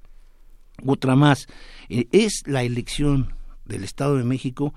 [0.85, 1.47] Otra más,
[1.89, 3.33] eh, es la elección
[3.65, 4.75] del Estado de México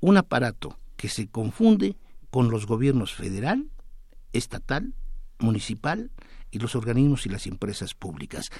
[0.00, 1.96] un aparato que se confunde
[2.30, 3.70] con los gobiernos federal,
[4.32, 4.92] estatal,
[5.38, 6.10] municipal
[6.50, 8.50] y los organismos y las empresas públicas.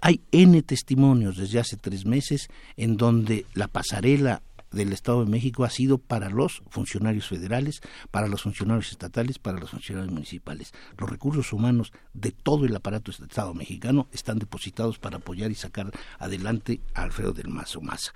[0.00, 2.48] Hay N testimonios desde hace tres meses
[2.78, 7.80] en donde la pasarela del Estado de México ha sido para los funcionarios federales,
[8.10, 10.72] para los funcionarios estatales, para los funcionarios municipales.
[10.98, 15.54] Los recursos humanos de todo el aparato del Estado mexicano están depositados para apoyar y
[15.54, 18.12] sacar adelante a Alfredo del Mazo Maza.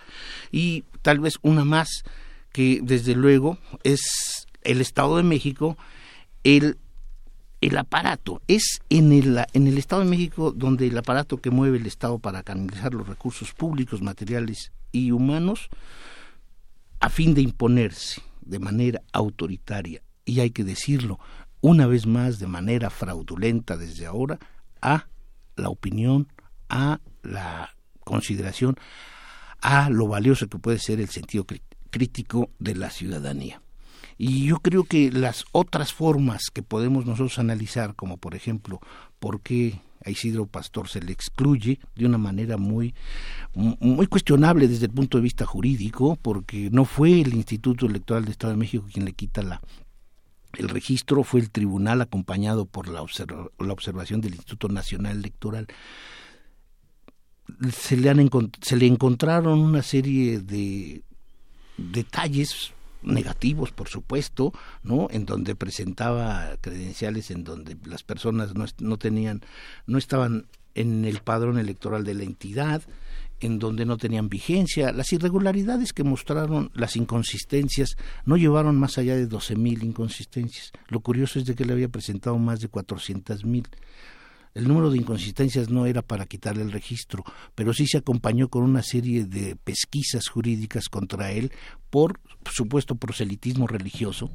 [0.50, 2.04] Y tal vez una más
[2.52, 5.76] que desde luego es el Estado de México,
[6.42, 6.78] el
[7.62, 11.78] el aparato es en el, en el Estado de México donde el aparato que mueve
[11.78, 15.68] el Estado para canalizar los recursos públicos, materiales y humanos
[17.01, 21.18] a fin de imponerse de manera autoritaria, y hay que decirlo
[21.60, 24.39] una vez más de manera fraudulenta desde ahora,
[24.81, 25.06] a
[25.56, 26.28] la opinión,
[26.68, 27.74] a la
[28.05, 28.77] consideración,
[29.60, 31.44] a lo valioso que puede ser el sentido
[31.90, 33.60] crítico de la ciudadanía.
[34.18, 38.81] Y yo creo que las otras formas que podemos nosotros analizar, como por ejemplo,
[39.18, 42.94] por qué a Isidro Pastor se le excluye de una manera muy,
[43.54, 48.30] muy cuestionable desde el punto de vista jurídico, porque no fue el Instituto Electoral de
[48.30, 49.60] Estado de México quien le quita la,
[50.54, 53.04] el registro, fue el tribunal acompañado por la,
[53.58, 55.66] la observación del Instituto Nacional Electoral.
[57.72, 58.30] Se le, han
[58.60, 61.02] se le encontraron una serie de
[61.76, 62.72] detalles
[63.06, 64.52] negativos, por supuesto,
[64.82, 65.08] ¿no?
[65.10, 69.42] En donde presentaba credenciales en donde las personas no, no tenían,
[69.86, 72.82] no estaban en el padrón electoral de la entidad,
[73.40, 74.92] en donde no tenían vigencia.
[74.92, 80.72] Las irregularidades que mostraron, las inconsistencias, no llevaron más allá de 12.000 inconsistencias.
[80.88, 83.66] Lo curioso es de que le había presentado más de 400.000.
[84.56, 87.22] El número de inconsistencias no era para quitarle el registro,
[87.54, 91.52] pero sí se acompañó con una serie de pesquisas jurídicas contra él
[91.90, 92.18] por
[92.50, 94.30] supuesto proselitismo religioso,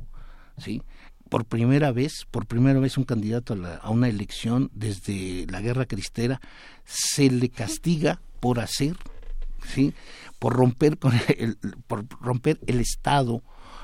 [0.59, 0.83] ¿sí?
[1.27, 5.87] por primera vez, por primera vez un candidato a, a, una elección desde la guerra
[5.87, 6.39] cristera
[6.83, 8.97] se le castiga por hacer,
[9.73, 9.95] sí,
[10.37, 11.57] por romper con el,
[11.87, 13.41] por romper el Estado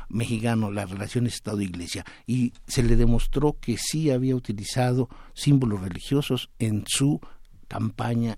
[0.10, 6.84] mexicano, las relaciones Estado-Iglesia, y se le demostró que sí había utilizado símbolos religiosos en
[6.88, 7.20] su
[7.68, 8.38] campaña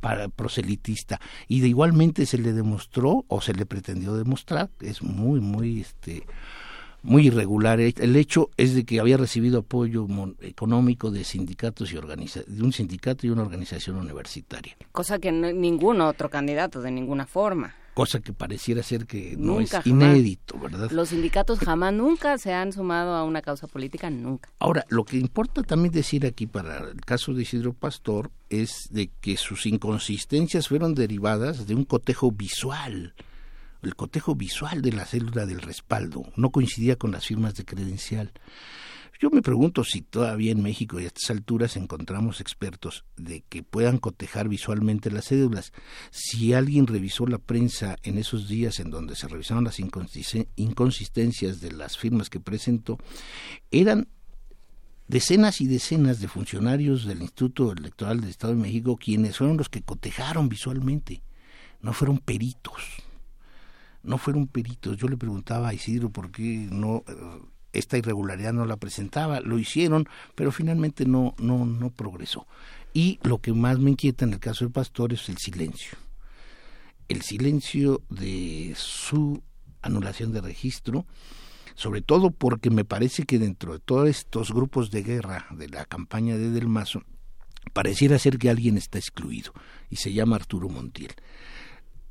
[0.00, 5.40] para proselitista y de igualmente se le demostró o se le pretendió demostrar es muy
[5.40, 6.24] muy este
[7.02, 7.78] muy irregular.
[7.80, 10.06] El hecho es de que había recibido apoyo
[10.40, 14.76] económico de sindicatos y de un sindicato y una organización universitaria.
[14.92, 17.74] Cosa que ningún otro candidato de ninguna forma.
[17.96, 20.90] Cosa que pareciera ser que no es inédito, ¿verdad?
[20.90, 24.50] Los sindicatos jamás nunca se han sumado a una causa política, nunca.
[24.58, 29.10] Ahora, lo que importa también decir aquí para el caso de Isidro Pastor es de
[29.22, 33.14] que sus inconsistencias fueron derivadas de un cotejo visual
[33.82, 38.32] el cotejo visual de la célula del respaldo no coincidía con las firmas de credencial.
[39.20, 43.62] Yo me pregunto si todavía en México y a estas alturas encontramos expertos de que
[43.62, 45.72] puedan cotejar visualmente las cédulas.
[46.10, 51.72] Si alguien revisó la prensa en esos días en donde se revisaron las inconsistencias de
[51.72, 52.98] las firmas que presentó,
[53.70, 54.08] eran
[55.08, 59.68] decenas y decenas de funcionarios del Instituto Electoral del Estado de México quienes fueron los
[59.68, 61.22] que cotejaron visualmente,
[61.80, 62.82] no fueron peritos
[64.06, 64.96] no fueron peritos.
[64.96, 67.12] Yo le preguntaba a Isidro por qué no eh,
[67.78, 69.40] esta irregularidad no la presentaba.
[69.40, 72.46] Lo hicieron, pero finalmente no no no progresó.
[72.92, 75.98] Y lo que más me inquieta en el caso del pastor es el silencio.
[77.08, 79.42] El silencio de su
[79.82, 81.06] anulación de registro,
[81.74, 85.84] sobre todo porque me parece que dentro de todos estos grupos de guerra de la
[85.84, 87.02] campaña de Del Mazo,
[87.72, 89.52] pareciera ser que alguien está excluido
[89.90, 91.14] y se llama Arturo Montiel.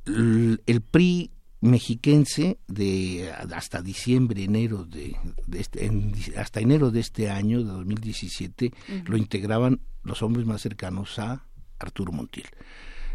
[0.06, 1.30] El PRI
[1.60, 5.16] mexiquense de hasta diciembre enero de,
[5.52, 5.90] este,
[6.36, 8.72] hasta enero de este año de 2017
[9.06, 11.46] lo integraban los hombres más cercanos a
[11.78, 12.46] Arturo Montiel.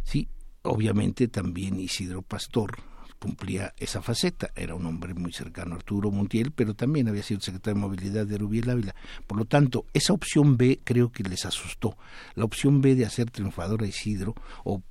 [0.03, 0.27] Sí
[0.63, 2.77] obviamente también Isidro Pastor
[3.19, 4.51] cumplía esa faceta.
[4.55, 8.25] Era un hombre muy cercano a Arturo Montiel pero también había sido secretario de movilidad
[8.25, 8.95] de Rubiel Ávila.
[9.27, 11.95] Por lo tanto esa opción B creo que les asustó.
[12.33, 14.81] La opción B de hacer triunfador a Isidro o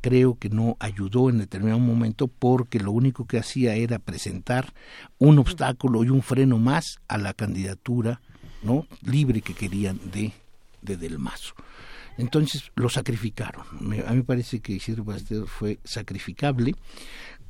[0.00, 4.72] creo que no ayudó en determinado momento porque lo único que hacía era presentar
[5.18, 8.20] un obstáculo y un freno más a la candidatura
[8.62, 10.32] no libre que querían de,
[10.80, 11.54] de Del Mazo.
[12.18, 13.64] Entonces lo sacrificaron.
[13.80, 16.74] a mí me parece que Isidro Pasteur fue sacrificable,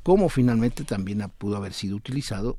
[0.01, 2.57] como finalmente también pudo haber sido utilizado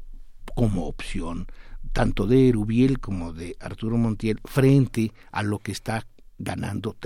[0.55, 1.47] como opción
[1.93, 6.07] tanto de Erubiel como de Arturo Montiel frente a lo que está
[6.39, 6.97] ganando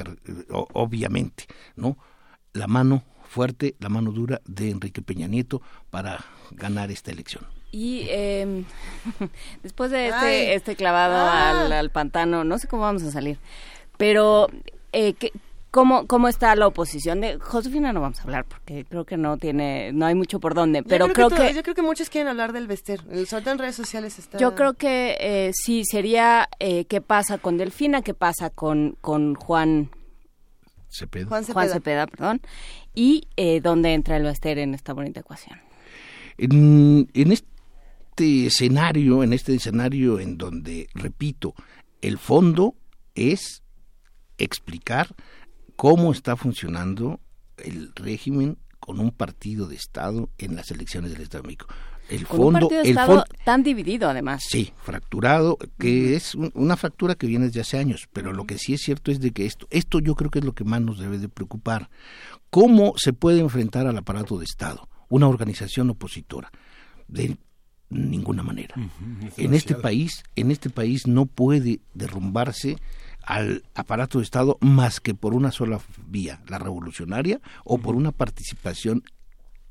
[0.73, 1.45] obviamente,
[1.77, 1.99] ¿no?
[2.53, 7.47] La mano fuerte, la mano dura de Enrique Peña Nieto para ganar esta elección.
[7.71, 8.65] Y eh,
[9.63, 11.79] después de este, este clavado ah.
[11.79, 13.39] al, pantano, no sé cómo vamos a salir,
[13.99, 14.49] pero
[14.93, 15.15] eh,
[15.71, 17.21] ¿cómo, ¿cómo está la oposición?
[17.21, 20.55] De Josefina no vamos a hablar porque creo que no tiene, no hay mucho por
[20.55, 23.77] dónde, pero creo, que, Yo creo que muchos quieren hablar del Bester, sobre en redes
[23.77, 24.39] sociales está...
[24.39, 29.35] Yo creo que eh, sí, sería eh, qué pasa con Delfina, qué pasa con, con
[29.35, 29.91] Juan
[31.29, 32.07] Juan Cepeda.
[32.07, 32.41] perdón.
[32.95, 35.59] ¿Y eh, dónde entra el Baster en esta bonita ecuación?
[36.39, 41.55] En, este escenario, en este escenario en donde, repito,
[42.01, 42.75] el fondo
[43.15, 43.63] es
[44.39, 45.15] explicar
[45.77, 47.21] cómo está funcionando
[47.57, 51.67] el régimen con un partido de Estado en las elecciones del Estado de México
[52.09, 54.43] el fondo, el fondo tan dividido además.
[54.49, 58.75] Sí, fracturado, que es una fractura que viene desde hace años, pero lo que sí
[58.75, 60.99] es cierto es de que esto, esto yo creo que es lo que más nos
[60.99, 61.91] debe de preocupar.
[62.51, 66.51] ¿Cómo se puede enfrentar al aparato de Estado, una organización opositora?
[67.09, 67.37] De
[67.91, 68.75] ninguna manera.
[69.37, 72.77] en este país, en este país no puede derrumbarse
[73.23, 78.13] al aparato de Estado más que por una sola vía, la revolucionaria, o por una
[78.13, 79.03] participación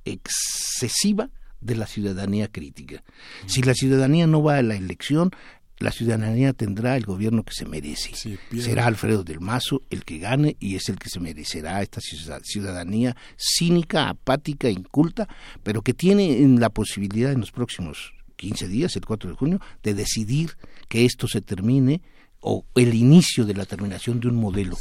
[0.06, 1.30] excesiva
[1.62, 3.04] de la ciudadanía crítica.
[3.46, 5.32] Si la ciudadanía no va a la elección,
[5.80, 8.16] la ciudadanía tendrá el gobierno que se merece.
[8.60, 13.16] Será Alfredo del Mazo el que gane y es el que se merecerá esta ciudadanía
[13.38, 15.28] cínica, apática, inculta,
[15.64, 19.94] pero que tiene la posibilidad en los próximos 15 días, el 4 de junio, de
[19.94, 20.58] decidir
[20.88, 22.02] que esto se termine
[22.40, 24.78] o el inicio de la terminación de un modelo.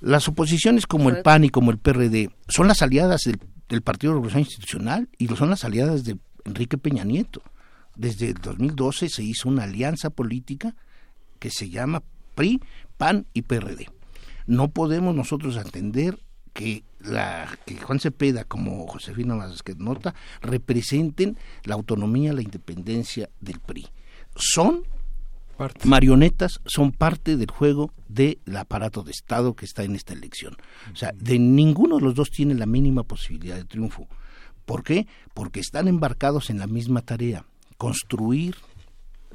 [0.00, 3.38] Las oposiciones como el PAN y como el PRD son las aliadas del
[3.70, 7.42] del Partido de Revolución Institucional y lo son las aliadas de Enrique Peña Nieto.
[7.96, 10.74] Desde el 2012 se hizo una alianza política
[11.38, 12.02] que se llama
[12.34, 12.60] PRI,
[12.98, 13.88] PAN y PRD.
[14.46, 16.18] No podemos nosotros entender
[16.52, 23.60] que, la, que Juan Cepeda como Josefina Vázquez Nota representen la autonomía, la independencia del
[23.60, 23.88] PRI.
[24.34, 24.84] son
[25.84, 30.56] marionetas, son parte del juego del aparato de Estado que está en esta elección.
[30.92, 34.08] O sea, de ninguno de los dos tiene la mínima posibilidad de triunfo.
[34.64, 35.06] ¿Por qué?
[35.34, 37.44] Porque están embarcados en la misma tarea,
[37.76, 38.56] construir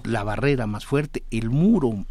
[0.03, 2.05] la barrera más fuerte, el muro,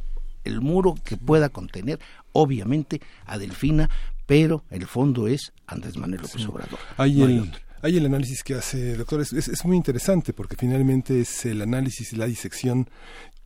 [0.45, 2.01] el muro que pueda contener,
[2.33, 3.89] obviamente, a Delfina,
[4.27, 6.79] pero el fondo es Andrés Manuel López Obrador.
[6.97, 7.51] Hay el,
[7.83, 12.13] hay el análisis que hace, doctor, es, es, muy interesante porque finalmente es el análisis
[12.13, 12.89] y la disección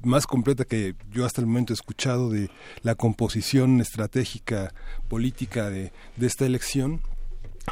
[0.02, 2.50] más completa que yo hasta el momento he escuchado de
[2.82, 4.72] la composición estratégica
[5.08, 7.00] política de, de esta elección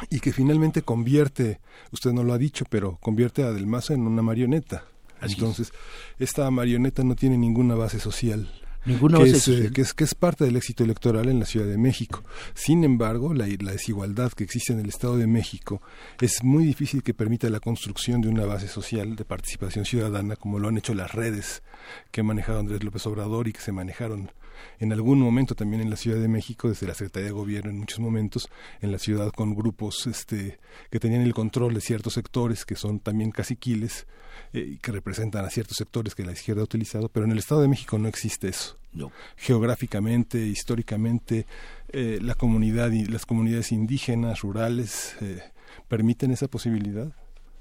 [0.09, 1.59] y que finalmente convierte,
[1.91, 4.85] usted no lo ha dicho, pero convierte a Del Mazo en una marioneta.
[5.21, 5.73] Entonces,
[6.19, 8.47] esta marioneta no tiene ninguna base social.
[8.87, 9.73] Que, es, social.
[9.73, 12.23] que, es, que es parte del éxito electoral en la Ciudad de México.
[12.53, 15.81] Sin embargo, la, la, desigualdad que existe en el Estado de México
[16.21, 20.57] es muy difícil que permita la construcción de una base social de participación ciudadana, como
[20.57, 21.63] lo han hecho las redes
[22.11, 24.31] que ha manejado Andrés López Obrador y que se manejaron
[24.79, 27.79] en algún momento también en la Ciudad de México, desde la Secretaría de Gobierno en
[27.79, 28.49] muchos momentos,
[28.81, 30.59] en la ciudad con grupos este,
[30.89, 34.07] que tenían el control de ciertos sectores que son también caciquiles
[34.53, 37.61] eh, que representan a ciertos sectores que la izquierda ha utilizado, pero en el Estado
[37.61, 38.77] de México no existe eso.
[38.93, 39.11] No.
[39.35, 41.45] Geográficamente, históricamente,
[41.89, 45.41] eh, la comunidad y las comunidades indígenas, rurales, eh,
[45.87, 47.11] permiten esa posibilidad.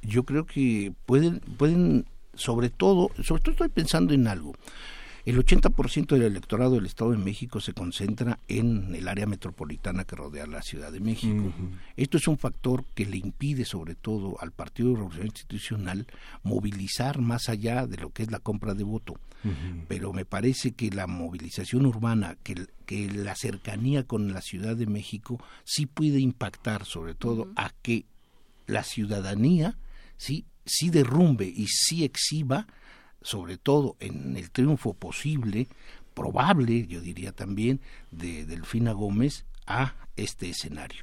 [0.03, 4.55] Yo creo que pueden, pueden, sobre todo, sobre todo estoy pensando en algo.
[5.27, 10.15] El 80% del electorado del Estado de México se concentra en el área metropolitana que
[10.15, 11.43] rodea la Ciudad de México.
[11.43, 11.79] Uh -huh.
[11.97, 16.07] Esto es un factor que le impide, sobre todo, al Partido de Revolución Institucional
[16.45, 19.15] movilizar más allá de lo que es la compra de voto.
[19.43, 19.85] Uh -huh.
[19.89, 24.87] Pero me parece que la movilización urbana, que, que la cercanía con la Ciudad de
[24.87, 27.53] México, sí puede impactar, sobre todo, uh -huh.
[27.57, 28.07] a que
[28.69, 29.77] la ciudadanía
[30.19, 32.69] sí, sí derrumbe y sí exhiba
[33.27, 35.67] sobre todo en el triunfo posible,
[36.15, 37.81] probable, yo diría también,
[38.13, 41.03] de Delfina Gómez a este escenario.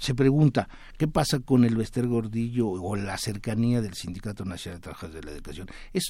[0.00, 4.84] Se pregunta, ¿qué pasa con el Bester Gordillo o la cercanía del Sindicato Nacional de
[4.84, 5.68] Trabajadores de la Educación?
[5.92, 6.04] Es,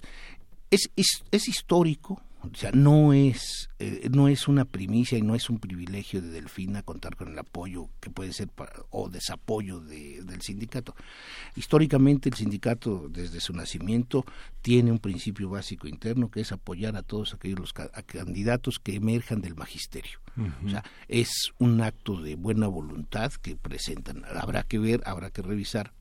[0.70, 5.34] es, es, es histórico, o sea, no es, eh, no es una primicia y no
[5.34, 9.80] es un privilegio de Delfina contar con el apoyo que puede ser para, o desapoyo
[9.80, 10.94] de, del sindicato.
[11.54, 14.24] Históricamente el sindicato desde su nacimiento
[14.62, 18.94] tiene un principio básico interno que es apoyar a todos aquellos los a candidatos que
[18.94, 20.18] emerjan del magisterio.
[20.36, 20.66] Uh -huh.
[20.66, 24.24] O sea, es un acto de buena voluntad que presentan.
[24.24, 25.92] Habrá que ver, habrá que revisar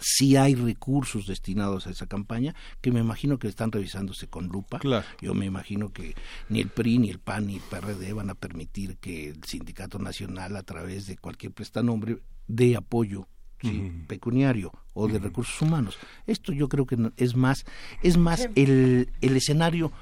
[0.00, 4.78] si hay recursos destinados a esa campaña, que me imagino que están revisándose con lupa.
[4.78, 5.06] Claro.
[5.20, 6.14] Yo me imagino que
[6.48, 9.98] ni el PRI, ni el PAN, ni el PRD van a permitir que el Sindicato
[9.98, 13.28] Nacional, a través de cualquier prestanombre, dé apoyo
[13.60, 13.68] ¿sí?
[13.68, 14.06] uh -huh.
[14.06, 15.22] pecuniario o de uh -huh.
[15.22, 15.98] recursos humanos.
[16.26, 17.64] Esto yo creo que es más,
[18.02, 19.92] es más el, el escenario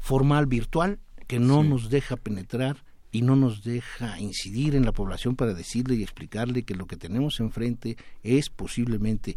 [0.00, 1.68] formal virtual que no sí.
[1.68, 6.64] nos deja penetrar y no nos deja incidir en la población para decirle y explicarle
[6.64, 9.36] que lo que tenemos enfrente es posiblemente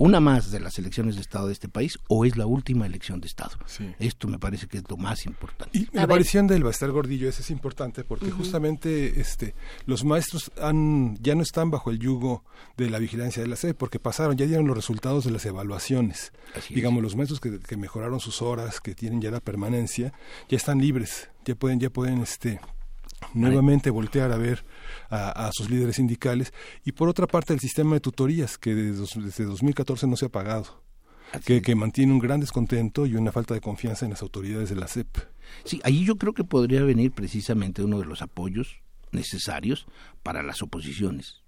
[0.00, 3.20] una más de las elecciones de Estado de este país o es la última elección
[3.20, 3.58] de Estado.
[3.66, 3.84] Sí.
[3.98, 5.76] Esto me parece que es lo más importante.
[5.78, 8.38] Y la aparición del Bastar Gordillo ese es importante porque uh -huh.
[8.38, 9.54] justamente este,
[9.84, 12.44] los maestros han, ya no están bajo el yugo
[12.78, 16.32] de la vigilancia de la SED porque pasaron, ya dieron los resultados de las evaluaciones.
[16.56, 17.02] Así Digamos, es.
[17.02, 20.14] los maestros que, que mejoraron sus horas, que tienen ya la permanencia,
[20.48, 22.58] ya están libres, ya pueden, ya pueden este,
[23.34, 24.64] nuevamente voltear a ver
[25.08, 26.52] a, a, sus líderes sindicales.
[26.84, 30.30] Y por otra parte el sistema de tutorías que desde, desde 2014 no se ha
[30.30, 30.82] pagado
[31.44, 34.76] que, que, mantiene un gran descontento y una falta de confianza en las autoridades de
[34.76, 35.18] la CEP.
[35.64, 38.80] Sí, ahí yo creo que podría venir precisamente uno de los apoyos
[39.12, 39.86] necesarios
[40.22, 41.42] para las oposiciones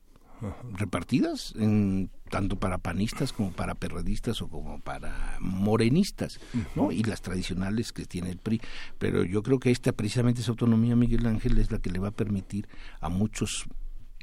[0.73, 6.40] repartidas en, tanto para panistas como para perredistas o como para morenistas,
[6.74, 6.90] ¿no?
[6.90, 8.59] Y las tradicionales que tiene el PRI.
[8.98, 12.09] Pero yo creo que esta precisamente esa autonomía Miguel Ángel es la que le va
[12.09, 12.66] a permitir
[13.00, 13.66] a muchos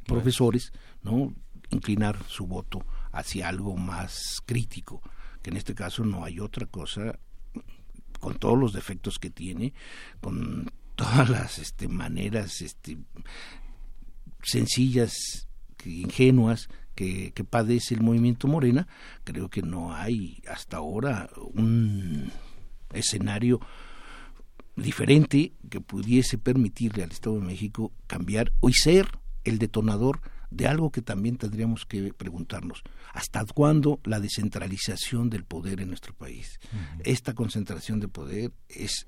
[0.07, 0.73] profesores,
[1.03, 1.35] ¿no?
[1.69, 5.03] inclinar su voto hacia algo más crítico,
[5.43, 7.19] que en este caso no hay otra cosa
[8.19, 9.75] con todos los defectos que tiene,
[10.19, 12.97] con todas las este, maneras este,
[14.41, 15.47] sencillas
[15.85, 16.69] ingenuas
[16.99, 18.85] que, que, padece el movimiento Morena,
[19.23, 22.29] creo que no hay hasta ahora un
[22.91, 23.61] escenario
[24.75, 29.07] diferente que pudiese permitirle al Estado de México cambiar y ser
[29.45, 30.19] el detonador
[30.51, 32.83] de algo que también tendríamos que preguntarnos.
[33.13, 36.59] ¿Hasta cuándo la descentralización del poder en nuestro país?
[36.73, 37.01] Uh -huh.
[37.05, 39.07] Esta concentración de poder es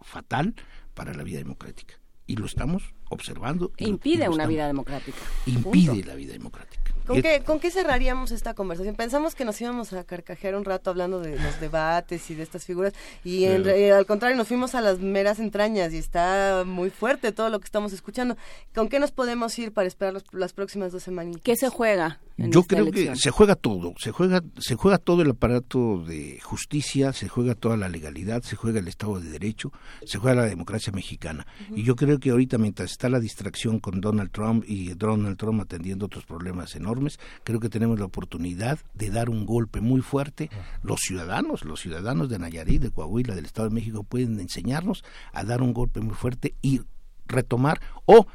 [0.00, 0.54] fatal
[0.94, 3.72] para la vida democrática y lo estamos observando.
[3.78, 5.18] Impide una vida democrática.
[5.46, 6.92] Impide la vida democrática.
[7.08, 8.94] ¿Con qué, ¿Con qué cerraríamos esta conversación?
[8.94, 12.66] Pensamos que nos íbamos a carcajear un rato hablando de los debates y de estas
[12.66, 12.92] figuras
[13.24, 17.32] y en, eh, al contrario nos fuimos a las meras entrañas y está muy fuerte
[17.32, 18.36] todo lo que estamos escuchando.
[18.74, 21.36] ¿Con qué nos podemos ir para esperar las próximas dos semanas?
[21.42, 22.20] ¿Qué se juega?
[22.36, 27.12] Yo creo que se juega todo, se juega, se juega todo el aparato de justicia,
[27.12, 29.72] se juega toda la legalidad, se juega el Estado de Derecho,
[30.04, 31.46] se juega la democracia mexicana.
[31.74, 35.60] Y yo creo que ahorita mientras está la distracción con Donald Trump y Donald Trump
[35.60, 40.50] atendiendo otros problemas enormes, creo que tenemos la oportunidad de dar un golpe muy fuerte.
[40.82, 45.44] Los ciudadanos, los ciudadanos de Nayarit, de Coahuila, del Estado de México pueden enseñarnos a
[45.44, 46.80] dar un golpe muy fuerte y
[47.28, 48.26] retomar o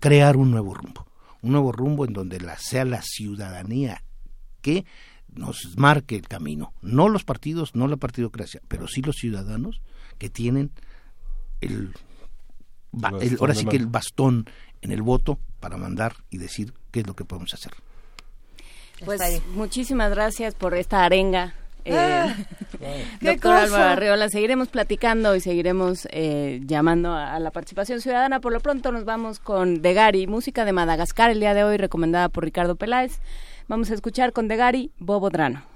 [0.00, 1.06] crear un nuevo rumbo
[1.42, 4.02] un nuevo rumbo en donde la, sea la ciudadanía
[4.62, 4.86] que
[5.28, 9.82] nos marque el camino, no los partidos, no la partidocracia, pero sí los ciudadanos
[10.16, 10.70] que tienen
[11.60, 11.92] el,
[13.02, 14.46] ahora sí que el bastón
[14.82, 17.72] en el voto para mandar y decir qué es lo que podemos hacer.
[19.04, 19.20] Pues
[19.54, 21.54] muchísimas gracias por esta arenga
[21.84, 22.34] eh, ah,
[23.20, 28.40] doctor Álvaro Arriola, seguiremos platicando y seguiremos eh, llamando a, la participación ciudadana.
[28.40, 32.28] Por lo pronto nos vamos con Degari, música de Madagascar el día de hoy recomendada
[32.28, 33.20] por Ricardo Peláez.
[33.68, 35.73] Vamos a escuchar con Degari Bobo Drano.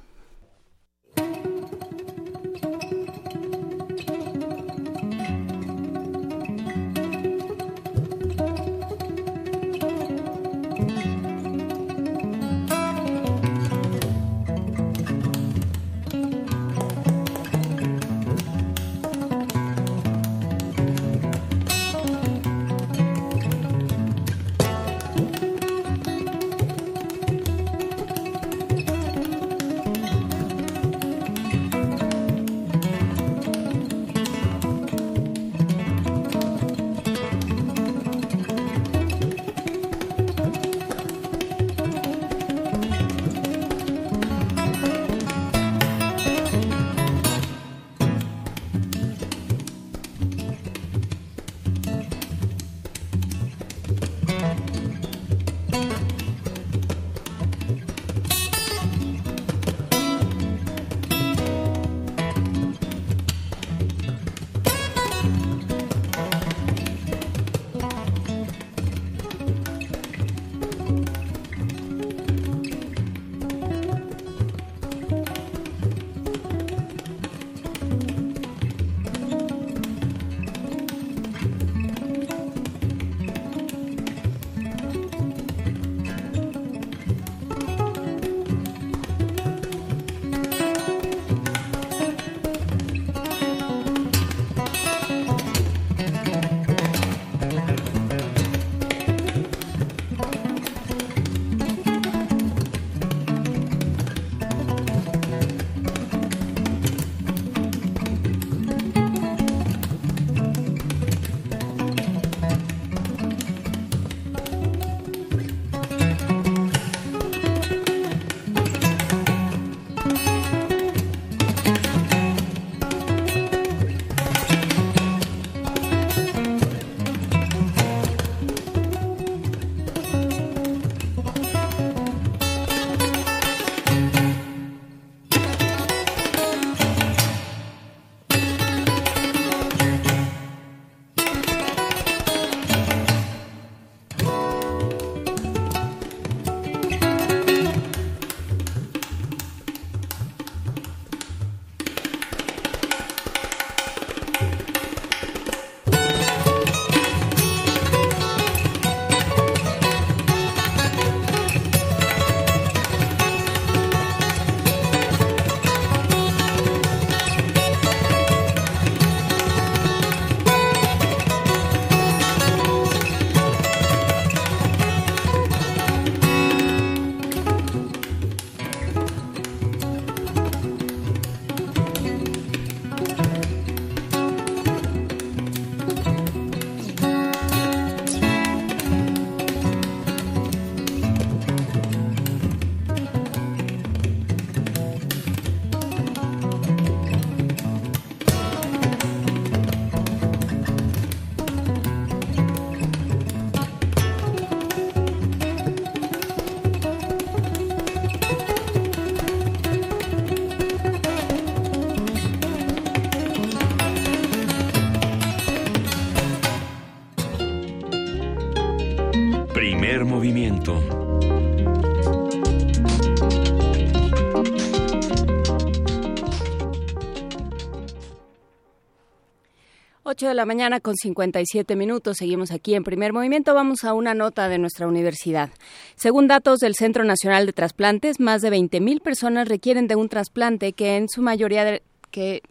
[230.19, 232.17] 8 de la mañana con 57 minutos.
[232.17, 233.55] Seguimos aquí en primer movimiento.
[233.55, 235.51] Vamos a una nota de nuestra universidad.
[235.95, 240.73] Según datos del Centro Nacional de Trasplantes, más de 20.000 personas requieren de un trasplante
[240.73, 241.81] que en su mayoría
[242.11, 242.43] que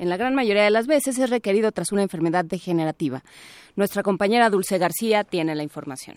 [0.00, 3.22] en la gran mayoría de las veces es requerido tras una enfermedad degenerativa.
[3.76, 6.16] Nuestra compañera Dulce García tiene la información.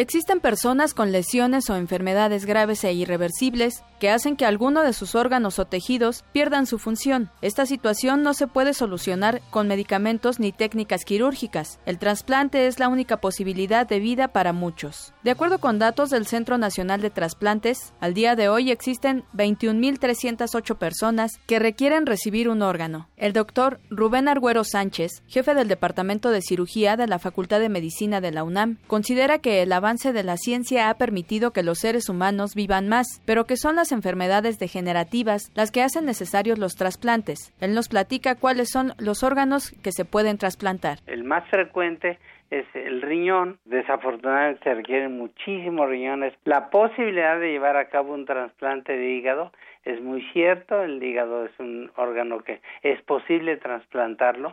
[0.00, 5.14] Existen personas con lesiones o enfermedades graves e irreversibles que hacen que alguno de sus
[5.14, 7.28] órganos o tejidos pierdan su función.
[7.42, 11.80] Esta situación no se puede solucionar con medicamentos ni técnicas quirúrgicas.
[11.84, 15.12] El trasplante es la única posibilidad de vida para muchos.
[15.22, 20.78] De acuerdo con datos del Centro Nacional de Trasplantes, al día de hoy existen 21.308
[20.78, 23.10] personas que requieren recibir un órgano.
[23.18, 28.22] El doctor Rubén Argüero Sánchez, jefe del Departamento de Cirugía de la Facultad de Medicina
[28.22, 31.80] de la UNAM, considera que el avance avance de la ciencia ha permitido que los
[31.80, 36.76] seres humanos vivan más, pero que son las enfermedades degenerativas las que hacen necesarios los
[36.76, 37.52] trasplantes.
[37.60, 40.98] Él nos platica cuáles son los órganos que se pueden trasplantar.
[41.08, 42.20] El más frecuente
[42.52, 43.58] es el riñón.
[43.64, 46.34] Desafortunadamente se requieren muchísimos riñones.
[46.44, 49.50] La posibilidad de llevar a cabo un trasplante de hígado
[49.84, 50.84] es muy cierto.
[50.84, 54.52] El hígado es un órgano que es posible trasplantarlo.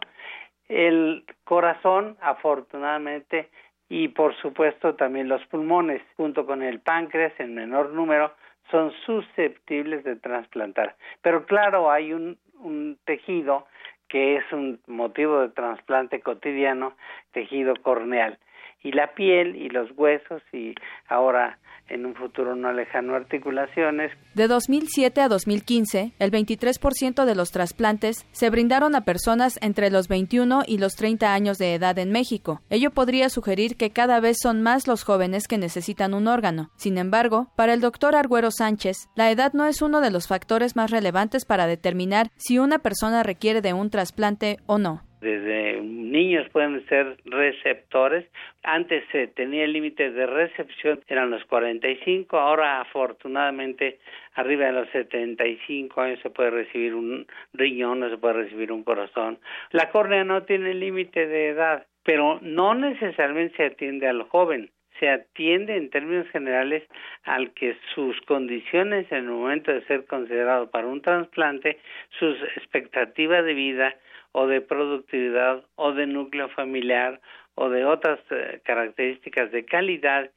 [0.67, 3.49] El corazón, afortunadamente,
[3.89, 8.33] y por supuesto también los pulmones, junto con el páncreas en menor número,
[8.71, 10.95] son susceptibles de trasplantar.
[11.21, 13.65] Pero claro, hay un, un tejido
[14.07, 16.93] que es un motivo de trasplante cotidiano,
[17.31, 18.37] tejido corneal.
[18.83, 20.75] Y la piel y los huesos y
[21.07, 21.57] ahora
[21.89, 24.11] en un futuro no lejano articulaciones.
[24.33, 30.07] De 2007 a 2015, el 23% de los trasplantes se brindaron a personas entre los
[30.07, 32.61] 21 y los 30 años de edad en México.
[32.69, 36.69] Ello podría sugerir que cada vez son más los jóvenes que necesitan un órgano.
[36.75, 40.75] Sin embargo, para el doctor Arguero Sánchez, la edad no es uno de los factores
[40.75, 46.47] más relevantes para determinar si una persona requiere de un trasplante o no desde niños
[46.49, 48.25] pueden ser receptores.
[48.63, 53.99] Antes se tenía el límite de recepción, eran los 45, ahora afortunadamente
[54.35, 58.83] arriba de los 75 años se puede recibir un riñón, no se puede recibir un
[58.83, 59.39] corazón.
[59.71, 64.69] La córnea no tiene límite de edad, pero no necesariamente se atiende al joven
[64.99, 66.83] se atiende en términos generales
[67.23, 71.77] al que sus condiciones en el momento de ser considerado para un trasplante,
[72.19, 73.95] sus expectativas de vida,
[74.31, 77.19] o de productividad o de núcleo familiar
[77.55, 80.29] o de otras eh, características de calidad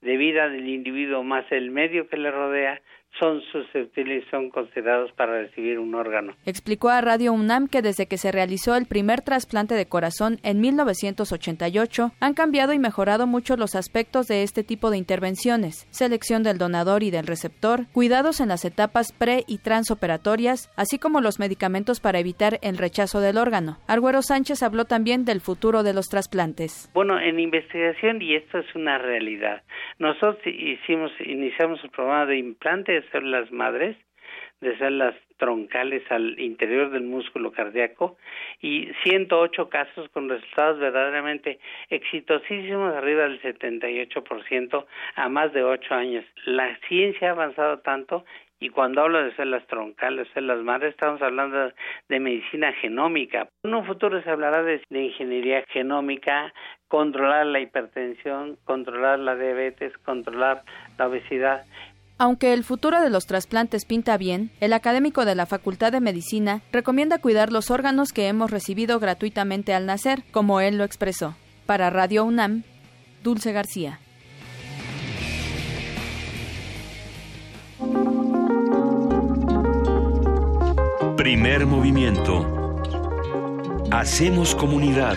[0.00, 2.82] de vida del individuo más el medio que le rodea
[3.18, 6.34] son susceptibles y son considerados para recibir un órgano.
[6.46, 10.60] Explicó a Radio UNAM que desde que se realizó el primer trasplante de corazón en
[10.60, 16.58] 1988 han cambiado y mejorado mucho los aspectos de este tipo de intervenciones, selección del
[16.58, 22.00] donador y del receptor, cuidados en las etapas pre y transoperatorias, así como los medicamentos
[22.00, 23.78] para evitar el rechazo del órgano.
[23.86, 26.90] Arguero Sánchez habló también del futuro de los trasplantes.
[26.94, 29.62] Bueno, en investigación y esto es una realidad.
[29.98, 33.96] Nosotros hicimos iniciamos el programa de implantes células madres,
[34.60, 38.16] de células troncales al interior del músculo cardíaco
[38.60, 41.58] y 108 casos con resultados verdaderamente
[41.90, 44.86] exitosísimos, arriba del 78%
[45.16, 46.24] a más de 8 años.
[46.46, 48.24] La ciencia ha avanzado tanto
[48.60, 51.72] y cuando hablo de células troncales, células madres, estamos hablando
[52.08, 53.48] de medicina genómica.
[53.64, 56.54] En un futuro se hablará de, de ingeniería genómica,
[56.88, 60.62] controlar la hipertensión, controlar la diabetes, controlar
[60.96, 61.66] la obesidad.
[62.16, 66.62] Aunque el futuro de los trasplantes pinta bien, el académico de la Facultad de Medicina
[66.70, 71.34] recomienda cuidar los órganos que hemos recibido gratuitamente al nacer, como él lo expresó.
[71.66, 72.62] Para Radio UNAM,
[73.24, 73.98] Dulce García.
[81.16, 82.80] Primer movimiento.
[83.90, 85.16] Hacemos comunidad.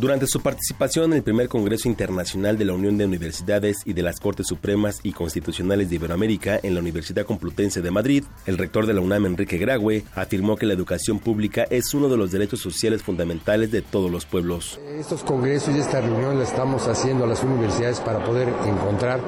[0.00, 4.02] Durante su participación en el primer Congreso Internacional de la Unión de Universidades y de
[4.02, 8.86] las Cortes Supremas y Constitucionales de Iberoamérica en la Universidad Complutense de Madrid, el rector
[8.86, 12.60] de la UNAM, Enrique Graue, afirmó que la educación pública es uno de los derechos
[12.60, 14.80] sociales fundamentales de todos los pueblos.
[14.98, 19.20] Estos congresos y esta reunión la estamos haciendo a las universidades para poder encontrar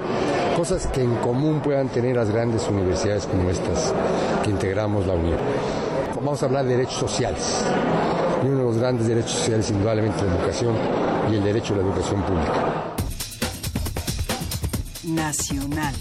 [0.57, 3.93] cosas que en común puedan tener las grandes universidades como estas
[4.43, 5.39] que integramos la Unión.
[6.17, 7.63] Vamos a hablar de derechos sociales
[8.43, 10.75] Y uno de los grandes derechos sociales, indudablemente, la educación
[11.31, 12.95] y el derecho a la educación pública.
[15.05, 15.95] Nacional.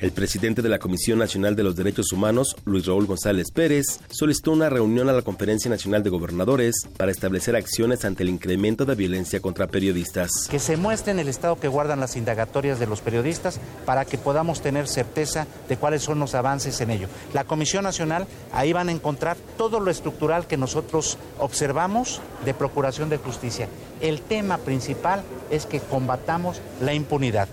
[0.00, 4.52] El presidente de la Comisión Nacional de los Derechos Humanos, Luis Raúl González Pérez, solicitó
[4.52, 8.94] una reunión a la Conferencia Nacional de Gobernadores para establecer acciones ante el incremento de
[8.94, 10.30] violencia contra periodistas.
[10.50, 14.16] Que se muestre en el estado que guardan las indagatorias de los periodistas para que
[14.16, 17.08] podamos tener certeza de cuáles son los avances en ello.
[17.34, 23.10] La Comisión Nacional, ahí van a encontrar todo lo estructural que nosotros observamos de Procuración
[23.10, 23.68] de Justicia.
[24.00, 27.50] El tema principal es que combatamos la impunidad.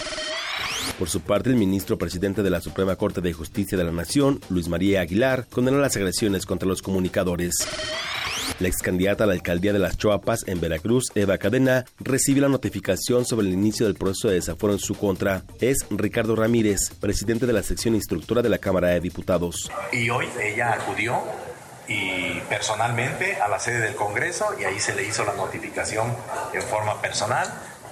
[0.99, 4.41] Por su parte, el ministro presidente de la Suprema Corte de Justicia de la Nación,
[4.49, 7.53] Luis María Aguilar, condenó las agresiones contra los comunicadores.
[8.59, 12.49] La ex candidata a la alcaldía de las Choapas en Veracruz, Eva Cadena, recibe la
[12.49, 15.43] notificación sobre el inicio del proceso de desafuero en su contra.
[15.61, 19.69] Es Ricardo Ramírez, presidente de la sección instructora de la Cámara de Diputados.
[19.91, 21.21] Y hoy ella acudió
[21.87, 26.11] y personalmente a la sede del Congreso y ahí se le hizo la notificación
[26.53, 27.47] en forma personal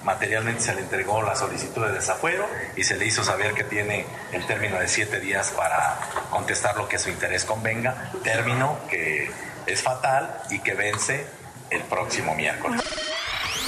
[0.06, 2.46] materialmente se le entregó la solicitud de desafuero
[2.76, 5.98] y se le hizo saber que tiene el término de siete días para
[6.30, 9.28] contestar lo que su interés convenga, término que
[9.66, 11.26] es fatal y que vence
[11.70, 12.80] el próximo miércoles.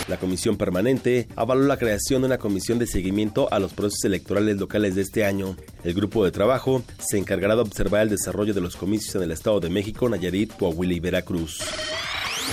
[0.06, 4.56] La comisión permanente avaló la creación de una comisión de seguimiento a los procesos electorales
[4.58, 5.56] locales de este año.
[5.82, 9.32] El grupo de trabajo se encargará de observar el desarrollo de los comicios en el
[9.32, 11.60] Estado de México, Nayarit, Coahuila y Veracruz.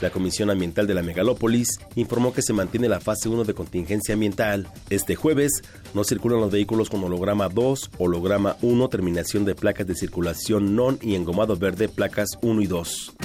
[0.01, 4.13] La Comisión Ambiental de la Megalópolis informó que se mantiene la fase 1 de contingencia
[4.13, 4.67] ambiental.
[4.89, 5.61] Este jueves
[5.93, 10.99] no circulan los vehículos con holograma 2, holograma 1, terminación de placas de circulación non
[11.01, 13.15] y engomado verde placas 1 y 2.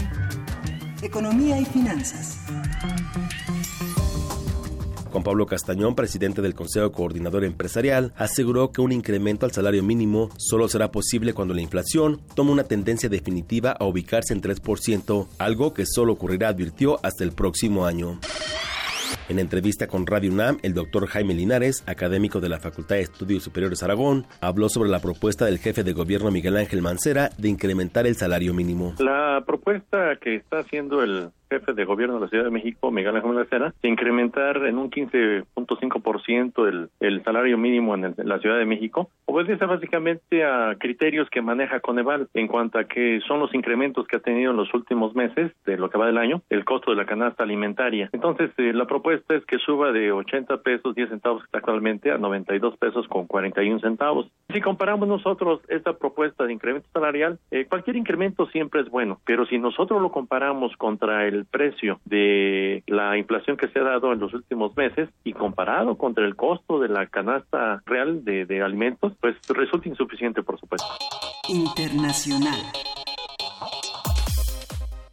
[1.02, 2.38] Economía y finanzas.
[5.10, 10.30] Juan Pablo Castañón, presidente del Consejo Coordinador Empresarial, aseguró que un incremento al salario mínimo
[10.38, 15.74] solo será posible cuando la inflación tome una tendencia definitiva a ubicarse en 3%, algo
[15.74, 18.18] que solo ocurrirá, advirtió, hasta el próximo año.
[19.28, 23.44] En entrevista con Radio UNAM, el doctor Jaime Linares, académico de la Facultad de Estudios
[23.44, 28.08] Superiores Aragón, habló sobre la propuesta del jefe de gobierno Miguel Ángel Mancera de incrementar
[28.08, 28.94] el salario mínimo.
[28.98, 33.16] La propuesta que está haciendo el jefe de gobierno de la Ciudad de México, Miguel
[33.16, 38.64] Ángel Mancera, de incrementar en un 15.5% el, el salario mínimo en, la Ciudad de
[38.64, 44.06] México, obedece básicamente a criterios que maneja Coneval en cuanto a que son los incrementos
[44.06, 46.90] que ha tenido en los últimos meses de lo que va del año, el costo
[46.90, 48.08] de la canasta alimentaria.
[48.12, 52.76] Entonces, eh, la propuesta es que suba de 80 pesos 10 centavos actualmente a 92
[52.76, 54.30] pesos con 41 centavos.
[54.52, 59.46] Si comparamos nosotros esta propuesta de incremento salarial, eh, cualquier incremento siempre es bueno, pero
[59.46, 64.18] si nosotros lo comparamos contra el precio de la inflación que se ha dado en
[64.18, 69.12] los últimos meses y comparado contra el costo de la canasta real de, de alimentos,
[69.20, 70.88] pues resulta insuficiente, por supuesto.
[71.48, 72.58] Internacional.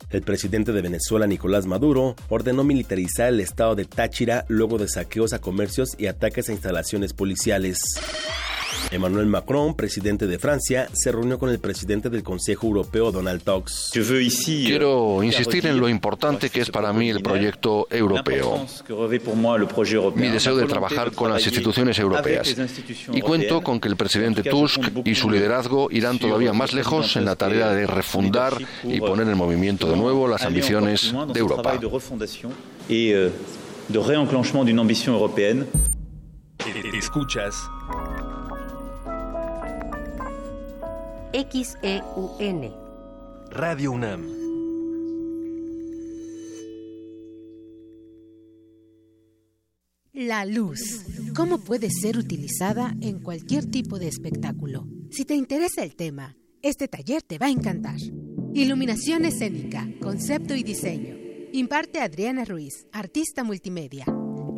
[0.09, 5.33] El presidente de Venezuela, Nicolás Maduro, ordenó militarizar el estado de Táchira luego de saqueos
[5.33, 7.77] a comercios y ataques a instalaciones policiales.
[8.91, 13.93] Emmanuel Macron, presidente de Francia, se reunió con el presidente del Consejo Europeo, Donald Tusk.
[13.93, 18.65] Quiero insistir en lo importante que es para mí el proyecto europeo.
[20.15, 22.55] Mi deseo de trabajar con las instituciones europeas.
[23.13, 27.25] Y cuento con que el presidente Tusk y su liderazgo irán todavía más lejos en
[27.25, 31.79] la tarea de refundar y poner en movimiento de nuevo las ambiciones de Europa.
[34.79, 35.65] ambition européenne.
[36.93, 37.69] Escuchas
[41.33, 42.73] XEUN.
[43.51, 44.25] Radio UNAM.
[50.13, 51.03] La luz.
[51.35, 54.87] ¿Cómo puede ser utilizada en cualquier tipo de espectáculo?
[55.11, 57.99] Si te interesa el tema, este taller te va a encantar.
[58.53, 61.17] Iluminación escénica, concepto y diseño.
[61.51, 64.05] Imparte Adriana Ruiz, artista multimedia.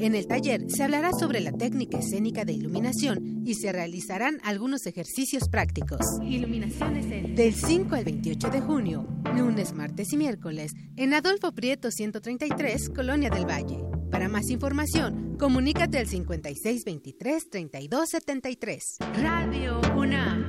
[0.02, 4.86] En el taller se hablará sobre la técnica escénica de iluminación y se realizarán algunos
[4.86, 6.00] ejercicios prácticos.
[6.24, 7.36] Iluminación escénica.
[7.36, 9.06] Del 5 al 28 de junio,
[9.36, 13.84] lunes, martes y miércoles, en Adolfo Prieto 133, Colonia del Valle.
[14.10, 19.00] Para más información, comunícate al 5623-3273.
[19.22, 20.49] Radio UNAM.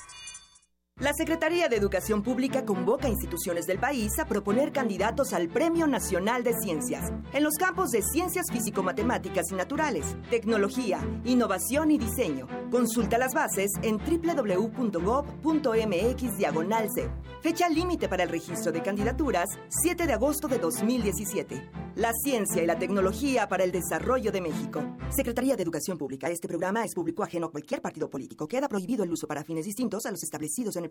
[1.01, 5.87] La Secretaría de Educación Pública convoca a instituciones del país a proponer candidatos al Premio
[5.87, 12.47] Nacional de Ciencias en los campos de ciencias físico-matemáticas y naturales, tecnología, innovación y diseño.
[12.69, 14.61] Consulta las bases en www.gov.mx
[17.41, 21.69] Fecha límite para el registro de candidaturas 7 de agosto de 2017.
[21.95, 24.81] La ciencia y la tecnología para el desarrollo de México.
[25.09, 26.29] Secretaría de Educación Pública.
[26.29, 28.47] Este programa es público ajeno a cualquier partido político.
[28.47, 30.90] Queda prohibido el uso para fines distintos a los establecidos en el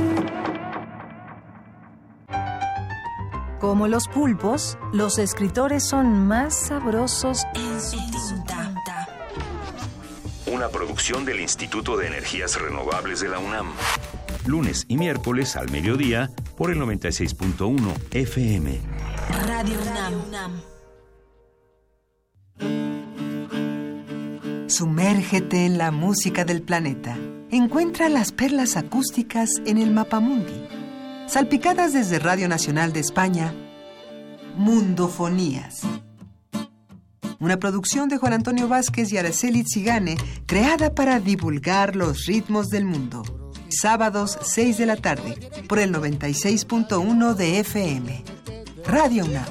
[3.61, 9.07] Como los pulpos, los escritores son más sabrosos en su tinta.
[10.47, 13.67] Una producción del Instituto de Energías Renovables de la UNAM.
[14.47, 18.79] Lunes y miércoles al mediodía por el 96.1 FM.
[19.45, 19.77] Radio
[20.27, 20.61] UNAM.
[24.67, 27.15] Sumérgete en la música del planeta.
[27.51, 30.80] Encuentra las perlas acústicas en el Mapamundi.
[31.31, 33.53] Salpicadas desde Radio Nacional de España,
[34.57, 35.79] Mundofonías.
[37.39, 42.83] Una producción de Juan Antonio Vázquez y Araceli Zigane, creada para divulgar los ritmos del
[42.83, 43.23] mundo.
[43.69, 45.37] Sábados 6 de la tarde,
[45.69, 48.25] por el 96.1 de FM.
[48.85, 49.45] Radio UNAM.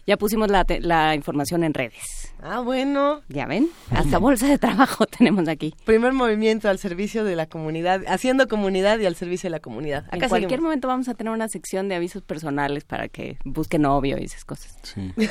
[0.06, 2.32] Ya pusimos la, la información en redes.
[2.42, 3.20] Ah, bueno.
[3.28, 5.74] Ya ven, hasta bolsa de trabajo tenemos aquí.
[5.84, 10.06] Primer movimiento al servicio de la comunidad, haciendo comunidad y al servicio de la comunidad.
[10.10, 14.16] en cualquier momento vamos a tener una sección de avisos personales para que busquen novio
[14.18, 14.76] y esas cosas.
[14.82, 15.12] Sí.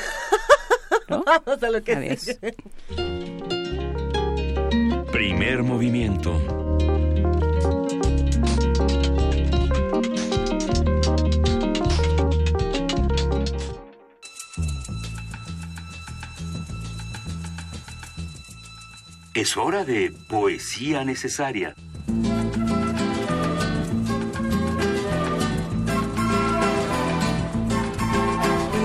[1.09, 2.37] Vamos a lo que Adiós.
[5.11, 6.68] Primer movimiento.
[19.39, 21.73] Es hora de poesía necesaria.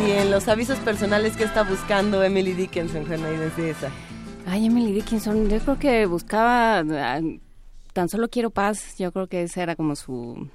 [0.07, 3.91] Y en los avisos personales que está buscando Emily Dickinson, Inés de esa.
[4.47, 7.21] Ay, Emily Dickinson, yo creo que buscaba ah,
[7.93, 10.49] tan solo quiero paz, yo creo que ese era como su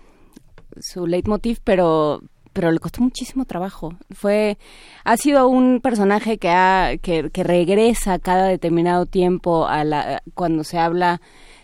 [0.80, 2.22] su leitmotiv, pero
[2.60, 3.94] pero le costó muchísimo trabajo.
[4.12, 4.58] Fue
[5.06, 10.66] ha sido un personaje que ha que, que regresa cada determinado tiempo a la cuando
[10.66, 11.22] se habla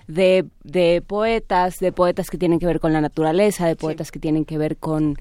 [0.08, 4.20] de, de poetas, de poetas que tienen que ver con la naturaleza, de poetas que
[4.20, 5.18] tienen que ver con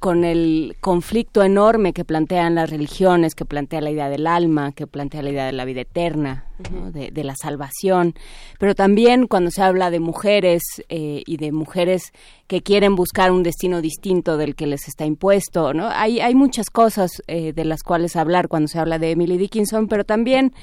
[0.00, 4.86] con el conflicto enorme que plantean las religiones, que plantea la idea del alma, que
[4.86, 6.90] plantea la idea de la vida eterna, ¿no?
[6.90, 8.14] de, de, la salvación,
[8.58, 12.12] pero también cuando se habla de mujeres eh, y de mujeres
[12.46, 15.88] que quieren buscar un destino distinto del que les está impuesto, ¿no?
[15.90, 19.86] Hay, hay muchas cosas eh, de las cuales hablar cuando se habla de Emily Dickinson,
[19.86, 20.54] pero también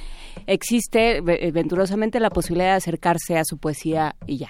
[0.47, 4.49] existe venturosamente la posibilidad de acercarse a su poesía y ya,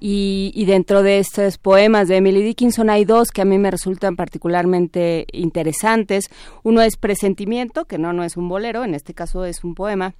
[0.00, 3.70] y, y, dentro de estos poemas de Emily Dickinson hay dos que a mí me
[3.70, 6.30] resultan particularmente interesantes.
[6.62, 10.14] Uno es Presentimiento, que no, no es un bolero, en este caso es un poema.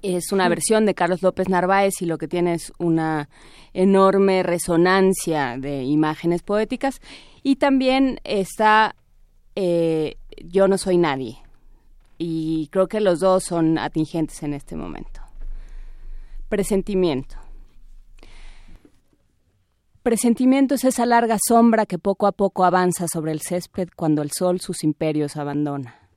[0.00, 3.28] Es una versión de Carlos López Narváez y lo que tiene es una
[3.72, 7.00] enorme resonancia de imágenes poéticas.
[7.42, 8.94] Y también está
[9.56, 11.38] eh, Yo no soy nadie.
[12.16, 15.20] Y creo que los dos son atingentes en este momento.
[16.48, 17.47] Presentimiento.
[20.02, 24.30] Presentimiento es esa larga sombra que poco a poco avanza sobre el césped cuando el
[24.30, 26.08] sol sus imperios abandona.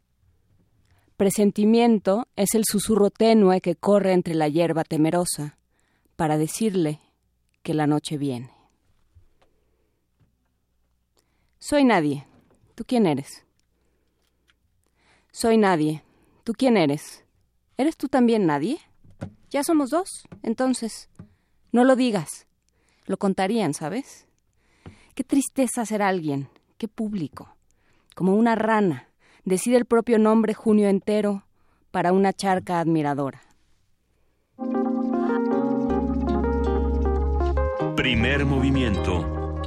[1.17, 5.57] Presentimiento es el susurro tenue que corre entre la hierba temerosa
[6.15, 6.99] para decirle
[7.63, 8.51] que la noche viene.
[11.59, 12.25] Soy nadie.
[12.75, 13.45] ¿Tú quién eres?
[15.31, 16.03] Soy nadie.
[16.43, 17.23] ¿Tú quién eres?
[17.77, 18.79] ¿Eres tú también nadie?
[19.49, 20.07] Ya somos dos,
[20.43, 21.09] entonces.
[21.71, 22.47] No lo digas
[23.11, 24.25] lo contarían, ¿sabes?
[25.13, 27.55] Qué tristeza ser alguien, qué público,
[28.15, 29.09] como una rana,
[29.43, 31.43] decide el propio nombre junio entero
[31.91, 33.41] para una charca admiradora.
[37.95, 39.57] Primer movimiento.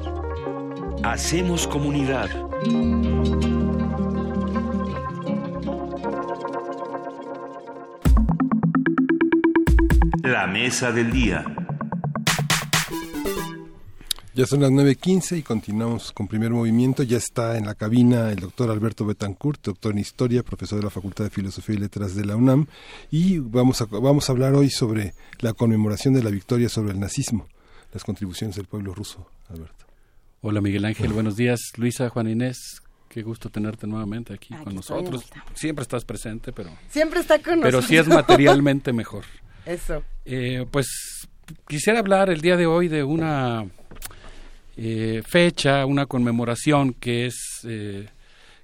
[1.04, 2.30] Hacemos comunidad.
[10.22, 11.63] La mesa del día.
[14.36, 17.04] Ya son las 9.15 y continuamos con primer movimiento.
[17.04, 20.90] Ya está en la cabina el doctor Alberto Betancourt, doctor en Historia, profesor de la
[20.90, 22.66] Facultad de Filosofía y Letras de la UNAM.
[23.12, 26.98] Y vamos a, vamos a hablar hoy sobre la conmemoración de la victoria sobre el
[26.98, 27.46] nazismo,
[27.92, 29.86] las contribuciones del pueblo ruso, Alberto.
[30.40, 31.60] Hola Miguel Ángel, buenos días.
[31.76, 35.26] Luisa, Juan Inés, qué gusto tenerte nuevamente aquí, aquí con nosotros.
[35.54, 36.70] Siempre estás presente, pero...
[36.88, 37.84] Siempre está con pero nosotros.
[37.86, 39.24] sí es materialmente mejor.
[39.64, 40.02] Eso.
[40.24, 40.88] Eh, pues
[41.68, 43.70] quisiera hablar el día de hoy de una
[44.76, 48.08] eh, fecha, una conmemoración que es eh,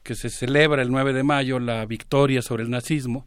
[0.03, 3.27] que se celebra el 9 de mayo, la victoria sobre el nazismo.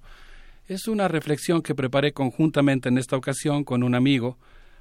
[0.68, 4.38] Es una reflexión que preparé conjuntamente en esta ocasión con un amigo,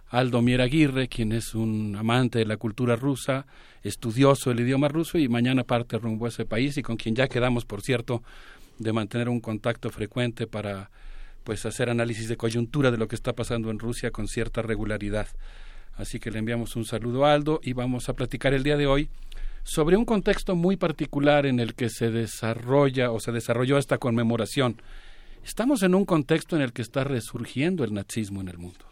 [0.09, 3.47] Aldo Mier Aguirre, quien es un amante de la cultura rusa,
[3.83, 7.29] estudioso del idioma ruso y mañana parte rumbo a ese país y con quien ya
[7.29, 8.23] quedamos, por cierto,
[8.79, 10.91] de mantener un contacto frecuente para
[11.45, 15.29] pues hacer análisis de coyuntura de lo que está pasando en Rusia con cierta regularidad.
[15.95, 18.87] Así que le enviamos un saludo a Aldo y vamos a platicar el día de
[18.87, 19.09] hoy
[19.63, 24.81] sobre un contexto muy particular en el que se desarrolla o se desarrolló esta conmemoración.
[25.45, 28.85] Estamos en un contexto en el que está resurgiendo el nazismo en el mundo.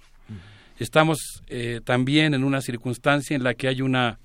[0.79, 4.19] Estamos eh, también en una circunstancia en la que hay una,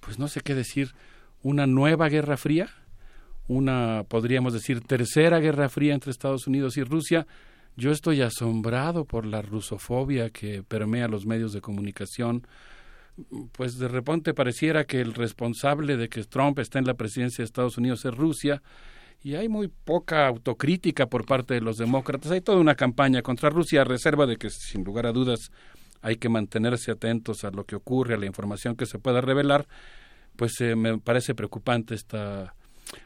[0.00, 0.92] pues no sé qué decir,
[1.42, 2.68] una nueva guerra fría,
[3.48, 7.26] una, podríamos decir, tercera guerra fría entre Estados Unidos y Rusia,
[7.76, 12.46] yo estoy asombrado por la rusofobia que permea los medios de comunicación.
[13.52, 17.46] Pues de repente pareciera que el responsable de que Trump esté en la presidencia de
[17.46, 18.62] Estados Unidos es Rusia
[19.22, 22.30] y hay muy poca autocrítica por parte de los demócratas.
[22.30, 25.50] Hay toda una campaña contra Rusia a reserva de que sin lugar a dudas
[26.02, 29.66] hay que mantenerse atentos a lo que ocurre, a la información que se pueda revelar.
[30.36, 32.54] Pues eh, me parece preocupante esta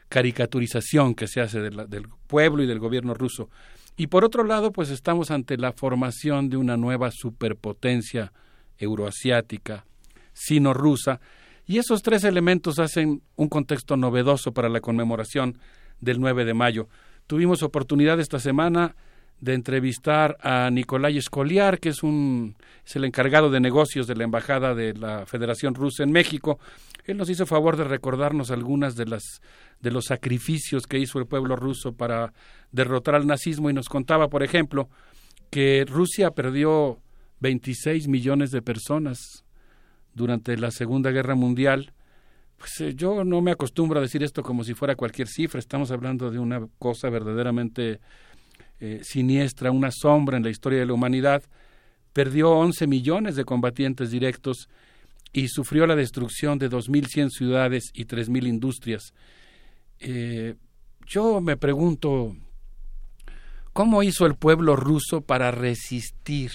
[0.09, 3.49] caricaturización que se hace del pueblo y del gobierno ruso.
[3.99, 8.31] Y por otro lado, pues estamos ante la formación de una nueva superpotencia
[8.77, 9.85] euroasiática,
[10.31, 11.19] sino-rusa,
[11.65, 15.57] y esos tres elementos hacen un contexto novedoso para la conmemoración
[15.99, 16.87] del 9 de mayo.
[17.27, 18.95] Tuvimos oportunidad esta semana
[19.41, 22.55] de entrevistar a Nikolai Skoliar, que es, un,
[22.85, 26.59] es el encargado de negocios de la Embajada de la Federación Rusa en México.
[27.05, 29.41] Él nos hizo favor de recordarnos algunas de las
[29.81, 32.33] de los sacrificios que hizo el pueblo ruso para
[32.71, 34.89] derrotar al nazismo y nos contaba, por ejemplo,
[35.49, 36.99] que Rusia perdió
[37.39, 39.45] 26 millones de personas
[40.13, 41.93] durante la Segunda Guerra Mundial.
[42.57, 45.91] Pues eh, yo no me acostumbro a decir esto como si fuera cualquier cifra, estamos
[45.91, 48.01] hablando de una cosa verdaderamente
[48.79, 51.43] eh, siniestra, una sombra en la historia de la humanidad,
[52.13, 54.69] perdió 11 millones de combatientes directos
[55.33, 59.13] y sufrió la destrucción de 2.100 ciudades y 3.000 industrias.
[59.99, 60.55] Eh,
[61.05, 62.35] yo me pregunto,
[63.73, 66.51] ¿cómo hizo el pueblo ruso para resistir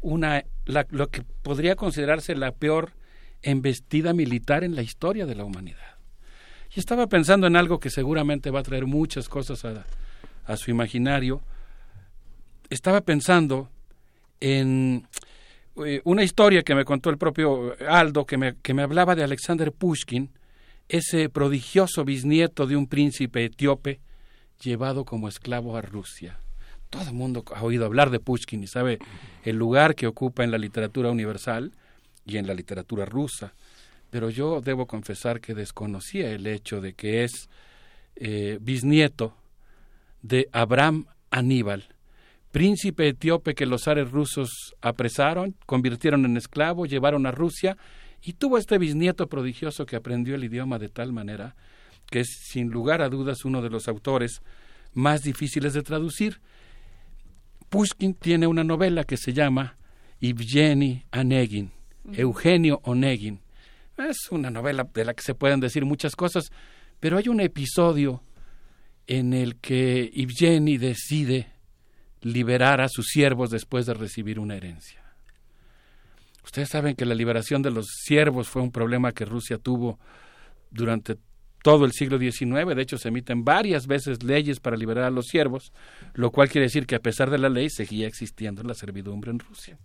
[0.00, 0.44] una,
[0.90, 2.92] lo que podría considerarse la peor
[3.42, 5.96] embestida militar en la historia de la humanidad?
[6.74, 9.86] Y estaba pensando en algo que seguramente va a traer muchas cosas a,
[10.48, 11.42] a su imaginario,
[12.70, 13.68] estaba pensando
[14.40, 15.06] en
[15.84, 19.22] eh, una historia que me contó el propio Aldo, que me, que me hablaba de
[19.22, 20.30] Alexander Pushkin,
[20.88, 24.00] ese prodigioso bisnieto de un príncipe etíope
[24.62, 26.40] llevado como esclavo a Rusia.
[26.88, 28.98] Todo el mundo ha oído hablar de Pushkin y sabe
[29.44, 31.72] el lugar que ocupa en la literatura universal
[32.24, 33.52] y en la literatura rusa,
[34.10, 37.50] pero yo debo confesar que desconocía el hecho de que es
[38.16, 39.34] eh, bisnieto
[40.22, 41.84] de Abraham Aníbal,
[42.50, 47.76] príncipe etíope que los zares rusos apresaron, convirtieron en esclavo, llevaron a Rusia
[48.22, 51.54] y tuvo este bisnieto prodigioso que aprendió el idioma de tal manera
[52.10, 54.42] que es sin lugar a dudas uno de los autores
[54.94, 56.40] más difíciles de traducir.
[57.68, 59.76] Pushkin tiene una novela que se llama
[60.20, 61.70] Evgeny Onegin,
[62.12, 63.40] Eugenio Onegin.
[63.98, 66.50] Es una novela de la que se pueden decir muchas cosas,
[66.98, 68.22] pero hay un episodio
[69.08, 71.48] en el que Evgeny decide
[72.20, 75.02] liberar a sus siervos después de recibir una herencia.
[76.44, 79.98] Ustedes saben que la liberación de los siervos fue un problema que Rusia tuvo
[80.70, 81.16] durante
[81.62, 82.74] todo el siglo XIX.
[82.76, 85.72] De hecho, se emiten varias veces leyes para liberar a los siervos,
[86.12, 89.38] lo cual quiere decir que a pesar de la ley seguía existiendo la servidumbre en
[89.38, 89.78] Rusia.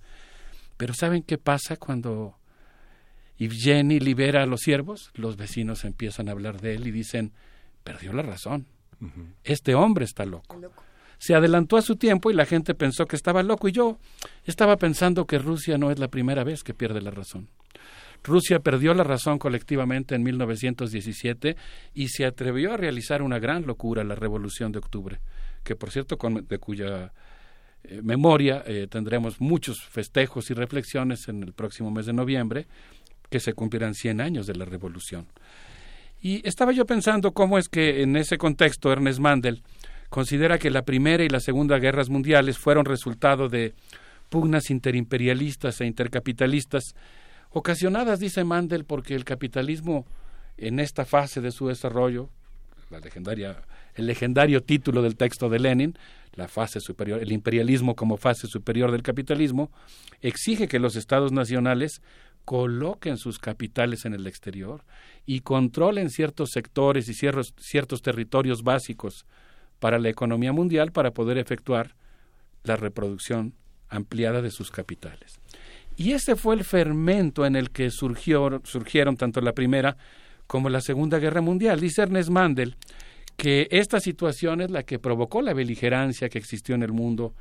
[0.76, 2.38] Pero ¿saben qué pasa cuando
[3.40, 5.12] Evgeny libera a los siervos?
[5.14, 7.32] Los vecinos empiezan a hablar de él y dicen,
[7.84, 8.68] perdió la razón
[9.44, 10.60] este hombre está loco.
[11.18, 13.98] Se adelantó a su tiempo y la gente pensó que estaba loco y yo
[14.44, 17.48] estaba pensando que Rusia no es la primera vez que pierde la razón.
[18.24, 21.58] Rusia perdió la razón colectivamente en 1917
[21.94, 25.20] y se atrevió a realizar una gran locura, la Revolución de Octubre,
[25.64, 27.14] que por cierto, con, de cuya
[27.84, 32.68] eh, memoria eh, tendremos muchos festejos y reflexiones en el próximo mes de noviembre,
[33.30, 35.28] que se cumplirán 100 años de la Revolución.
[36.24, 39.62] Y estaba yo pensando cómo es que en ese contexto Ernest Mandel
[40.10, 43.74] considera que la Primera y la Segunda Guerras Mundiales fueron resultado de
[44.30, 46.96] pugnas interimperialistas e intercapitalistas,
[47.50, 50.06] ocasionadas, dice Mandel, porque el capitalismo
[50.56, 52.30] en esta fase de su desarrollo,
[52.90, 53.58] la legendaria,
[53.96, 55.98] el legendario título del texto de Lenin,
[56.36, 59.72] la fase superior, el imperialismo como fase superior del capitalismo,
[60.22, 62.02] exige que los estados nacionales
[62.46, 64.84] coloquen sus capitales en el exterior
[65.26, 69.26] y controlen ciertos sectores y ciertos, ciertos territorios básicos
[69.80, 71.96] para la economía mundial para poder efectuar
[72.64, 73.54] la reproducción
[73.90, 75.40] ampliada de sus capitales.
[75.96, 79.98] Y ese fue el fermento en el que surgió, surgieron tanto la Primera
[80.48, 81.80] como la Segunda Guerra Mundial.
[81.80, 82.76] Dice Ernest Mandel
[83.38, 87.34] que esta situación es la que provocó la beligerancia que existió en el mundo,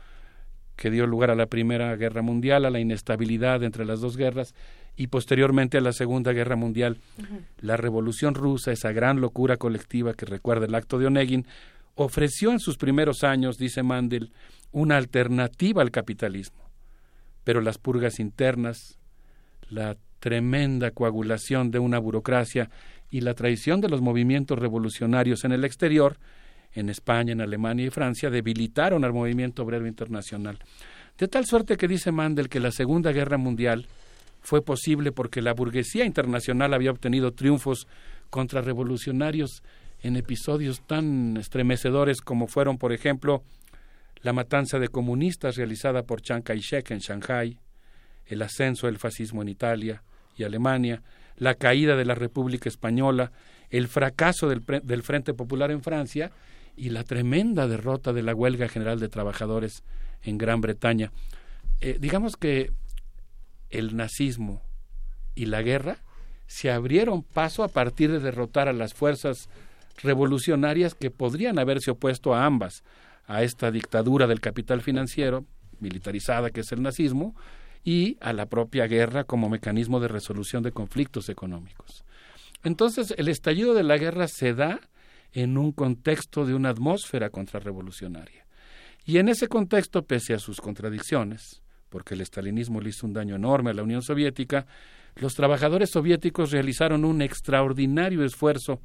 [0.77, 4.55] que dio lugar a la Primera Guerra Mundial, a la inestabilidad entre las dos guerras
[4.97, 6.99] y posteriormente a la Segunda Guerra Mundial.
[7.61, 11.47] La Revolución Rusa, esa gran locura colectiva que recuerda el acto de Onegin,
[11.95, 14.33] ofreció en sus primeros años, dice Mandel,
[14.71, 16.71] una alternativa al capitalismo.
[17.45, 18.99] Pero las purgas internas,
[19.69, 22.71] la tremenda coagulación de una burocracia
[23.11, 26.19] y la traición de los movimientos revolucionarios en el exterior,
[26.73, 30.59] en España, en Alemania y Francia, debilitaron al movimiento obrero internacional.
[31.19, 33.87] De tal suerte que dice Mandel que la Segunda Guerra Mundial
[34.43, 37.87] fue posible porque la burguesía internacional había obtenido triunfos
[38.31, 39.63] contrarrevolucionarios
[40.01, 43.43] en episodios tan estremecedores como fueron, por ejemplo,
[44.21, 47.59] la matanza de comunistas realizada por Chiang Kai-shek en Shanghai,
[48.27, 50.03] el ascenso del fascismo en Italia
[50.37, 51.03] y Alemania,
[51.37, 53.33] la caída de la República Española,
[53.71, 56.31] el fracaso del, del Frente Popular en Francia
[56.77, 59.83] y la tremenda derrota de la huelga general de trabajadores
[60.23, 61.13] en Gran Bretaña.
[61.81, 62.71] Eh, digamos que
[63.73, 64.63] el nazismo
[65.35, 65.99] y la guerra
[66.47, 69.49] se abrieron paso a partir de derrotar a las fuerzas
[70.03, 72.85] revolucionarias que podrían haberse opuesto a ambas,
[73.27, 75.45] a esta dictadura del capital financiero
[75.81, 77.35] militarizada que es el nazismo
[77.85, 82.05] y a la propia guerra como mecanismo de resolución de conflictos económicos.
[82.63, 84.81] Entonces, el estallido de la guerra se da
[85.33, 88.47] en un contexto de una atmósfera contrarrevolucionaria.
[89.05, 91.62] Y en ese contexto, pese a sus contradicciones,
[91.93, 94.67] porque el estalinismo le hizo un daño enorme a la Unión Soviética,
[95.15, 98.81] los trabajadores soviéticos realizaron un extraordinario esfuerzo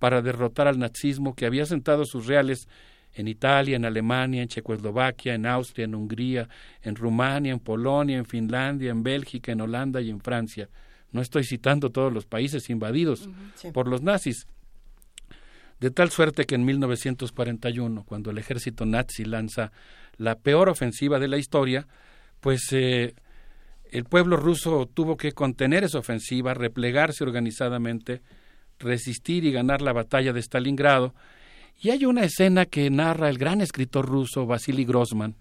[0.00, 2.68] para derrotar al nazismo que había sentado sus reales
[3.14, 6.48] en Italia, en Alemania, en Checoslovaquia, en Austria, en Hungría,
[6.82, 10.68] en Rumania, en Polonia, en Finlandia, en Bélgica, en Holanda y en Francia.
[11.12, 13.30] No estoy citando todos los países invadidos
[13.72, 14.48] por los nazis.
[15.78, 19.70] De tal suerte que en 1941, cuando el ejército nazi lanza
[20.16, 21.86] la peor ofensiva de la historia,
[22.40, 23.14] pues eh,
[23.90, 28.22] el pueblo ruso tuvo que contener esa ofensiva, replegarse organizadamente,
[28.78, 31.14] resistir y ganar la batalla de Stalingrado,
[31.80, 35.36] y hay una escena que narra el gran escritor ruso Vasily Grossman,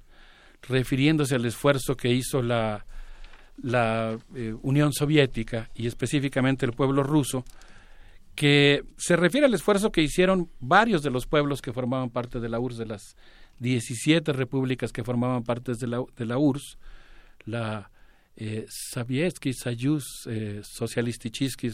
[0.61, 2.85] refiriéndose al esfuerzo que hizo la,
[3.61, 7.43] la eh, Unión Soviética y específicamente el pueblo ruso,
[8.35, 12.49] que se refiere al esfuerzo que hicieron varios de los pueblos que formaban parte de
[12.49, 13.15] la URSS, de las
[13.59, 16.77] 17 repúblicas que formaban parte de la, de la URSS,
[17.45, 17.89] la
[18.35, 20.61] eh, Soyuz eh,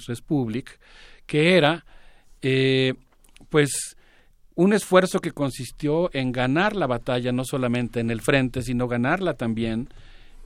[0.07, 0.79] Republik,
[1.25, 1.85] que era,
[2.41, 2.93] eh,
[3.49, 3.97] pues,
[4.55, 9.33] un esfuerzo que consistió en ganar la batalla no solamente en el frente, sino ganarla
[9.33, 9.89] también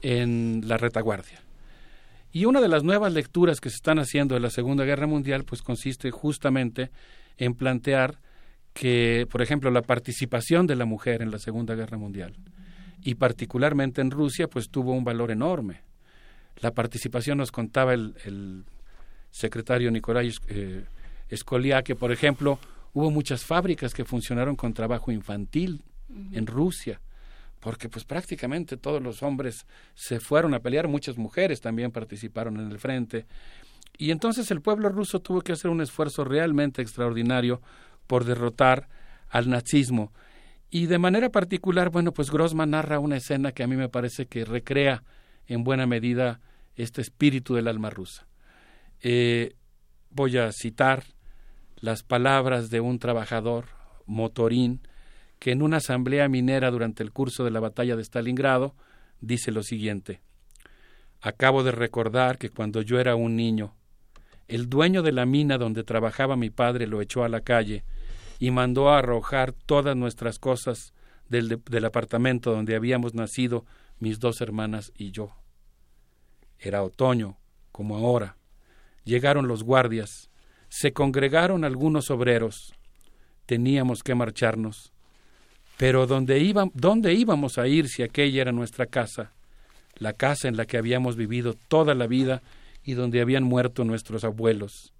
[0.02, 1.42] en la retaguardia.
[2.32, 5.44] Y una de las nuevas lecturas que se están haciendo de la Segunda Guerra Mundial,
[5.44, 6.90] pues consiste justamente
[7.36, 8.18] en plantear
[8.72, 12.36] que, por ejemplo, la participación de la mujer en la Segunda Guerra Mundial,
[13.02, 15.82] y particularmente en Rusia, pues tuvo un valor enorme.
[16.60, 18.64] La participación nos contaba el,
[19.30, 20.84] secretario Nicolai eh,
[21.84, 22.58] que, por ejemplo,
[22.94, 25.84] hubo muchas fábricas que funcionaron con trabajo infantil
[26.32, 27.00] en Rusia,
[27.60, 32.70] porque pues prácticamente todos los hombres se fueron a pelear, muchas mujeres también participaron en
[32.70, 33.26] el frente.
[33.96, 37.60] Y entonces el pueblo ruso tuvo que hacer un esfuerzo realmente extraordinario
[38.08, 38.88] por derrotar
[39.28, 40.12] al nazismo.
[40.70, 44.26] Y de manera particular, bueno, pues Grossman narra una escena que a mí me parece
[44.26, 45.04] que recrea
[45.46, 46.40] en buena medida
[46.74, 48.26] este espíritu del alma rusa.
[49.00, 49.54] Eh,
[50.10, 51.04] voy a citar
[51.76, 53.66] las palabras de un trabajador,
[54.06, 54.80] Motorín,
[55.38, 58.74] que en una asamblea minera durante el curso de la batalla de Stalingrado
[59.20, 60.20] dice lo siguiente.
[61.20, 63.74] Acabo de recordar que cuando yo era un niño,
[64.48, 67.84] el dueño de la mina donde trabajaba mi padre lo echó a la calle
[68.38, 70.92] y mandó a arrojar todas nuestras cosas
[71.28, 73.64] del, del apartamento donde habíamos nacido
[73.98, 75.30] mis dos hermanas y yo.
[76.58, 77.36] Era otoño,
[77.72, 78.36] como ahora.
[79.04, 80.30] Llegaron los guardias,
[80.68, 82.74] se congregaron algunos obreros.
[83.46, 84.92] Teníamos que marcharnos.
[85.76, 89.32] Pero ¿dónde, ¿dónde íbamos a ir si aquella era nuestra casa?
[89.94, 92.42] La casa en la que habíamos vivido toda la vida
[92.82, 94.92] y donde habían muerto nuestros abuelos.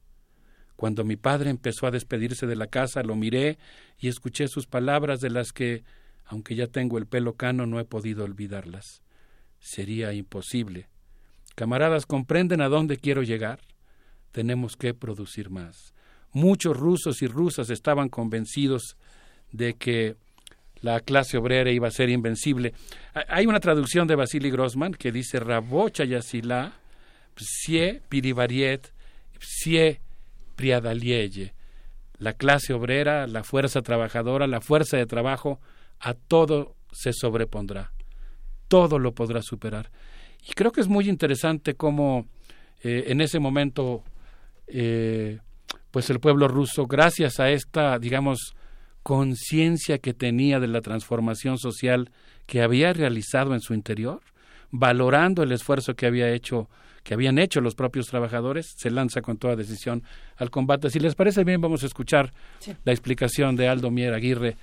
[0.78, 3.58] Cuando mi padre empezó a despedirse de la casa, lo miré
[3.98, 5.84] y escuché sus palabras de las que,
[6.24, 9.02] aunque ya tengo el pelo cano, no he podido olvidarlas.
[9.60, 10.88] Sería imposible.
[11.54, 13.60] Camaradas, ¿comprenden a dónde quiero llegar?
[14.32, 15.94] tenemos que producir más.
[16.32, 18.96] Muchos rusos y rusas estaban convencidos
[19.50, 20.16] de que
[20.80, 22.74] la clase obrera iba a ser invencible.
[23.28, 26.72] Hay una traducción de Vasily Grossman que dice Rabocha Yasila,
[27.36, 28.92] psie pirivariet,
[29.40, 30.00] psie
[30.58, 31.54] priadalieye.
[32.18, 35.60] La clase obrera, la fuerza trabajadora, la fuerza de trabajo,
[36.00, 37.92] a todo se sobrepondrá.
[38.66, 39.92] Todo lo podrá superar.
[40.46, 42.26] Y creo que es muy interesante cómo
[42.82, 44.02] eh, en ese momento
[44.66, 45.38] eh,
[45.92, 48.56] pues el pueblo ruso, gracias a esta, digamos,
[49.04, 52.10] conciencia que tenía de la transformación social
[52.46, 54.22] que había realizado en su interior,
[54.70, 56.68] valorando el esfuerzo que había hecho
[57.02, 60.02] que habían hecho los propios trabajadores, se lanza con toda decisión
[60.36, 60.90] al combate.
[60.90, 62.32] Si les parece bien, vamos a escuchar
[62.84, 64.56] la explicación de Aldo Mier Aguirre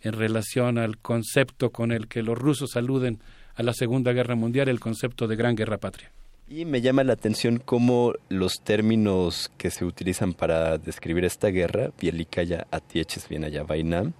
[0.00, 3.20] en relación al concepto con el que los rusos aluden
[3.54, 6.10] a la Segunda Guerra Mundial, el concepto de Gran Guerra Patria.
[6.48, 11.90] Y me llama la atención cómo los términos que se utilizan para describir esta guerra,
[11.98, 14.12] Bielikaya Atieches Vienaya Vaina,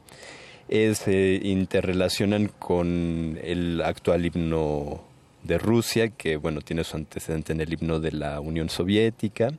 [0.68, 5.04] se interrelacionan con el actual himno
[5.42, 9.52] de Rusia, que bueno, tiene su antecedente en el himno de la Unión Soviética.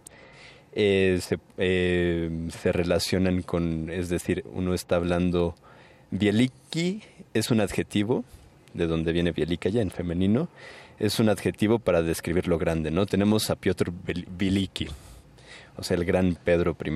[0.76, 5.56] eh, se, eh, se relacionan con, es decir, uno está hablando,
[6.12, 7.02] bieliki
[7.34, 8.24] es un adjetivo,
[8.74, 10.50] de donde viene bielika ya en femenino,
[11.00, 13.06] es un adjetivo para describir lo grande, ¿no?
[13.06, 14.88] Tenemos a Piotr Bieliki,
[15.78, 16.92] o sea, el gran Pedro I.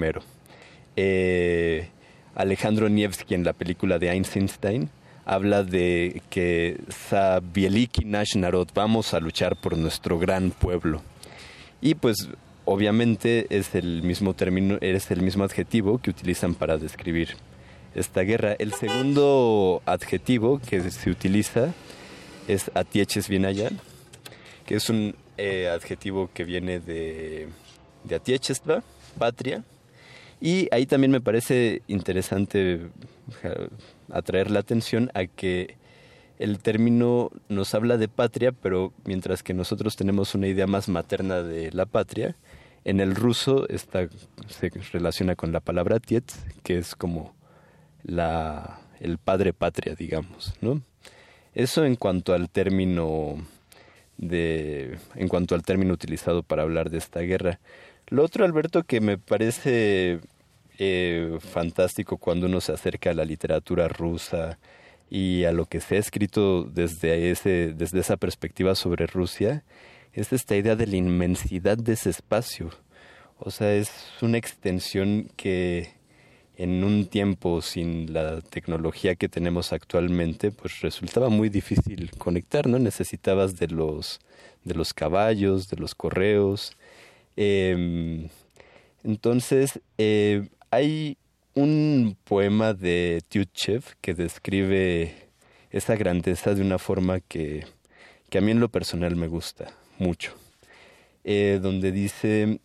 [0.95, 1.89] Eh,
[2.35, 4.89] Alejandro Nievski en la película de Einstein
[5.27, 11.01] habla de que Sa Bieliki Nash Narod, vamos a luchar por nuestro gran pueblo.
[11.81, 12.29] Y pues
[12.63, 17.35] obviamente es el mismo término, es el mismo adjetivo que utilizan para describir
[17.93, 18.55] esta guerra.
[18.57, 21.73] El segundo adjetivo que se utiliza
[22.47, 23.77] es Atieches Vienayan,
[24.65, 27.49] que es un eh, adjetivo que viene de,
[28.05, 28.81] de
[29.19, 29.65] patria.
[30.39, 32.79] Y ahí también me parece interesante
[34.11, 35.77] atraer la atención a que
[36.39, 41.41] el término nos habla de patria, pero mientras que nosotros tenemos una idea más materna
[41.41, 42.35] de la patria,
[42.85, 44.07] en el ruso está,
[44.47, 46.31] se relaciona con la palabra tiet,
[46.63, 47.35] que es como
[48.03, 50.81] la, el padre patria, digamos, ¿no?
[51.53, 53.35] Eso en cuanto al término
[54.17, 57.59] de, en cuanto al término utilizado para hablar de esta guerra.
[58.07, 60.19] Lo otro, Alberto, que me parece
[60.77, 64.59] eh, fantástico cuando uno se acerca a la literatura rusa
[65.09, 69.63] y a lo que se ha escrito desde, ese, desde esa perspectiva sobre Rusia,
[70.13, 72.71] es esta idea de la inmensidad de ese espacio.
[73.39, 73.91] O sea, es
[74.21, 75.97] una extensión que
[76.57, 82.79] en un tiempo sin la tecnología que tenemos actualmente, pues resultaba muy difícil conectar, ¿no?
[82.79, 84.19] Necesitabas de los,
[84.63, 86.75] de los caballos, de los correos.
[87.35, 88.29] Em,
[89.03, 91.17] entonces, eh, hay
[91.53, 95.15] un poema de Tyutchev que describe
[95.71, 97.65] esa grandeza de una forma que,
[98.29, 100.33] que a mí en lo personal me gusta mucho,
[101.23, 102.59] eh, donde dice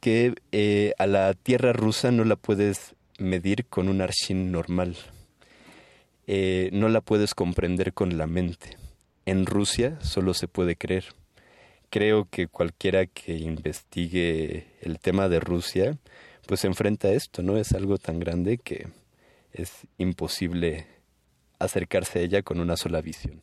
[0.00, 4.96] que eh, a la tierra rusa no la puedes medir con un arshin normal,
[6.26, 8.76] eh, no la puedes comprender con la mente.
[9.26, 11.06] En Rusia solo se puede creer.
[11.88, 15.96] Creo que cualquiera que investigue el tema de Rusia
[16.46, 17.56] pues se enfrenta a esto, ¿no?
[17.56, 18.86] Es algo tan grande que
[19.52, 20.86] es imposible
[21.58, 23.42] acercarse a ella con una sola visión.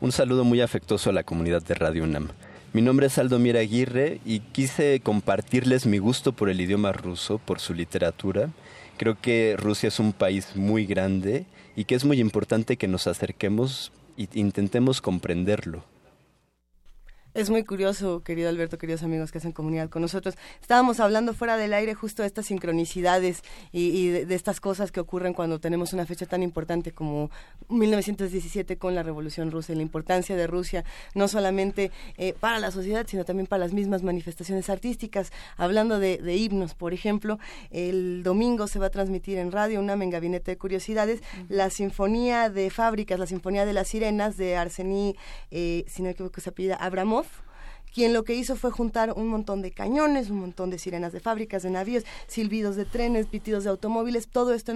[0.00, 2.30] Un saludo muy afectuoso a la comunidad de Radio UNAM.
[2.72, 7.38] Mi nombre es Aldo Mira Aguirre y quise compartirles mi gusto por el idioma ruso,
[7.38, 8.50] por su literatura.
[8.96, 13.06] Creo que Rusia es un país muy grande y que es muy importante que nos
[13.06, 15.84] acerquemos e intentemos comprenderlo.
[17.34, 20.36] Es muy curioso, querido Alberto, queridos amigos que hacen comunidad con nosotros.
[20.60, 25.32] Estábamos hablando fuera del aire justo de estas sincronicidades y, de, estas cosas que ocurren
[25.32, 27.30] cuando tenemos una fecha tan importante como
[27.70, 32.70] 1917 con la Revolución Rusa y la importancia de Rusia, no solamente eh, para la
[32.70, 35.32] sociedad, sino también para las mismas manifestaciones artísticas.
[35.56, 37.38] Hablando de, himnos, por ejemplo,
[37.70, 42.50] el domingo se va a transmitir en Radio UNAM en Gabinete de Curiosidades la Sinfonía
[42.50, 45.16] de Fábricas, la Sinfonía de las Sirenas de Arsení,
[45.50, 47.21] eh, si no me equivoco, se apellida Abramov
[47.94, 51.20] quien lo que hizo fue juntar un montón de cañones, un montón de sirenas de
[51.20, 54.72] fábricas, de navíos, silbidos de trenes, pitidos de automóviles, todo esto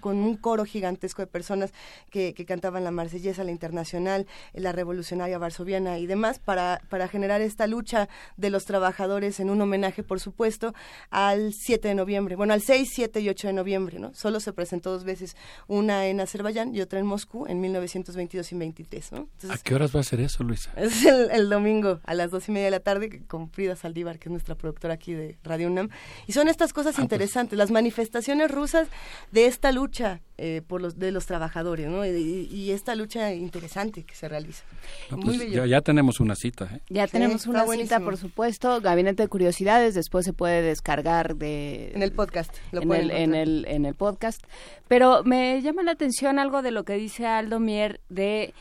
[0.00, 1.72] con un coro gigantesco de personas
[2.10, 7.66] que, cantaban la marsellesa, la internacional, la revolucionaria varsoviana y demás, para, para generar esta
[7.66, 10.74] lucha de los trabajadores en un homenaje, por supuesto,
[11.10, 14.14] al 7 de noviembre, bueno, al 6, 7 y 8 de noviembre, ¿no?
[14.14, 15.36] Solo se presentó dos veces,
[15.66, 19.28] una en Azerbaiyán y otra en Moscú en 1922 y 23, ¿no?
[19.48, 20.72] ¿A qué horas va a ser eso, Luisa?
[20.76, 24.18] Es el, el domingo a las dos y media de la tarde con Frida Saldívar,
[24.18, 25.90] que es nuestra productora aquí de Radio UNAM.
[26.26, 27.04] Y son estas cosas ah, pues.
[27.04, 28.88] interesantes, las manifestaciones rusas
[29.30, 32.04] de esta lucha eh, por los de los trabajadores, ¿no?
[32.04, 34.64] Y, esta lucha interesante que se realiza.
[35.10, 36.68] Muy pues, ya, ya, tenemos una cita.
[36.74, 36.80] ¿eh?
[36.88, 38.80] Ya tenemos una cita, por supuesto.
[38.80, 41.92] Gabinete de Curiosidades, después se puede descargar de...
[41.94, 42.54] En el podcast.
[42.72, 44.42] en, el, en, el, en el podcast.
[44.88, 48.52] Pero me llama la atención algo de lo que dice Aldo Mier de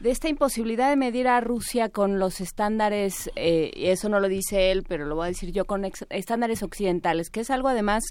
[0.00, 4.70] de esta imposibilidad de medir a Rusia con los estándares, eh, eso no lo dice
[4.70, 8.04] él, pero lo voy a decir yo, con estándares occidentales, que es algo además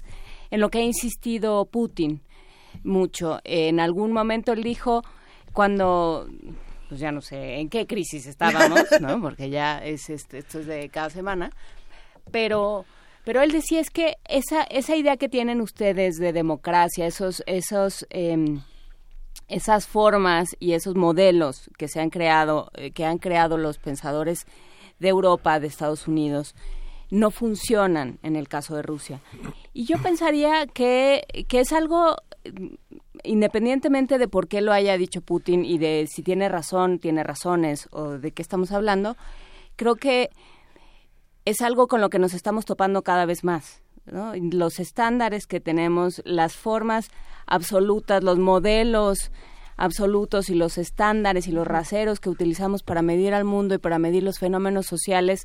[0.50, 2.20] en lo que ha insistido Putin
[2.82, 3.40] mucho.
[3.44, 5.02] en algún momento él dijo,
[5.52, 6.28] cuando
[6.88, 9.20] pues ya no sé en qué crisis estábamos, ¿no?
[9.20, 11.50] Porque ya es este, esto es de cada semana,
[12.30, 12.84] pero
[13.24, 18.06] pero él decía es que esa esa idea que tienen ustedes de democracia, esos esos
[18.10, 18.58] eh,
[19.48, 24.46] esas formas y esos modelos que se han creado, eh, que han creado los pensadores
[24.98, 26.54] de Europa, de Estados Unidos,
[27.10, 29.20] no funcionan en el caso de Rusia.
[29.72, 32.74] Y yo pensaría que, que es algo, mm,
[33.22, 37.88] independientemente de por qué lo haya dicho Putin y de si tiene razón, tiene razones
[37.92, 39.16] o de qué estamos hablando,
[39.76, 40.30] creo que
[41.44, 46.22] es algo con lo que nos estamos topando cada vez más los estándares que tenemos,
[46.24, 47.10] las formas
[47.46, 49.30] absolutas, los modelos
[49.76, 53.98] absolutos y los estándares y los raseros que utilizamos para medir al mundo y para
[53.98, 55.44] medir los fenómenos sociales,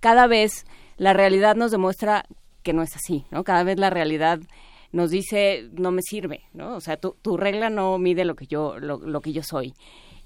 [0.00, 0.66] cada vez
[0.96, 2.24] la realidad nos demuestra
[2.62, 3.42] que no es así, ¿no?
[3.42, 4.40] Cada vez la realidad
[4.92, 6.76] nos dice no me sirve, ¿no?
[6.76, 9.74] O sea, tu, tu regla no mide lo que yo lo, lo que yo soy.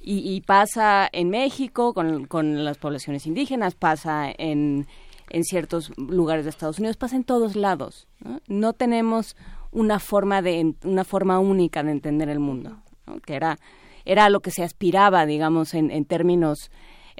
[0.00, 4.86] Y, y, pasa en México con, con las poblaciones indígenas, pasa en,
[5.34, 8.06] en ciertos lugares de Estados Unidos, pasa en todos lados.
[8.20, 9.36] No, no tenemos
[9.72, 13.18] una forma de una forma única de entender el mundo, ¿no?
[13.18, 13.58] que era
[14.04, 16.70] era a lo que se aspiraba, digamos, en, en términos,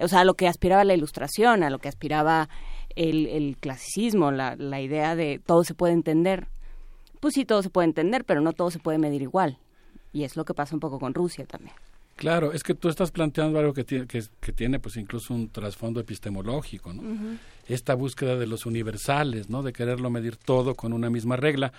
[0.01, 2.49] o sea, a lo que aspiraba la ilustración, a lo que aspiraba
[2.95, 6.47] el, el clasicismo, la, la idea de todo se puede entender.
[7.21, 9.59] Pues sí, todo se puede entender, pero no todo se puede medir igual.
[10.13, 11.75] Y es lo que pasa un poco con Rusia también.
[12.17, 15.49] Claro, es que tú estás planteando algo que tiene, que, que tiene pues incluso un
[15.49, 17.03] trasfondo epistemológico, ¿no?
[17.03, 17.39] Uh -huh.
[17.67, 19.63] Esta búsqueda de los universales, ¿no?
[19.63, 21.73] De quererlo medir todo con una misma regla.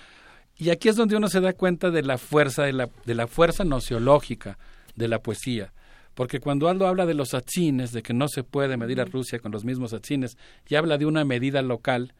[0.57, 3.27] Y aquí es donde uno se da cuenta de la fuerza, de la, de la
[3.27, 4.57] fuerza nociológica
[4.95, 5.73] de la poesía.
[6.13, 9.39] Porque cuando Aldo habla de los atzines, de que no se puede medir a Rusia
[9.39, 12.13] con los mismos atzines, y habla de una medida local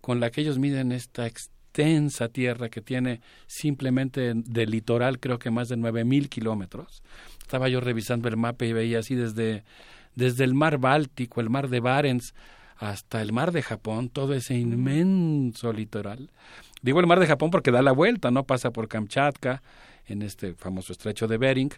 [0.00, 5.50] con la que ellos miden esta extensa tierra que tiene simplemente de litoral creo que
[5.50, 7.02] más de nueve mil kilómetros.
[7.40, 9.64] Estaba yo revisando el mapa y veía así desde,
[10.14, 12.34] desde el mar Báltico, el mar de Barents,
[12.78, 16.30] hasta el mar de Japón, todo ese inmenso litoral.
[16.80, 19.62] Digo el mar de Japón porque da la vuelta, no pasa por Kamchatka,
[20.06, 21.70] en este famoso estrecho de Bering.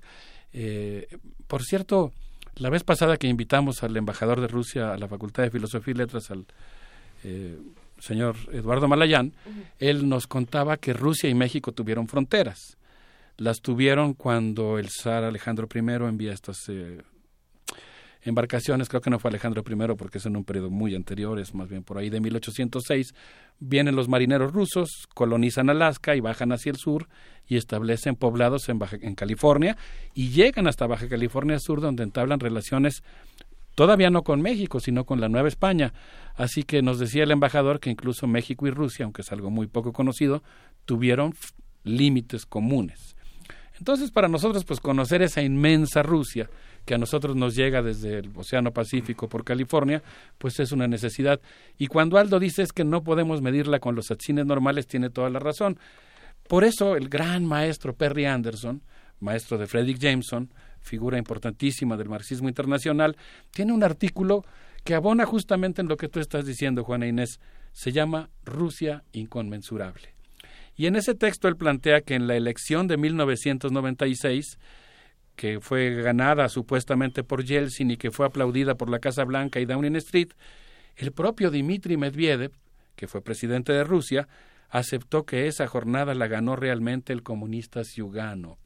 [0.52, 1.08] Eh,
[1.46, 2.12] por cierto,
[2.56, 5.96] la vez pasada que invitamos al embajador de Rusia a la Facultad de Filosofía y
[5.96, 6.46] Letras, al
[7.24, 7.58] eh,
[7.98, 9.64] señor Eduardo Malayán, uh -huh.
[9.78, 12.76] él nos contaba que Rusia y México tuvieron fronteras.
[13.36, 16.98] Las tuvieron cuando el zar Alejandro I envía estas eh,
[18.22, 21.54] embarcaciones, creo que no fue Alejandro I porque es en un periodo muy anterior, es
[21.54, 23.14] más bien por ahí de 1806,
[23.58, 27.08] vienen los marineros rusos, colonizan Alaska y bajan hacia el sur
[27.46, 29.76] y establecen poblados en, Baja, en California
[30.14, 33.02] y llegan hasta Baja California Sur donde entablan relaciones
[33.74, 35.94] todavía no con México, sino con la Nueva España.
[36.36, 39.66] Así que nos decía el embajador que incluso México y Rusia, aunque es algo muy
[39.66, 40.42] poco conocido,
[40.84, 41.34] tuvieron
[41.84, 43.16] límites comunes.
[43.78, 46.50] Entonces, para nosotros, pues conocer esa inmensa Rusia,
[46.84, 50.02] que a nosotros nos llega desde el Océano Pacífico por California,
[50.38, 51.40] pues es una necesidad.
[51.78, 55.30] Y cuando Aldo dice es que no podemos medirla con los atzines normales, tiene toda
[55.30, 55.78] la razón.
[56.48, 58.82] Por eso el gran maestro Perry Anderson,
[59.20, 63.16] maestro de Frederick Jameson, figura importantísima del marxismo internacional,
[63.50, 64.44] tiene un artículo
[64.82, 67.38] que abona justamente en lo que tú estás diciendo, Juana Inés.
[67.72, 70.14] Se llama Rusia inconmensurable.
[70.76, 74.58] Y en ese texto él plantea que en la elección de 1996,
[75.40, 79.64] que fue ganada supuestamente por Yeltsin y que fue aplaudida por la Casa Blanca y
[79.64, 80.28] Downing Street,
[80.96, 82.52] el propio Dmitry Medvedev,
[82.94, 84.28] que fue presidente de Rusia,
[84.68, 88.58] aceptó que esa jornada la ganó realmente el comunista Zyuganov.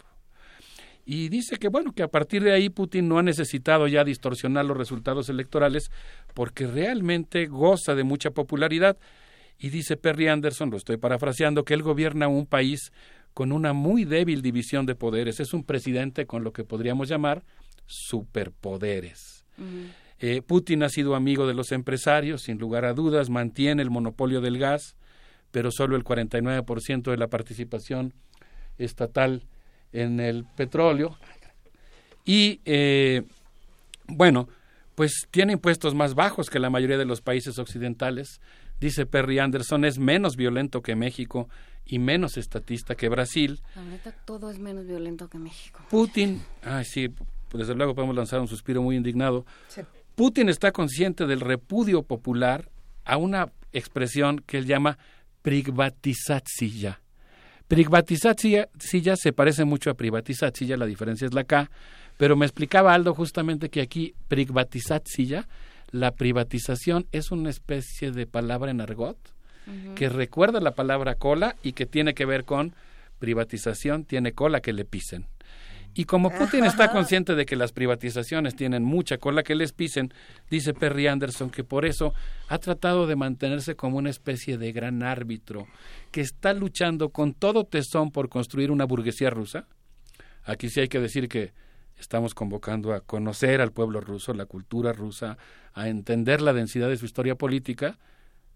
[1.05, 4.65] Y dice que bueno, que a partir de ahí Putin no ha necesitado ya distorsionar
[4.65, 5.93] los resultados electorales
[6.35, 8.99] porque realmente goza de mucha popularidad.
[9.61, 12.91] Y dice Perry Anderson, lo estoy parafraseando, que él gobierna un país
[13.35, 15.41] con una muy débil división de poderes.
[15.41, 17.43] Es un presidente con lo que podríamos llamar
[17.87, 19.45] superpoderes.
[19.59, 19.93] Uh -huh.
[20.21, 24.41] eh, Putin ha sido amigo de los empresarios, sin lugar a dudas, mantiene el monopolio
[24.41, 24.97] del gas,
[25.51, 28.15] pero solo el 49% de la participación
[28.79, 29.43] estatal
[29.93, 31.19] en el petróleo.
[32.25, 33.23] Y eh,
[34.07, 34.49] bueno,
[34.95, 38.41] pues tiene impuestos más bajos que la mayoría de los países occidentales.
[38.81, 41.49] Dice Perry Anderson, es menos violento que México
[41.87, 43.61] y menos estatista que Brasil.
[43.77, 45.81] La neta, todo es menos violento que México.
[45.91, 47.09] Putin, ay sí,
[47.53, 49.47] desde luego podemos lanzar un suspiro muy indignado.
[49.69, 49.83] Sí.
[50.15, 52.69] Putin está consciente del repudio popular
[53.05, 54.99] a una expresión que él llama
[55.43, 57.01] privatizatsiya.
[57.69, 58.69] Privatizatsiya
[59.17, 61.71] se parece mucho a privatizatsiya, la diferencia es la K,
[62.17, 65.49] pero me explicaba Aldo justamente que aquí privatizatsiya,
[65.95, 69.95] la privatización es una especie de palabra en argot uh -huh.
[69.95, 72.75] que recuerda la palabra cola y que tiene que ver con
[73.21, 75.27] privatización, tiene cola que le pisen.
[75.95, 80.13] Y como Putin está consciente de que las privatizaciones tienen mucha cola que les pisen,
[80.51, 82.13] dice Perry Anderson que por eso
[82.49, 85.69] ha tratado de mantenerse como una especie de gran árbitro
[86.11, 89.69] que está luchando con todo tesón por construir una burguesía rusa.
[90.43, 91.53] Aquí sí hay que decir que
[92.05, 95.39] estamos convocando a conocer al pueblo ruso, la cultura rusa,
[95.73, 97.99] a entender la densidad de su historia política,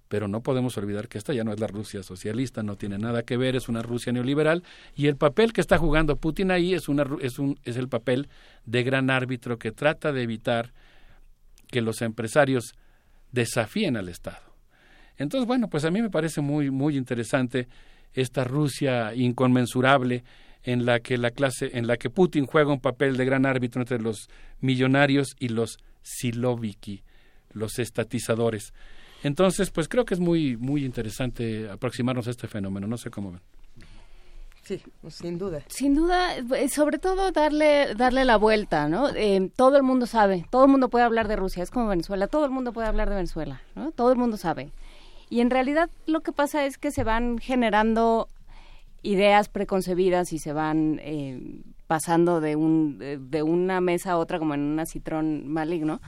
[0.08, 3.22] pero no podemos olvidar que esta ya no es la Rusia socialista, no tiene nada
[3.22, 6.88] que ver, es una Rusia neoliberal y el papel que está jugando Putin ahí es,
[6.88, 8.28] una, es, un, es el papel
[8.66, 10.72] de gran árbitro que trata de evitar
[11.68, 12.74] que los empresarios
[13.32, 14.54] desafíen al Estado.
[15.16, 17.66] Entonces, bueno, pues a mí me parece muy, muy interesante
[18.12, 20.22] esta Rusia inconmensurable
[20.68, 23.80] en la que la clase, en la que Putin juega un papel de gran árbitro
[23.80, 24.28] entre los
[24.60, 27.02] millonarios y los siloviki,
[27.52, 28.74] los estatizadores.
[29.22, 32.86] Entonces, pues creo que es muy, muy interesante aproximarnos a este fenómeno.
[32.86, 33.40] No sé cómo ven.
[34.62, 35.62] Sí, sin duda.
[35.68, 39.08] Sin duda, eh, sobre todo darle darle la vuelta, ¿no?
[39.08, 42.26] Eh, todo el mundo sabe, todo el mundo puede hablar de Rusia, es como Venezuela,
[42.26, 43.92] todo el mundo puede hablar de Venezuela, ¿no?
[43.92, 44.70] Todo el mundo sabe.
[45.30, 48.28] Y en realidad lo que pasa es que se van generando
[49.02, 54.54] ideas preconcebidas y se van eh, pasando de, un, de, una mesa a otra como
[54.54, 56.00] en un acitrón maligno.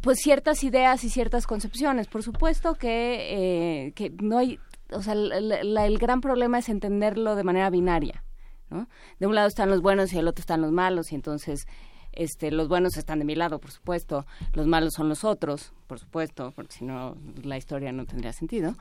[0.00, 2.06] pues ciertas ideas y ciertas concepciones.
[2.08, 4.58] Por supuesto que, que no hay
[4.92, 8.24] o sea, el, gran problema es entenderlo de manera binaria,
[8.70, 8.88] ¿no?
[9.18, 11.66] De un lado están los buenos y del otro están los malos y entonces
[12.12, 15.98] este, los buenos están de mi lado, por supuesto, los malos son los otros, por
[15.98, 18.74] supuesto, porque si no la historia no tendría sentido.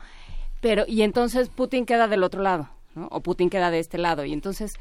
[0.62, 3.08] Pero y entonces Putin queda del otro lado, ¿no?
[3.12, 4.74] O Putin queda de este lado y entonces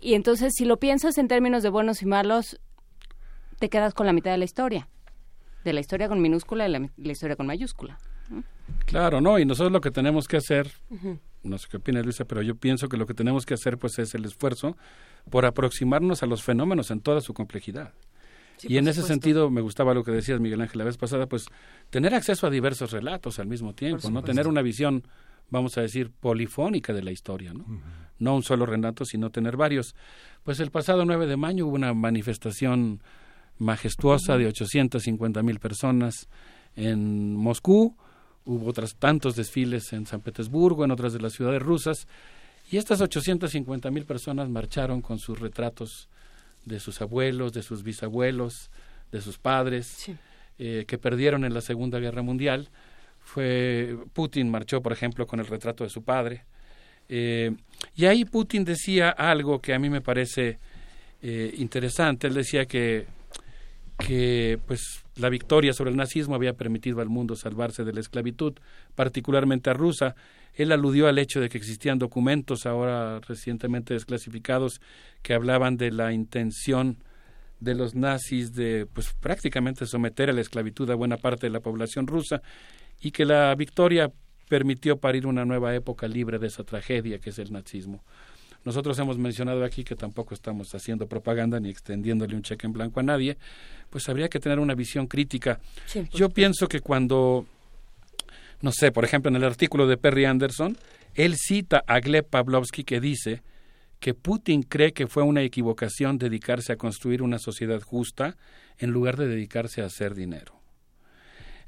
[0.00, 2.60] y entonces si lo piensas en términos de buenos y malos
[3.58, 4.88] te quedas con la mitad de la historia,
[5.64, 7.98] de la historia con minúscula y la historia con mayúscula.
[8.86, 10.70] Claro, no, y nosotros lo que tenemos que hacer,
[11.42, 13.98] no sé qué opina Luisa, pero yo pienso que lo que tenemos que hacer pues
[13.98, 14.76] es el esfuerzo
[15.30, 17.92] por aproximarnos a los fenómenos en toda su complejidad.
[18.66, 21.46] Y en ese sentido me gustaba lo que decías Miguel Ángel la vez pasada, pues
[21.90, 25.04] tener acceso a diversos relatos al mismo tiempo, no tener una visión,
[25.50, 27.64] vamos a decir, polifónica de la historia, ¿no?
[28.18, 29.94] No un solo relato, sino tener varios.
[30.42, 33.02] Pues el pasado 9 de mayo hubo una manifestación
[33.58, 36.28] majestuosa de 850 mil personas
[36.76, 37.96] en Moscú,
[38.46, 42.06] Hubo otros tantos desfiles en San Petersburgo, en otras de las ciudades rusas,
[42.70, 46.10] y estas 850 mil personas marcharon con sus retratos
[46.64, 48.70] de sus abuelos, de sus bisabuelos,
[49.12, 50.10] de sus padres,
[50.58, 52.68] eh, que perdieron en la Segunda Guerra Mundial.
[53.20, 56.44] Fue Putin marchó, por ejemplo, con el retrato de su padre.
[57.08, 57.50] Eh,
[57.94, 60.58] y ahí Putin decía algo que a mí me parece
[61.22, 62.26] eh, interesante.
[62.26, 63.06] Él decía que
[63.98, 68.54] que pues la victoria sobre el nazismo había permitido al mundo salvarse de la esclavitud,
[68.94, 70.16] particularmente a Rusia.
[70.54, 74.80] Él aludió al hecho de que existían documentos ahora recientemente desclasificados
[75.22, 76.98] que hablaban de la intención
[77.60, 81.60] de los nazis de pues prácticamente someter a la esclavitud a buena parte de la
[81.60, 82.42] población rusa
[83.00, 84.12] y que la victoria
[84.48, 88.04] permitió parir una nueva época libre de esa tragedia que es el nazismo.
[88.64, 93.00] Nosotros hemos mencionado aquí que tampoco estamos haciendo propaganda ni extendiéndole un cheque en blanco
[93.00, 93.36] a nadie,
[93.90, 95.60] pues habría que tener una visión crítica.
[96.12, 97.46] Yo pienso que cuando,
[98.62, 100.78] no sé, por ejemplo, en el artículo de Perry Anderson,
[101.14, 103.42] él cita a Gleb Pavlovsky que dice
[104.00, 108.36] que Putin cree que fue una equivocación dedicarse a construir una sociedad justa
[108.78, 110.60] en lugar de dedicarse a hacer dinero.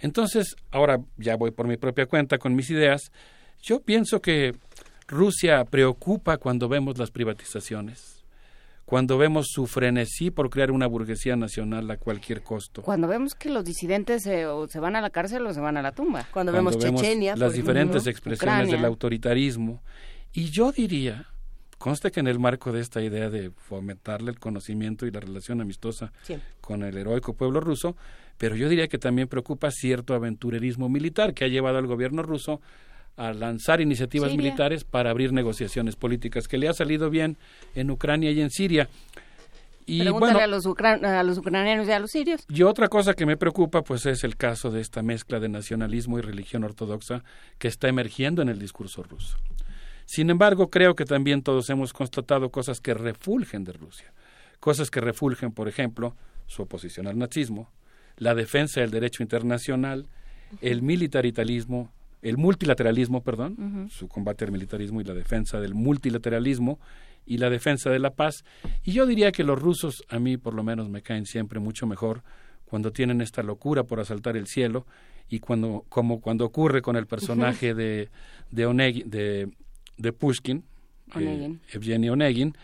[0.01, 3.11] Entonces, ahora ya voy por mi propia cuenta con mis ideas.
[3.63, 4.55] Yo pienso que
[5.09, 8.25] Rusia preocupa cuando vemos las privatizaciones,
[8.85, 12.83] cuando vemos su frenesí por crear una burguesía nacional a cualquier costo.
[12.83, 15.77] Cuando vemos que los disidentes se, o se van a la cárcel o se van
[15.77, 16.27] a la tumba.
[16.33, 17.37] Cuando, vemos Chechenia.
[17.37, 19.81] Las diferentes expresiones del autoritarismo.
[20.33, 21.27] Y yo diría,
[21.79, 25.61] conste que en el marco de esta idea de fomentarle el conocimiento y la relación
[25.61, 26.13] amistosa
[26.61, 27.97] con el heroico pueblo ruso,
[28.39, 32.61] pero yo diría que también preocupa cierto aventurerismo militar que ha llevado al gobierno ruso
[33.17, 37.37] a lanzar iniciativas militares para abrir negociaciones políticas, que le ha salido bien
[37.75, 38.89] en Ucrania y en Siria.
[39.87, 42.45] Y Pregúntale a, los a los ucranianos y a los sirios.
[42.49, 46.19] Y otra cosa que me preocupa, pues es el caso de esta mezcla de nacionalismo
[46.19, 47.23] y religión ortodoxa
[47.59, 49.39] que está emergiendo en el discurso ruso.
[50.05, 54.13] Sin embargo, creo que también todos hemos constatado cosas que refulgen de Rusia.
[54.59, 57.71] Cosas que refulgen, por ejemplo, su oposición al nazismo,
[58.17, 60.09] la defensa del derecho internacional,
[60.61, 61.93] el militaritalismo,
[62.29, 66.81] el multilateralismo, perdón, su combate al militarismo y la defensa del multilateralismo
[67.25, 68.45] y la defensa de la paz.
[68.83, 71.87] Y yo diría que los rusos, a mí por lo menos, me caen siempre mucho
[71.87, 72.25] mejor
[72.65, 74.87] cuando tienen esta locura por asaltar el cielo
[75.29, 78.09] y cuando, como cuando ocurre con el personaje de,
[78.51, 79.49] de,
[79.97, 80.65] de, Pushkin,
[81.17, 82.57] eh, Evgeny Onegin,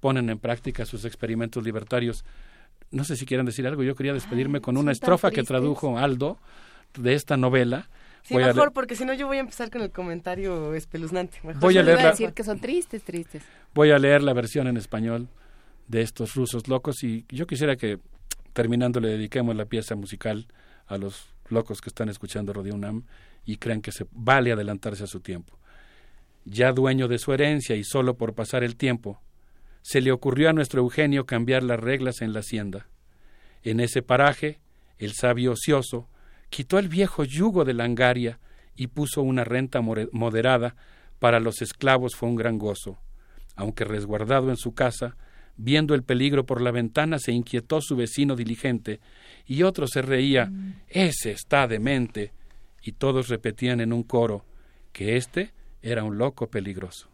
[0.00, 2.22] ponen en práctica sus experimentos libertarios.
[2.90, 6.38] No sé si quieren decir algo, yo quería despedirme con una estrofa que tradujo Aldo
[6.98, 7.88] de esta novela
[8.26, 11.38] Sí, mejor, porque si no yo voy a empezar con el comentario espeluznante.
[11.60, 12.10] voy a leer la...
[12.10, 13.44] decir que son tristes, tristes.
[13.72, 15.28] Voy a leer la versión en español
[15.86, 18.00] de estos rusos locos y yo quisiera que
[18.52, 20.48] terminando le dediquemos la pieza musical
[20.86, 23.04] a los locos que están escuchando Radio UNAM
[23.44, 25.56] y creen que se vale adelantarse a su tiempo.
[26.44, 29.20] Ya dueño de su herencia y solo por pasar el tiempo,
[29.82, 32.88] se le ocurrió a nuestro Eugenio cambiar las reglas en la hacienda.
[33.62, 34.58] En ese paraje,
[34.98, 36.08] el sabio ocioso
[36.50, 38.38] quitó el viejo yugo de Langaria
[38.74, 40.76] y puso una renta moderada,
[41.18, 42.98] para los esclavos fue un gran gozo.
[43.54, 45.16] Aunque resguardado en su casa,
[45.56, 49.00] viendo el peligro por la ventana, se inquietó su vecino diligente,
[49.46, 50.74] y otro se reía, mm.
[50.88, 52.32] ese está demente,
[52.82, 54.44] y todos repetían en un coro
[54.92, 55.52] que éste
[55.82, 57.08] era un loco peligroso.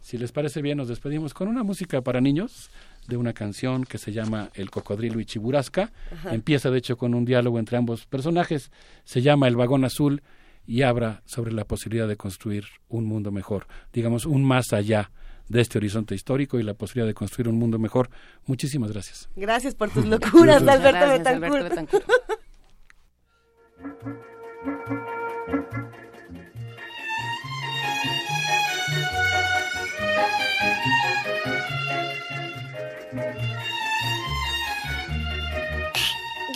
[0.00, 2.70] Si les parece bien, nos despedimos con una música para niños
[3.06, 5.92] de una canción que se llama El cocodrilo y Chiburasca.
[6.30, 8.70] Empieza, de hecho, con un diálogo entre ambos personajes.
[9.04, 10.22] Se llama El vagón azul
[10.66, 15.10] y habla sobre la posibilidad de construir un mundo mejor, digamos, un más allá
[15.48, 18.10] de este horizonte histórico y la posibilidad de construir un mundo mejor.
[18.46, 19.28] Muchísimas gracias.
[19.36, 22.04] Gracias por tus locuras, Alberto Betancourt.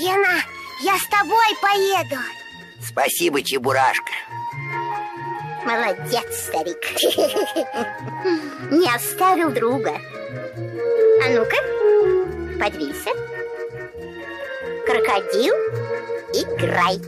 [0.01, 0.43] Гена,
[0.81, 2.17] я с тобой поеду.
[2.83, 4.13] Спасибо, Чебурашка.
[5.67, 6.81] Молодец, старик.
[8.71, 10.01] Не оставил друга.
[11.23, 11.57] А ну-ка,
[12.59, 13.11] подвинься.
[14.87, 15.55] Крокодил,
[16.33, 16.99] играй.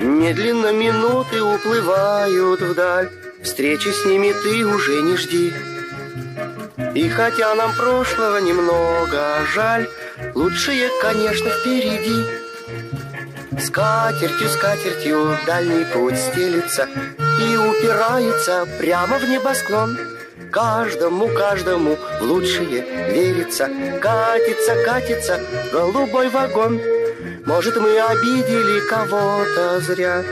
[0.00, 3.10] Медленно минуты уплывают вдаль,
[3.42, 5.52] Встречи с ними ты уже не жди.
[6.94, 9.88] И хотя нам прошлого немного жаль,
[10.36, 12.24] Лучшее, конечно, впереди.
[13.60, 16.88] Скатертью, скатертью дальний путь стелится
[17.40, 19.98] И упирается прямо в небосклон.
[20.52, 23.68] Каждому, каждому в лучшее верится,
[24.00, 25.40] Катится, катится
[25.72, 26.80] голубой вагон.
[27.48, 30.22] Может, мы обидели кого-то зря,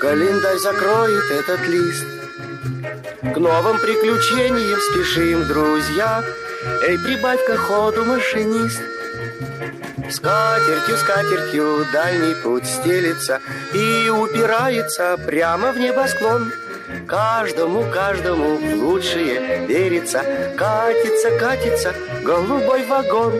[0.00, 2.06] Календарь закроет этот лист.
[3.20, 6.24] К новым приключениям спешим, друзья,
[6.88, 8.80] Эй, прибавь-ка ходу, машинист.
[10.10, 13.40] Скатертью, скатертью дальний путь стелится
[13.74, 16.50] И упирается прямо в небосклон.
[17.06, 20.24] Каждому, каждому лучшее верится,
[20.56, 23.34] Катится, катится голубой вагон.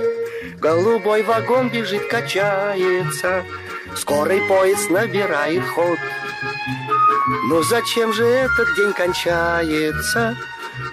[0.58, 3.44] Голубой вагон бежит, качается,
[3.97, 5.99] Скорый поезд набирает ход.
[7.49, 10.36] Но зачем же этот день кончается?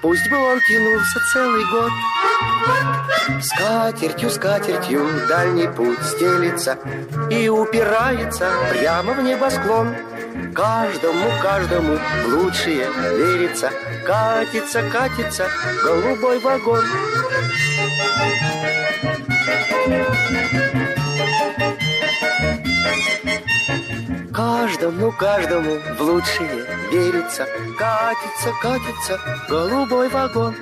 [0.01, 1.91] Пусть бы он тянулся целый год.
[3.41, 6.77] Скатертью, скатертью дальний путь стелится
[7.31, 9.95] И упирается прямо в небосклон.
[10.53, 13.72] Каждому, каждому лучшее верится,
[14.06, 15.48] Катится, катится
[15.83, 16.83] голубой вагон.
[24.34, 27.45] Каждому, каждому в лучшее верится,
[27.78, 30.56] Катится, катится голубой вагон.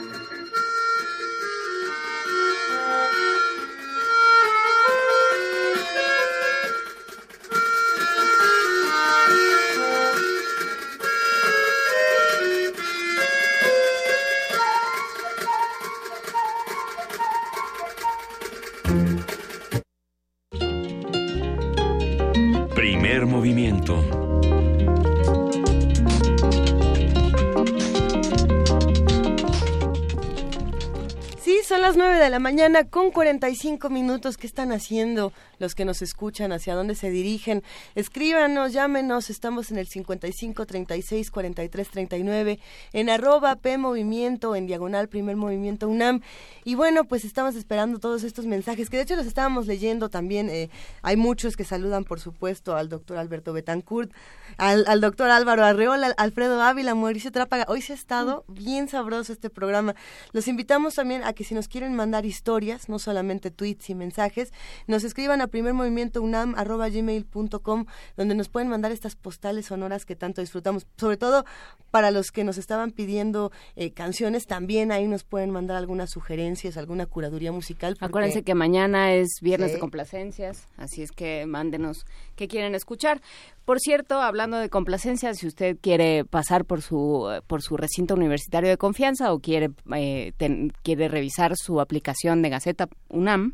[32.39, 34.37] Mañana con 45 minutos.
[34.37, 36.51] ¿Qué están haciendo los que nos escuchan?
[36.51, 37.63] ¿Hacia dónde se dirigen?
[37.95, 39.29] Escríbanos, llámenos.
[39.29, 42.59] Estamos en el 55 36 43 39
[42.93, 46.21] en arroba P Movimiento, en diagonal Primer Movimiento UNAM.
[46.63, 50.49] Y bueno, pues estamos esperando todos estos mensajes que de hecho los estábamos leyendo también.
[50.49, 50.69] Eh,
[51.01, 54.11] hay muchos que saludan, por supuesto, al doctor Alberto Betancourt,
[54.59, 57.65] al, al doctor Álvaro Arreola, Alfredo Ávila, Mauricio Trápaga.
[57.67, 59.95] Hoy se ha estado bien sabroso este programa.
[60.33, 63.95] Los invitamos también a que si nos quieren quieren mandar historias, no solamente tweets y
[63.95, 64.51] mensajes,
[64.87, 67.85] nos escriban a primermovimientounam.gmail.com
[68.17, 70.85] donde nos pueden mandar estas postales sonoras que tanto disfrutamos.
[70.97, 71.45] Sobre todo
[71.89, 76.75] para los que nos estaban pidiendo eh, canciones, también ahí nos pueden mandar algunas sugerencias,
[76.75, 77.95] alguna curaduría musical.
[78.01, 82.05] Acuérdense que mañana es viernes de complacencias, así es que mándenos
[82.35, 83.21] qué quieren escuchar.
[83.69, 88.67] Por cierto, hablando de complacencia, si usted quiere pasar por su por su recinto universitario
[88.67, 90.33] de confianza o quiere eh,
[90.81, 93.53] quiere revisar su aplicación de Gaceta UNAM,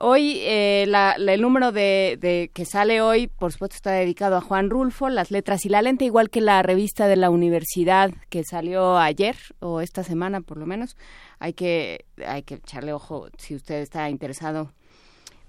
[0.00, 0.82] Hoy eh,
[1.16, 5.64] el número de, que sale hoy, por supuesto, está dedicado a Juan Rulfo, las letras
[5.64, 10.02] y la lente, igual que la revista de la universidad que salió ayer o esta
[10.02, 10.96] semana, por lo menos.
[11.38, 14.72] Hay que hay que echarle ojo si usted está interesado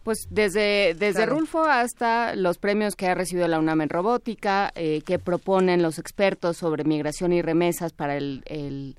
[0.03, 5.01] Pues desde, desde Rulfo hasta los premios que ha recibido la UNAM en robótica, eh,
[5.05, 8.95] que proponen los expertos sobre migración y remesas para el, el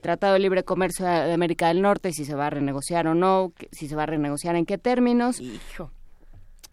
[0.00, 3.52] Tratado de Libre Comercio de América del Norte, si se va a renegociar o no,
[3.72, 5.40] si se va a renegociar en qué términos.
[5.40, 5.90] Hijo.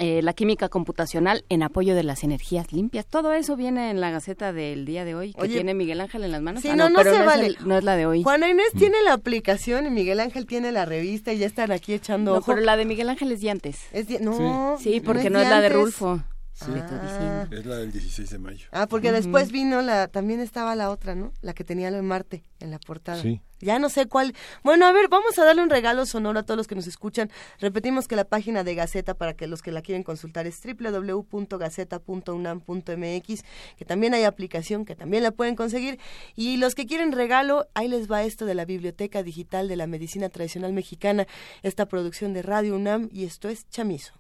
[0.03, 3.05] Eh, la química computacional en apoyo de las energías limpias.
[3.05, 6.23] Todo eso viene en la Gaceta del día de hoy, que Oye, tiene Miguel Ángel
[6.23, 6.63] en las manos.
[6.63, 7.45] Sí, Ah, no, no, pero se es vale.
[7.47, 8.23] el- no es la de hoy.
[8.23, 11.93] Juana Inés tiene la aplicación y Miguel Ángel tiene la revista y ya están aquí
[11.93, 12.51] echando No, ojo.
[12.51, 13.77] pero la de Miguel Ángel es de antes.
[13.91, 15.69] Es de- no, Sí, porque no no es es, de la de.
[15.69, 16.23] Rulfo.
[16.53, 17.47] Estoy Ah.
[17.49, 18.67] Es la del 16 de mayo.
[18.71, 21.33] Ah, porque después vino la, también estaba la otra, ¿no?
[21.41, 23.21] La que tenía lo en Marte en la portada.
[23.21, 23.41] Sí.
[23.59, 24.33] Ya no sé cuál.
[24.63, 27.30] Bueno, a ver, vamos a darle un regalo sonoro a todos los que nos escuchan.
[27.59, 33.43] Repetimos que la página de Gaceta para que los que la quieren consultar es www.gaceta.unam.mx,
[33.77, 35.99] que también hay aplicación, que también la pueden conseguir.
[36.35, 39.88] Y los que quieren regalo, ahí les va esto de la Biblioteca Digital de la
[39.88, 41.27] Medicina Tradicional Mexicana,
[41.61, 44.13] esta producción de Radio UNAM, y esto es Chamizo.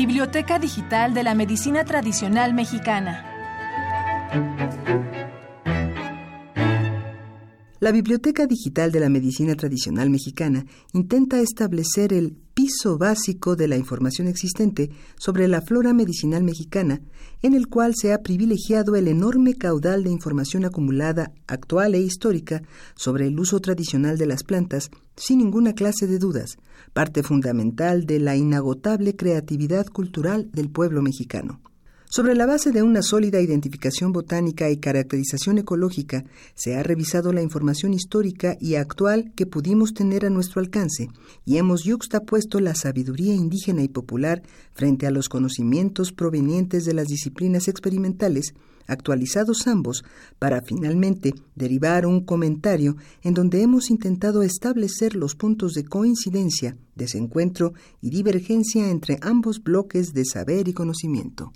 [0.00, 3.26] Biblioteca Digital de la Medicina Tradicional Mexicana.
[7.80, 13.78] La Biblioteca Digital de la Medicina Tradicional Mexicana intenta establecer el piso básico de la
[13.78, 17.00] información existente sobre la flora medicinal mexicana,
[17.40, 22.60] en el cual se ha privilegiado el enorme caudal de información acumulada actual e histórica
[22.94, 26.58] sobre el uso tradicional de las plantas, sin ninguna clase de dudas,
[26.92, 31.62] parte fundamental de la inagotable creatividad cultural del pueblo mexicano.
[32.12, 36.24] Sobre la base de una sólida identificación botánica y caracterización ecológica,
[36.56, 41.06] se ha revisado la información histórica y actual que pudimos tener a nuestro alcance
[41.44, 47.06] y hemos yuxtapuesto la sabiduría indígena y popular frente a los conocimientos provenientes de las
[47.06, 48.54] disciplinas experimentales,
[48.88, 50.02] actualizados ambos,
[50.40, 57.72] para finalmente derivar un comentario en donde hemos intentado establecer los puntos de coincidencia, desencuentro
[58.00, 61.52] y divergencia entre ambos bloques de saber y conocimiento.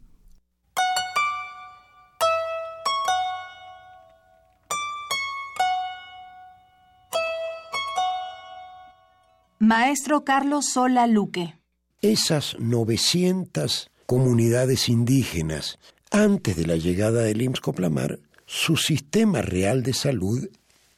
[9.60, 11.54] Maestro Carlos Sola Luque.
[12.02, 15.78] Esas 900 comunidades indígenas,
[16.10, 20.48] antes de la llegada del IMSS Coplamar, su sistema real de salud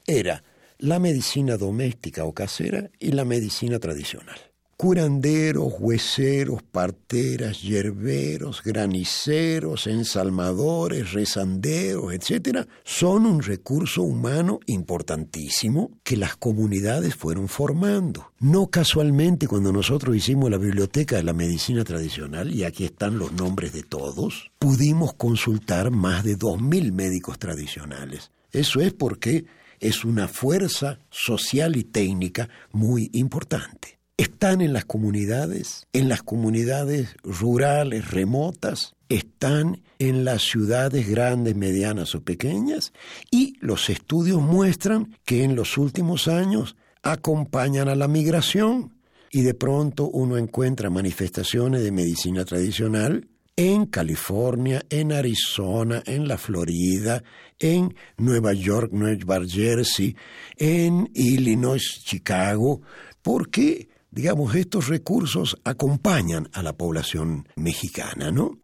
[0.07, 0.43] era
[0.79, 4.39] la medicina doméstica o casera y la medicina tradicional.
[4.79, 16.37] Curanderos, hueseros, parteras, yerberos, graniceros, ensalmadores, rezanderos, etc., son un recurso humano importantísimo que las
[16.37, 18.33] comunidades fueron formando.
[18.39, 23.33] No casualmente cuando nosotros hicimos la biblioteca de la medicina tradicional, y aquí están los
[23.33, 28.31] nombres de todos, pudimos consultar más de 2.000 médicos tradicionales.
[28.53, 29.47] Eso es porque
[29.81, 37.17] es una fuerza social y técnica muy importante están en las comunidades, en las comunidades
[37.23, 42.93] rurales, remotas, están en las ciudades grandes, medianas o pequeñas,
[43.31, 48.95] y los estudios muestran que en los últimos años acompañan a la migración
[49.31, 56.37] y de pronto uno encuentra manifestaciones de medicina tradicional en California, en Arizona, en la
[56.37, 57.23] Florida,
[57.59, 60.15] en Nueva York, Nueva Jersey,
[60.57, 62.83] en Illinois, Chicago,
[63.23, 68.59] porque digamos, estos recursos acompañan a la población mexicana, ¿no?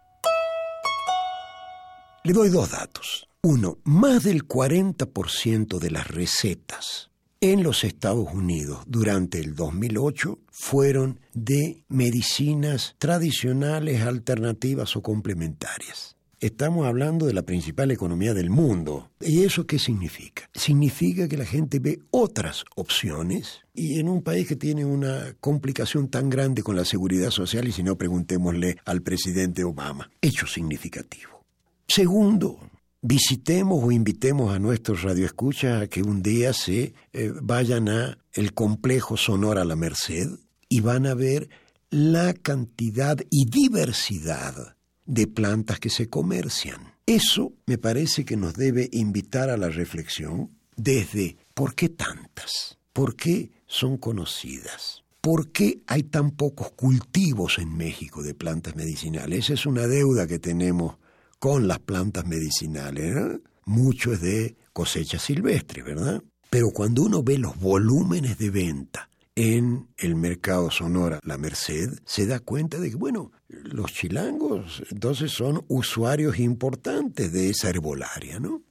[2.25, 3.29] Le doy dos datos.
[3.43, 7.11] Uno, más del 40% de las recetas
[7.43, 16.12] en los Estados Unidos durante el 2008 fueron de medicinas tradicionales, alternativas o complementarias.
[16.43, 19.13] Estamos hablando de la principal economía del mundo.
[19.21, 20.51] ¿Y eso qué significa?
[20.53, 26.09] Significa que la gente ve otras opciones y en un país que tiene una complicación
[26.09, 30.11] tan grande con la seguridad social, y si no, preguntémosle al presidente Obama.
[30.21, 31.45] Hecho significativo.
[31.87, 32.59] Segundo,
[33.03, 38.53] visitemos o invitemos a nuestros radioescuchas a que un día se eh, vayan a el
[38.53, 41.51] complejo Sonora La Merced y van a ver
[41.89, 44.75] la cantidad y diversidad
[45.07, 46.95] de plantas que se comercian.
[47.07, 52.79] Eso me parece que nos debe invitar a la reflexión desde ¿por qué tantas?
[52.93, 55.03] ¿Por qué son conocidas?
[55.21, 59.45] ¿Por qué hay tan pocos cultivos en México de plantas medicinales?
[59.45, 60.97] Esa es una deuda que tenemos
[61.39, 63.17] con las plantas medicinales.
[63.17, 63.41] ¿eh?
[63.65, 66.23] Mucho es de cosecha silvestre, ¿verdad?
[66.51, 72.27] Pero cuando uno ve los volúmenes de venta en el mercado Sonora La Merced, se
[72.27, 78.63] da cuenta de que, bueno, los chilangos entonces son usuarios importantes de esa herbolaria, ¿no?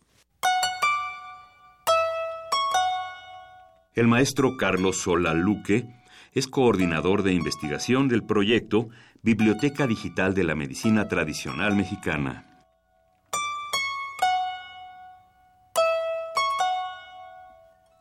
[3.93, 5.85] El maestro Carlos Solaluque
[6.33, 8.88] es coordinador de investigación del proyecto
[9.22, 12.48] Biblioteca Digital de la Medicina Tradicional Mexicana.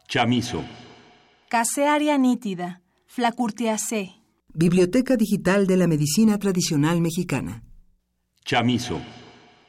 [0.06, 0.64] Chamizo.
[1.50, 4.12] Casearia nítida, flacurtiacé.
[4.54, 7.64] Biblioteca Digital de la Medicina Tradicional Mexicana.
[8.44, 9.00] Chamizo.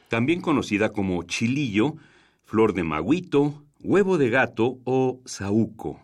[0.08, 1.96] También conocida como chilillo,
[2.44, 6.00] flor de maguito, huevo de gato o saúco.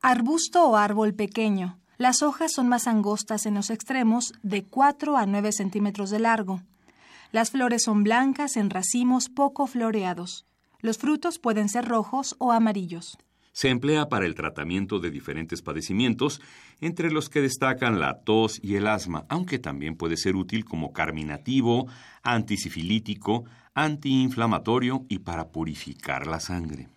[0.00, 1.78] Arbusto o árbol pequeño.
[1.98, 6.62] Las hojas son más angostas en los extremos, de 4 a 9 centímetros de largo.
[7.30, 10.46] Las flores son blancas en racimos poco floreados.
[10.80, 13.18] Los frutos pueden ser rojos o amarillos.
[13.56, 16.42] Se emplea para el tratamiento de diferentes padecimientos,
[16.82, 20.92] entre los que destacan la tos y el asma, aunque también puede ser útil como
[20.92, 21.86] carminativo,
[22.22, 26.90] antisifilítico, antiinflamatorio y para purificar la sangre.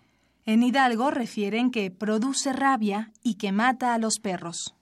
[0.45, 4.75] En Hidalgo refieren que produce rabia y que mata a los perros.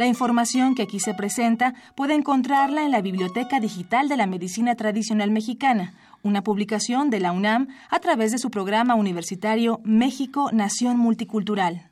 [0.00, 4.74] La información que aquí se presenta puede encontrarla en la Biblioteca Digital de la Medicina
[4.74, 5.92] Tradicional Mexicana,
[6.22, 11.90] una publicación de la UNAM a través de su programa universitario México Nación Multicultural.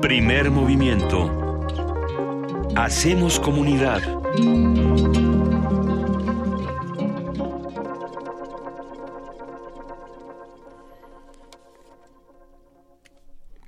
[0.00, 1.30] Primer movimiento.
[2.76, 4.02] Hacemos comunidad.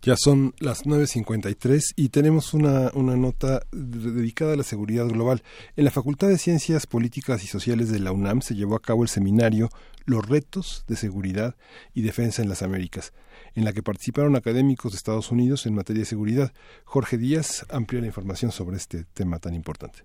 [0.04, 5.42] Ya son las 9.53 y tenemos una, una nota dedicada a la seguridad global.
[5.76, 9.02] En la Facultad de Ciencias Políticas y Sociales de la UNAM se llevó a cabo
[9.02, 9.70] el seminario
[10.04, 11.56] Los retos de seguridad
[11.94, 13.14] y defensa en las Américas,
[13.54, 16.52] en la que participaron académicos de Estados Unidos en materia de seguridad.
[16.84, 20.00] Jorge Díaz amplió la información sobre este tema tan importante.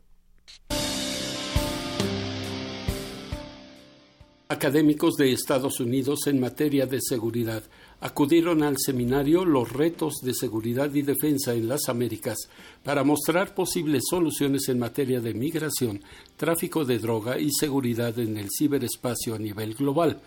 [4.47, 7.63] Académicos de Estados Unidos en materia de seguridad
[8.01, 12.37] acudieron al seminario Los retos de seguridad y defensa en las Américas
[12.83, 16.01] para mostrar posibles soluciones en materia de migración,
[16.37, 20.21] tráfico de droga y seguridad en el ciberespacio a nivel global.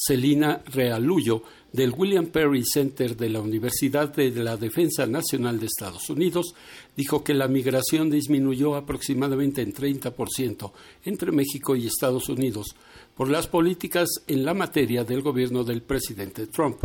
[0.00, 6.08] Celina Realuyo, del William Perry Center de la Universidad de la Defensa Nacional de Estados
[6.08, 6.54] Unidos,
[6.96, 10.70] dijo que la migración disminuyó aproximadamente en 30%
[11.04, 12.76] entre México y Estados Unidos
[13.16, 16.78] por las políticas en la materia del gobierno del presidente Trump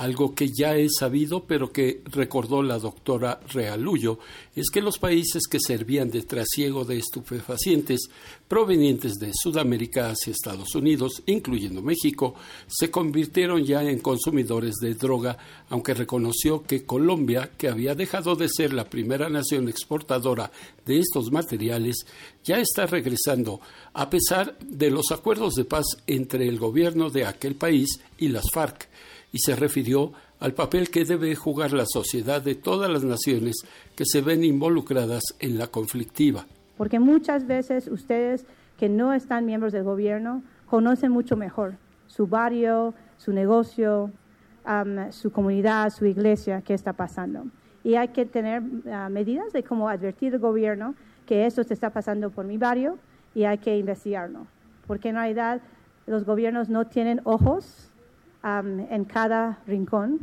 [0.00, 4.18] algo que ya es sabido, pero que recordó la doctora Realullo,
[4.56, 8.08] es que los países que servían de trasiego de estupefacientes
[8.48, 12.34] provenientes de Sudamérica hacia Estados Unidos, incluyendo México,
[12.66, 15.36] se convirtieron ya en consumidores de droga,
[15.68, 20.50] aunque reconoció que Colombia, que había dejado de ser la primera nación exportadora
[20.86, 22.06] de estos materiales,
[22.42, 23.60] ya está regresando,
[23.92, 28.50] a pesar de los acuerdos de paz entre el gobierno de aquel país y las
[28.50, 28.88] FARC
[29.32, 33.56] y se refirió al papel que debe jugar la sociedad de todas las naciones
[33.94, 36.46] que se ven involucradas en la conflictiva.
[36.76, 38.46] Porque muchas veces ustedes
[38.78, 41.74] que no están miembros del gobierno conocen mucho mejor
[42.06, 44.10] su barrio, su negocio,
[45.10, 47.44] su comunidad, su iglesia, qué está pasando.
[47.84, 50.94] Y hay que tener ah, medidas de cómo advertir al gobierno
[51.26, 52.98] que esto se está pasando por mi barrio
[53.34, 54.46] y hay que investigarlo.
[54.86, 55.60] Porque en realidad
[56.06, 57.89] los gobiernos no tienen ojos
[58.42, 60.18] en cada rincón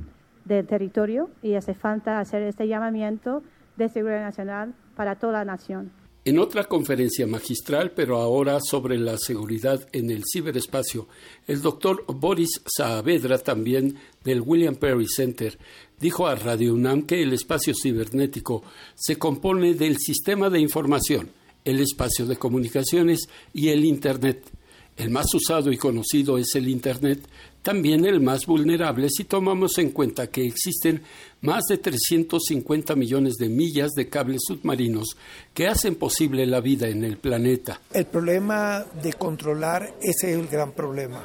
[0.46, 3.44] del territorio y hace falta hacer este llamamiento
[3.76, 5.92] de seguridad nacional para toda la nación.
[6.28, 11.08] En otra conferencia magistral, pero ahora sobre la seguridad en el ciberespacio,
[11.48, 15.58] el doctor Boris Saavedra, también del William Perry Center,
[15.98, 18.64] dijo a Radio UNAM que el espacio cibernético
[18.94, 21.30] se compone del sistema de información,
[21.64, 24.52] el espacio de comunicaciones y el Internet.
[24.98, 27.26] El más usado y conocido es el Internet,
[27.68, 31.02] también el más vulnerable si tomamos en cuenta que existen
[31.42, 35.18] más de 350 millones de millas de cables submarinos
[35.54, 37.82] que hacen posible la vida en el planeta.
[37.94, 41.22] El problema de controlar, ese es el gran problema,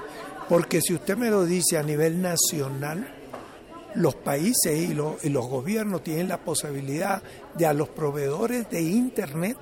[0.49, 3.07] porque si usted me lo dice a nivel nacional,
[3.95, 7.23] los países y, y los gobiernos tienen la posibilidad
[7.57, 9.59] de a los proveedores de Internet,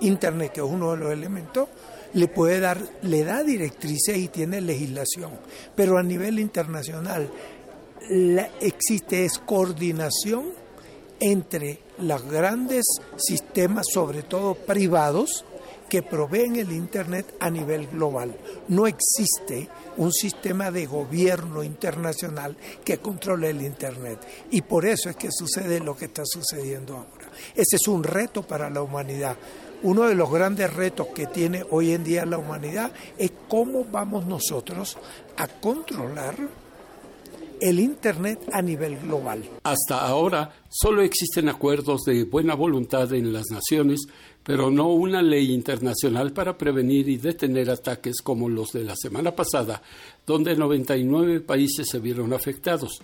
[0.00, 1.68] Internet que es uno de los elementos,
[2.14, 5.32] le puede dar, le da directrices y tiene legislación.
[5.74, 7.30] Pero a nivel internacional
[8.10, 10.52] la, existe es coordinación
[11.20, 12.84] entre los grandes
[13.16, 15.44] sistemas, sobre todo privados,
[15.88, 18.34] que proveen el Internet a nivel global.
[18.68, 19.68] No existe
[19.98, 24.18] un sistema de gobierno internacional que controle el Internet.
[24.50, 27.30] Y por eso es que sucede lo que está sucediendo ahora.
[27.54, 29.36] Ese es un reto para la humanidad
[29.82, 34.26] uno de los grandes retos que tiene hoy en día la humanidad es cómo vamos
[34.26, 34.96] nosotros
[35.36, 36.36] a controlar
[37.60, 39.48] el Internet a nivel global.
[39.62, 44.00] Hasta ahora solo existen acuerdos de buena voluntad en las naciones,
[44.42, 49.30] pero no una ley internacional para prevenir y detener ataques como los de la semana
[49.36, 49.80] pasada,
[50.26, 53.00] donde 99 países se vieron afectados.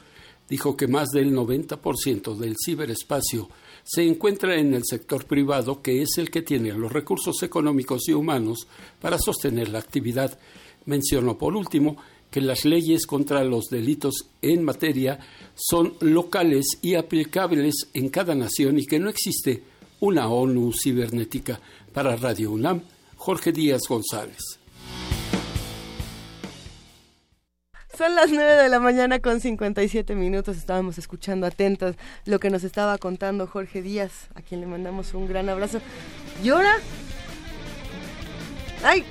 [0.48, 3.48] Dijo que más del 90% del ciberespacio
[3.90, 8.12] se encuentra en el sector privado, que es el que tiene los recursos económicos y
[8.12, 8.68] humanos
[9.00, 10.38] para sostener la actividad.
[10.84, 11.96] Mencionó por último
[12.30, 15.18] que las leyes contra los delitos en materia
[15.54, 19.62] son locales y aplicables en cada nación y que no existe
[20.00, 21.58] una ONU cibernética.
[21.94, 22.82] Para Radio UNAM,
[23.16, 24.57] Jorge Díaz González.
[27.98, 30.56] Son las 9 de la mañana con 57 minutos.
[30.56, 31.96] Estábamos escuchando atentos
[32.26, 35.80] lo que nos estaba contando Jorge Díaz, a quien le mandamos un gran abrazo.
[36.44, 36.76] ¿Y ahora?
[38.84, 39.04] ¡Ay!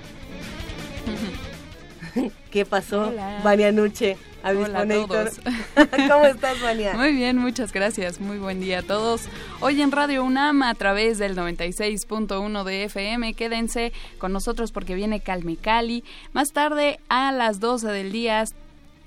[2.49, 3.41] ¿Qué pasó, Hola.
[3.43, 4.15] Vania Nuche?
[4.41, 5.41] Hola a todos.
[6.09, 6.93] ¿Cómo estás, Vania?
[6.93, 8.21] Muy bien, muchas gracias.
[8.21, 9.23] Muy buen día a todos.
[9.59, 13.33] Hoy en Radio UNAM a través del 96.1 de FM.
[13.33, 16.05] Quédense con nosotros porque viene Calme Cali.
[16.31, 18.45] Más tarde a las 12 del día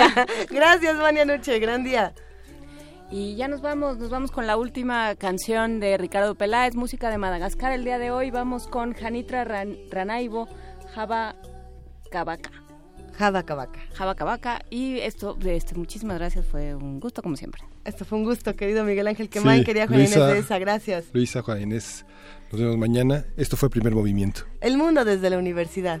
[0.50, 2.14] Gracias, Vania Nuche, gran día.
[3.10, 7.18] Y ya nos vamos, nos vamos con la última canción de Ricardo Peláez, música de
[7.18, 7.72] Madagascar.
[7.72, 10.48] El día de hoy vamos con Janitra Ran- Ranaibo,
[10.94, 11.34] Java
[12.10, 12.50] Kabaka.
[13.18, 13.80] Java Kabaka.
[13.94, 14.60] Java Kabaka.
[14.70, 17.62] Y esto, de este, muchísimas gracias, fue un gusto como siempre.
[17.84, 21.06] Esto fue un gusto, querido Miguel Ángel Quemán, Sí, querida Inés Luisa- de esa, gracias.
[21.12, 22.06] Luisa, Juan Inés,
[22.52, 23.24] nos vemos mañana.
[23.36, 24.42] Esto fue Primer Movimiento.
[24.60, 26.00] El mundo desde la universidad.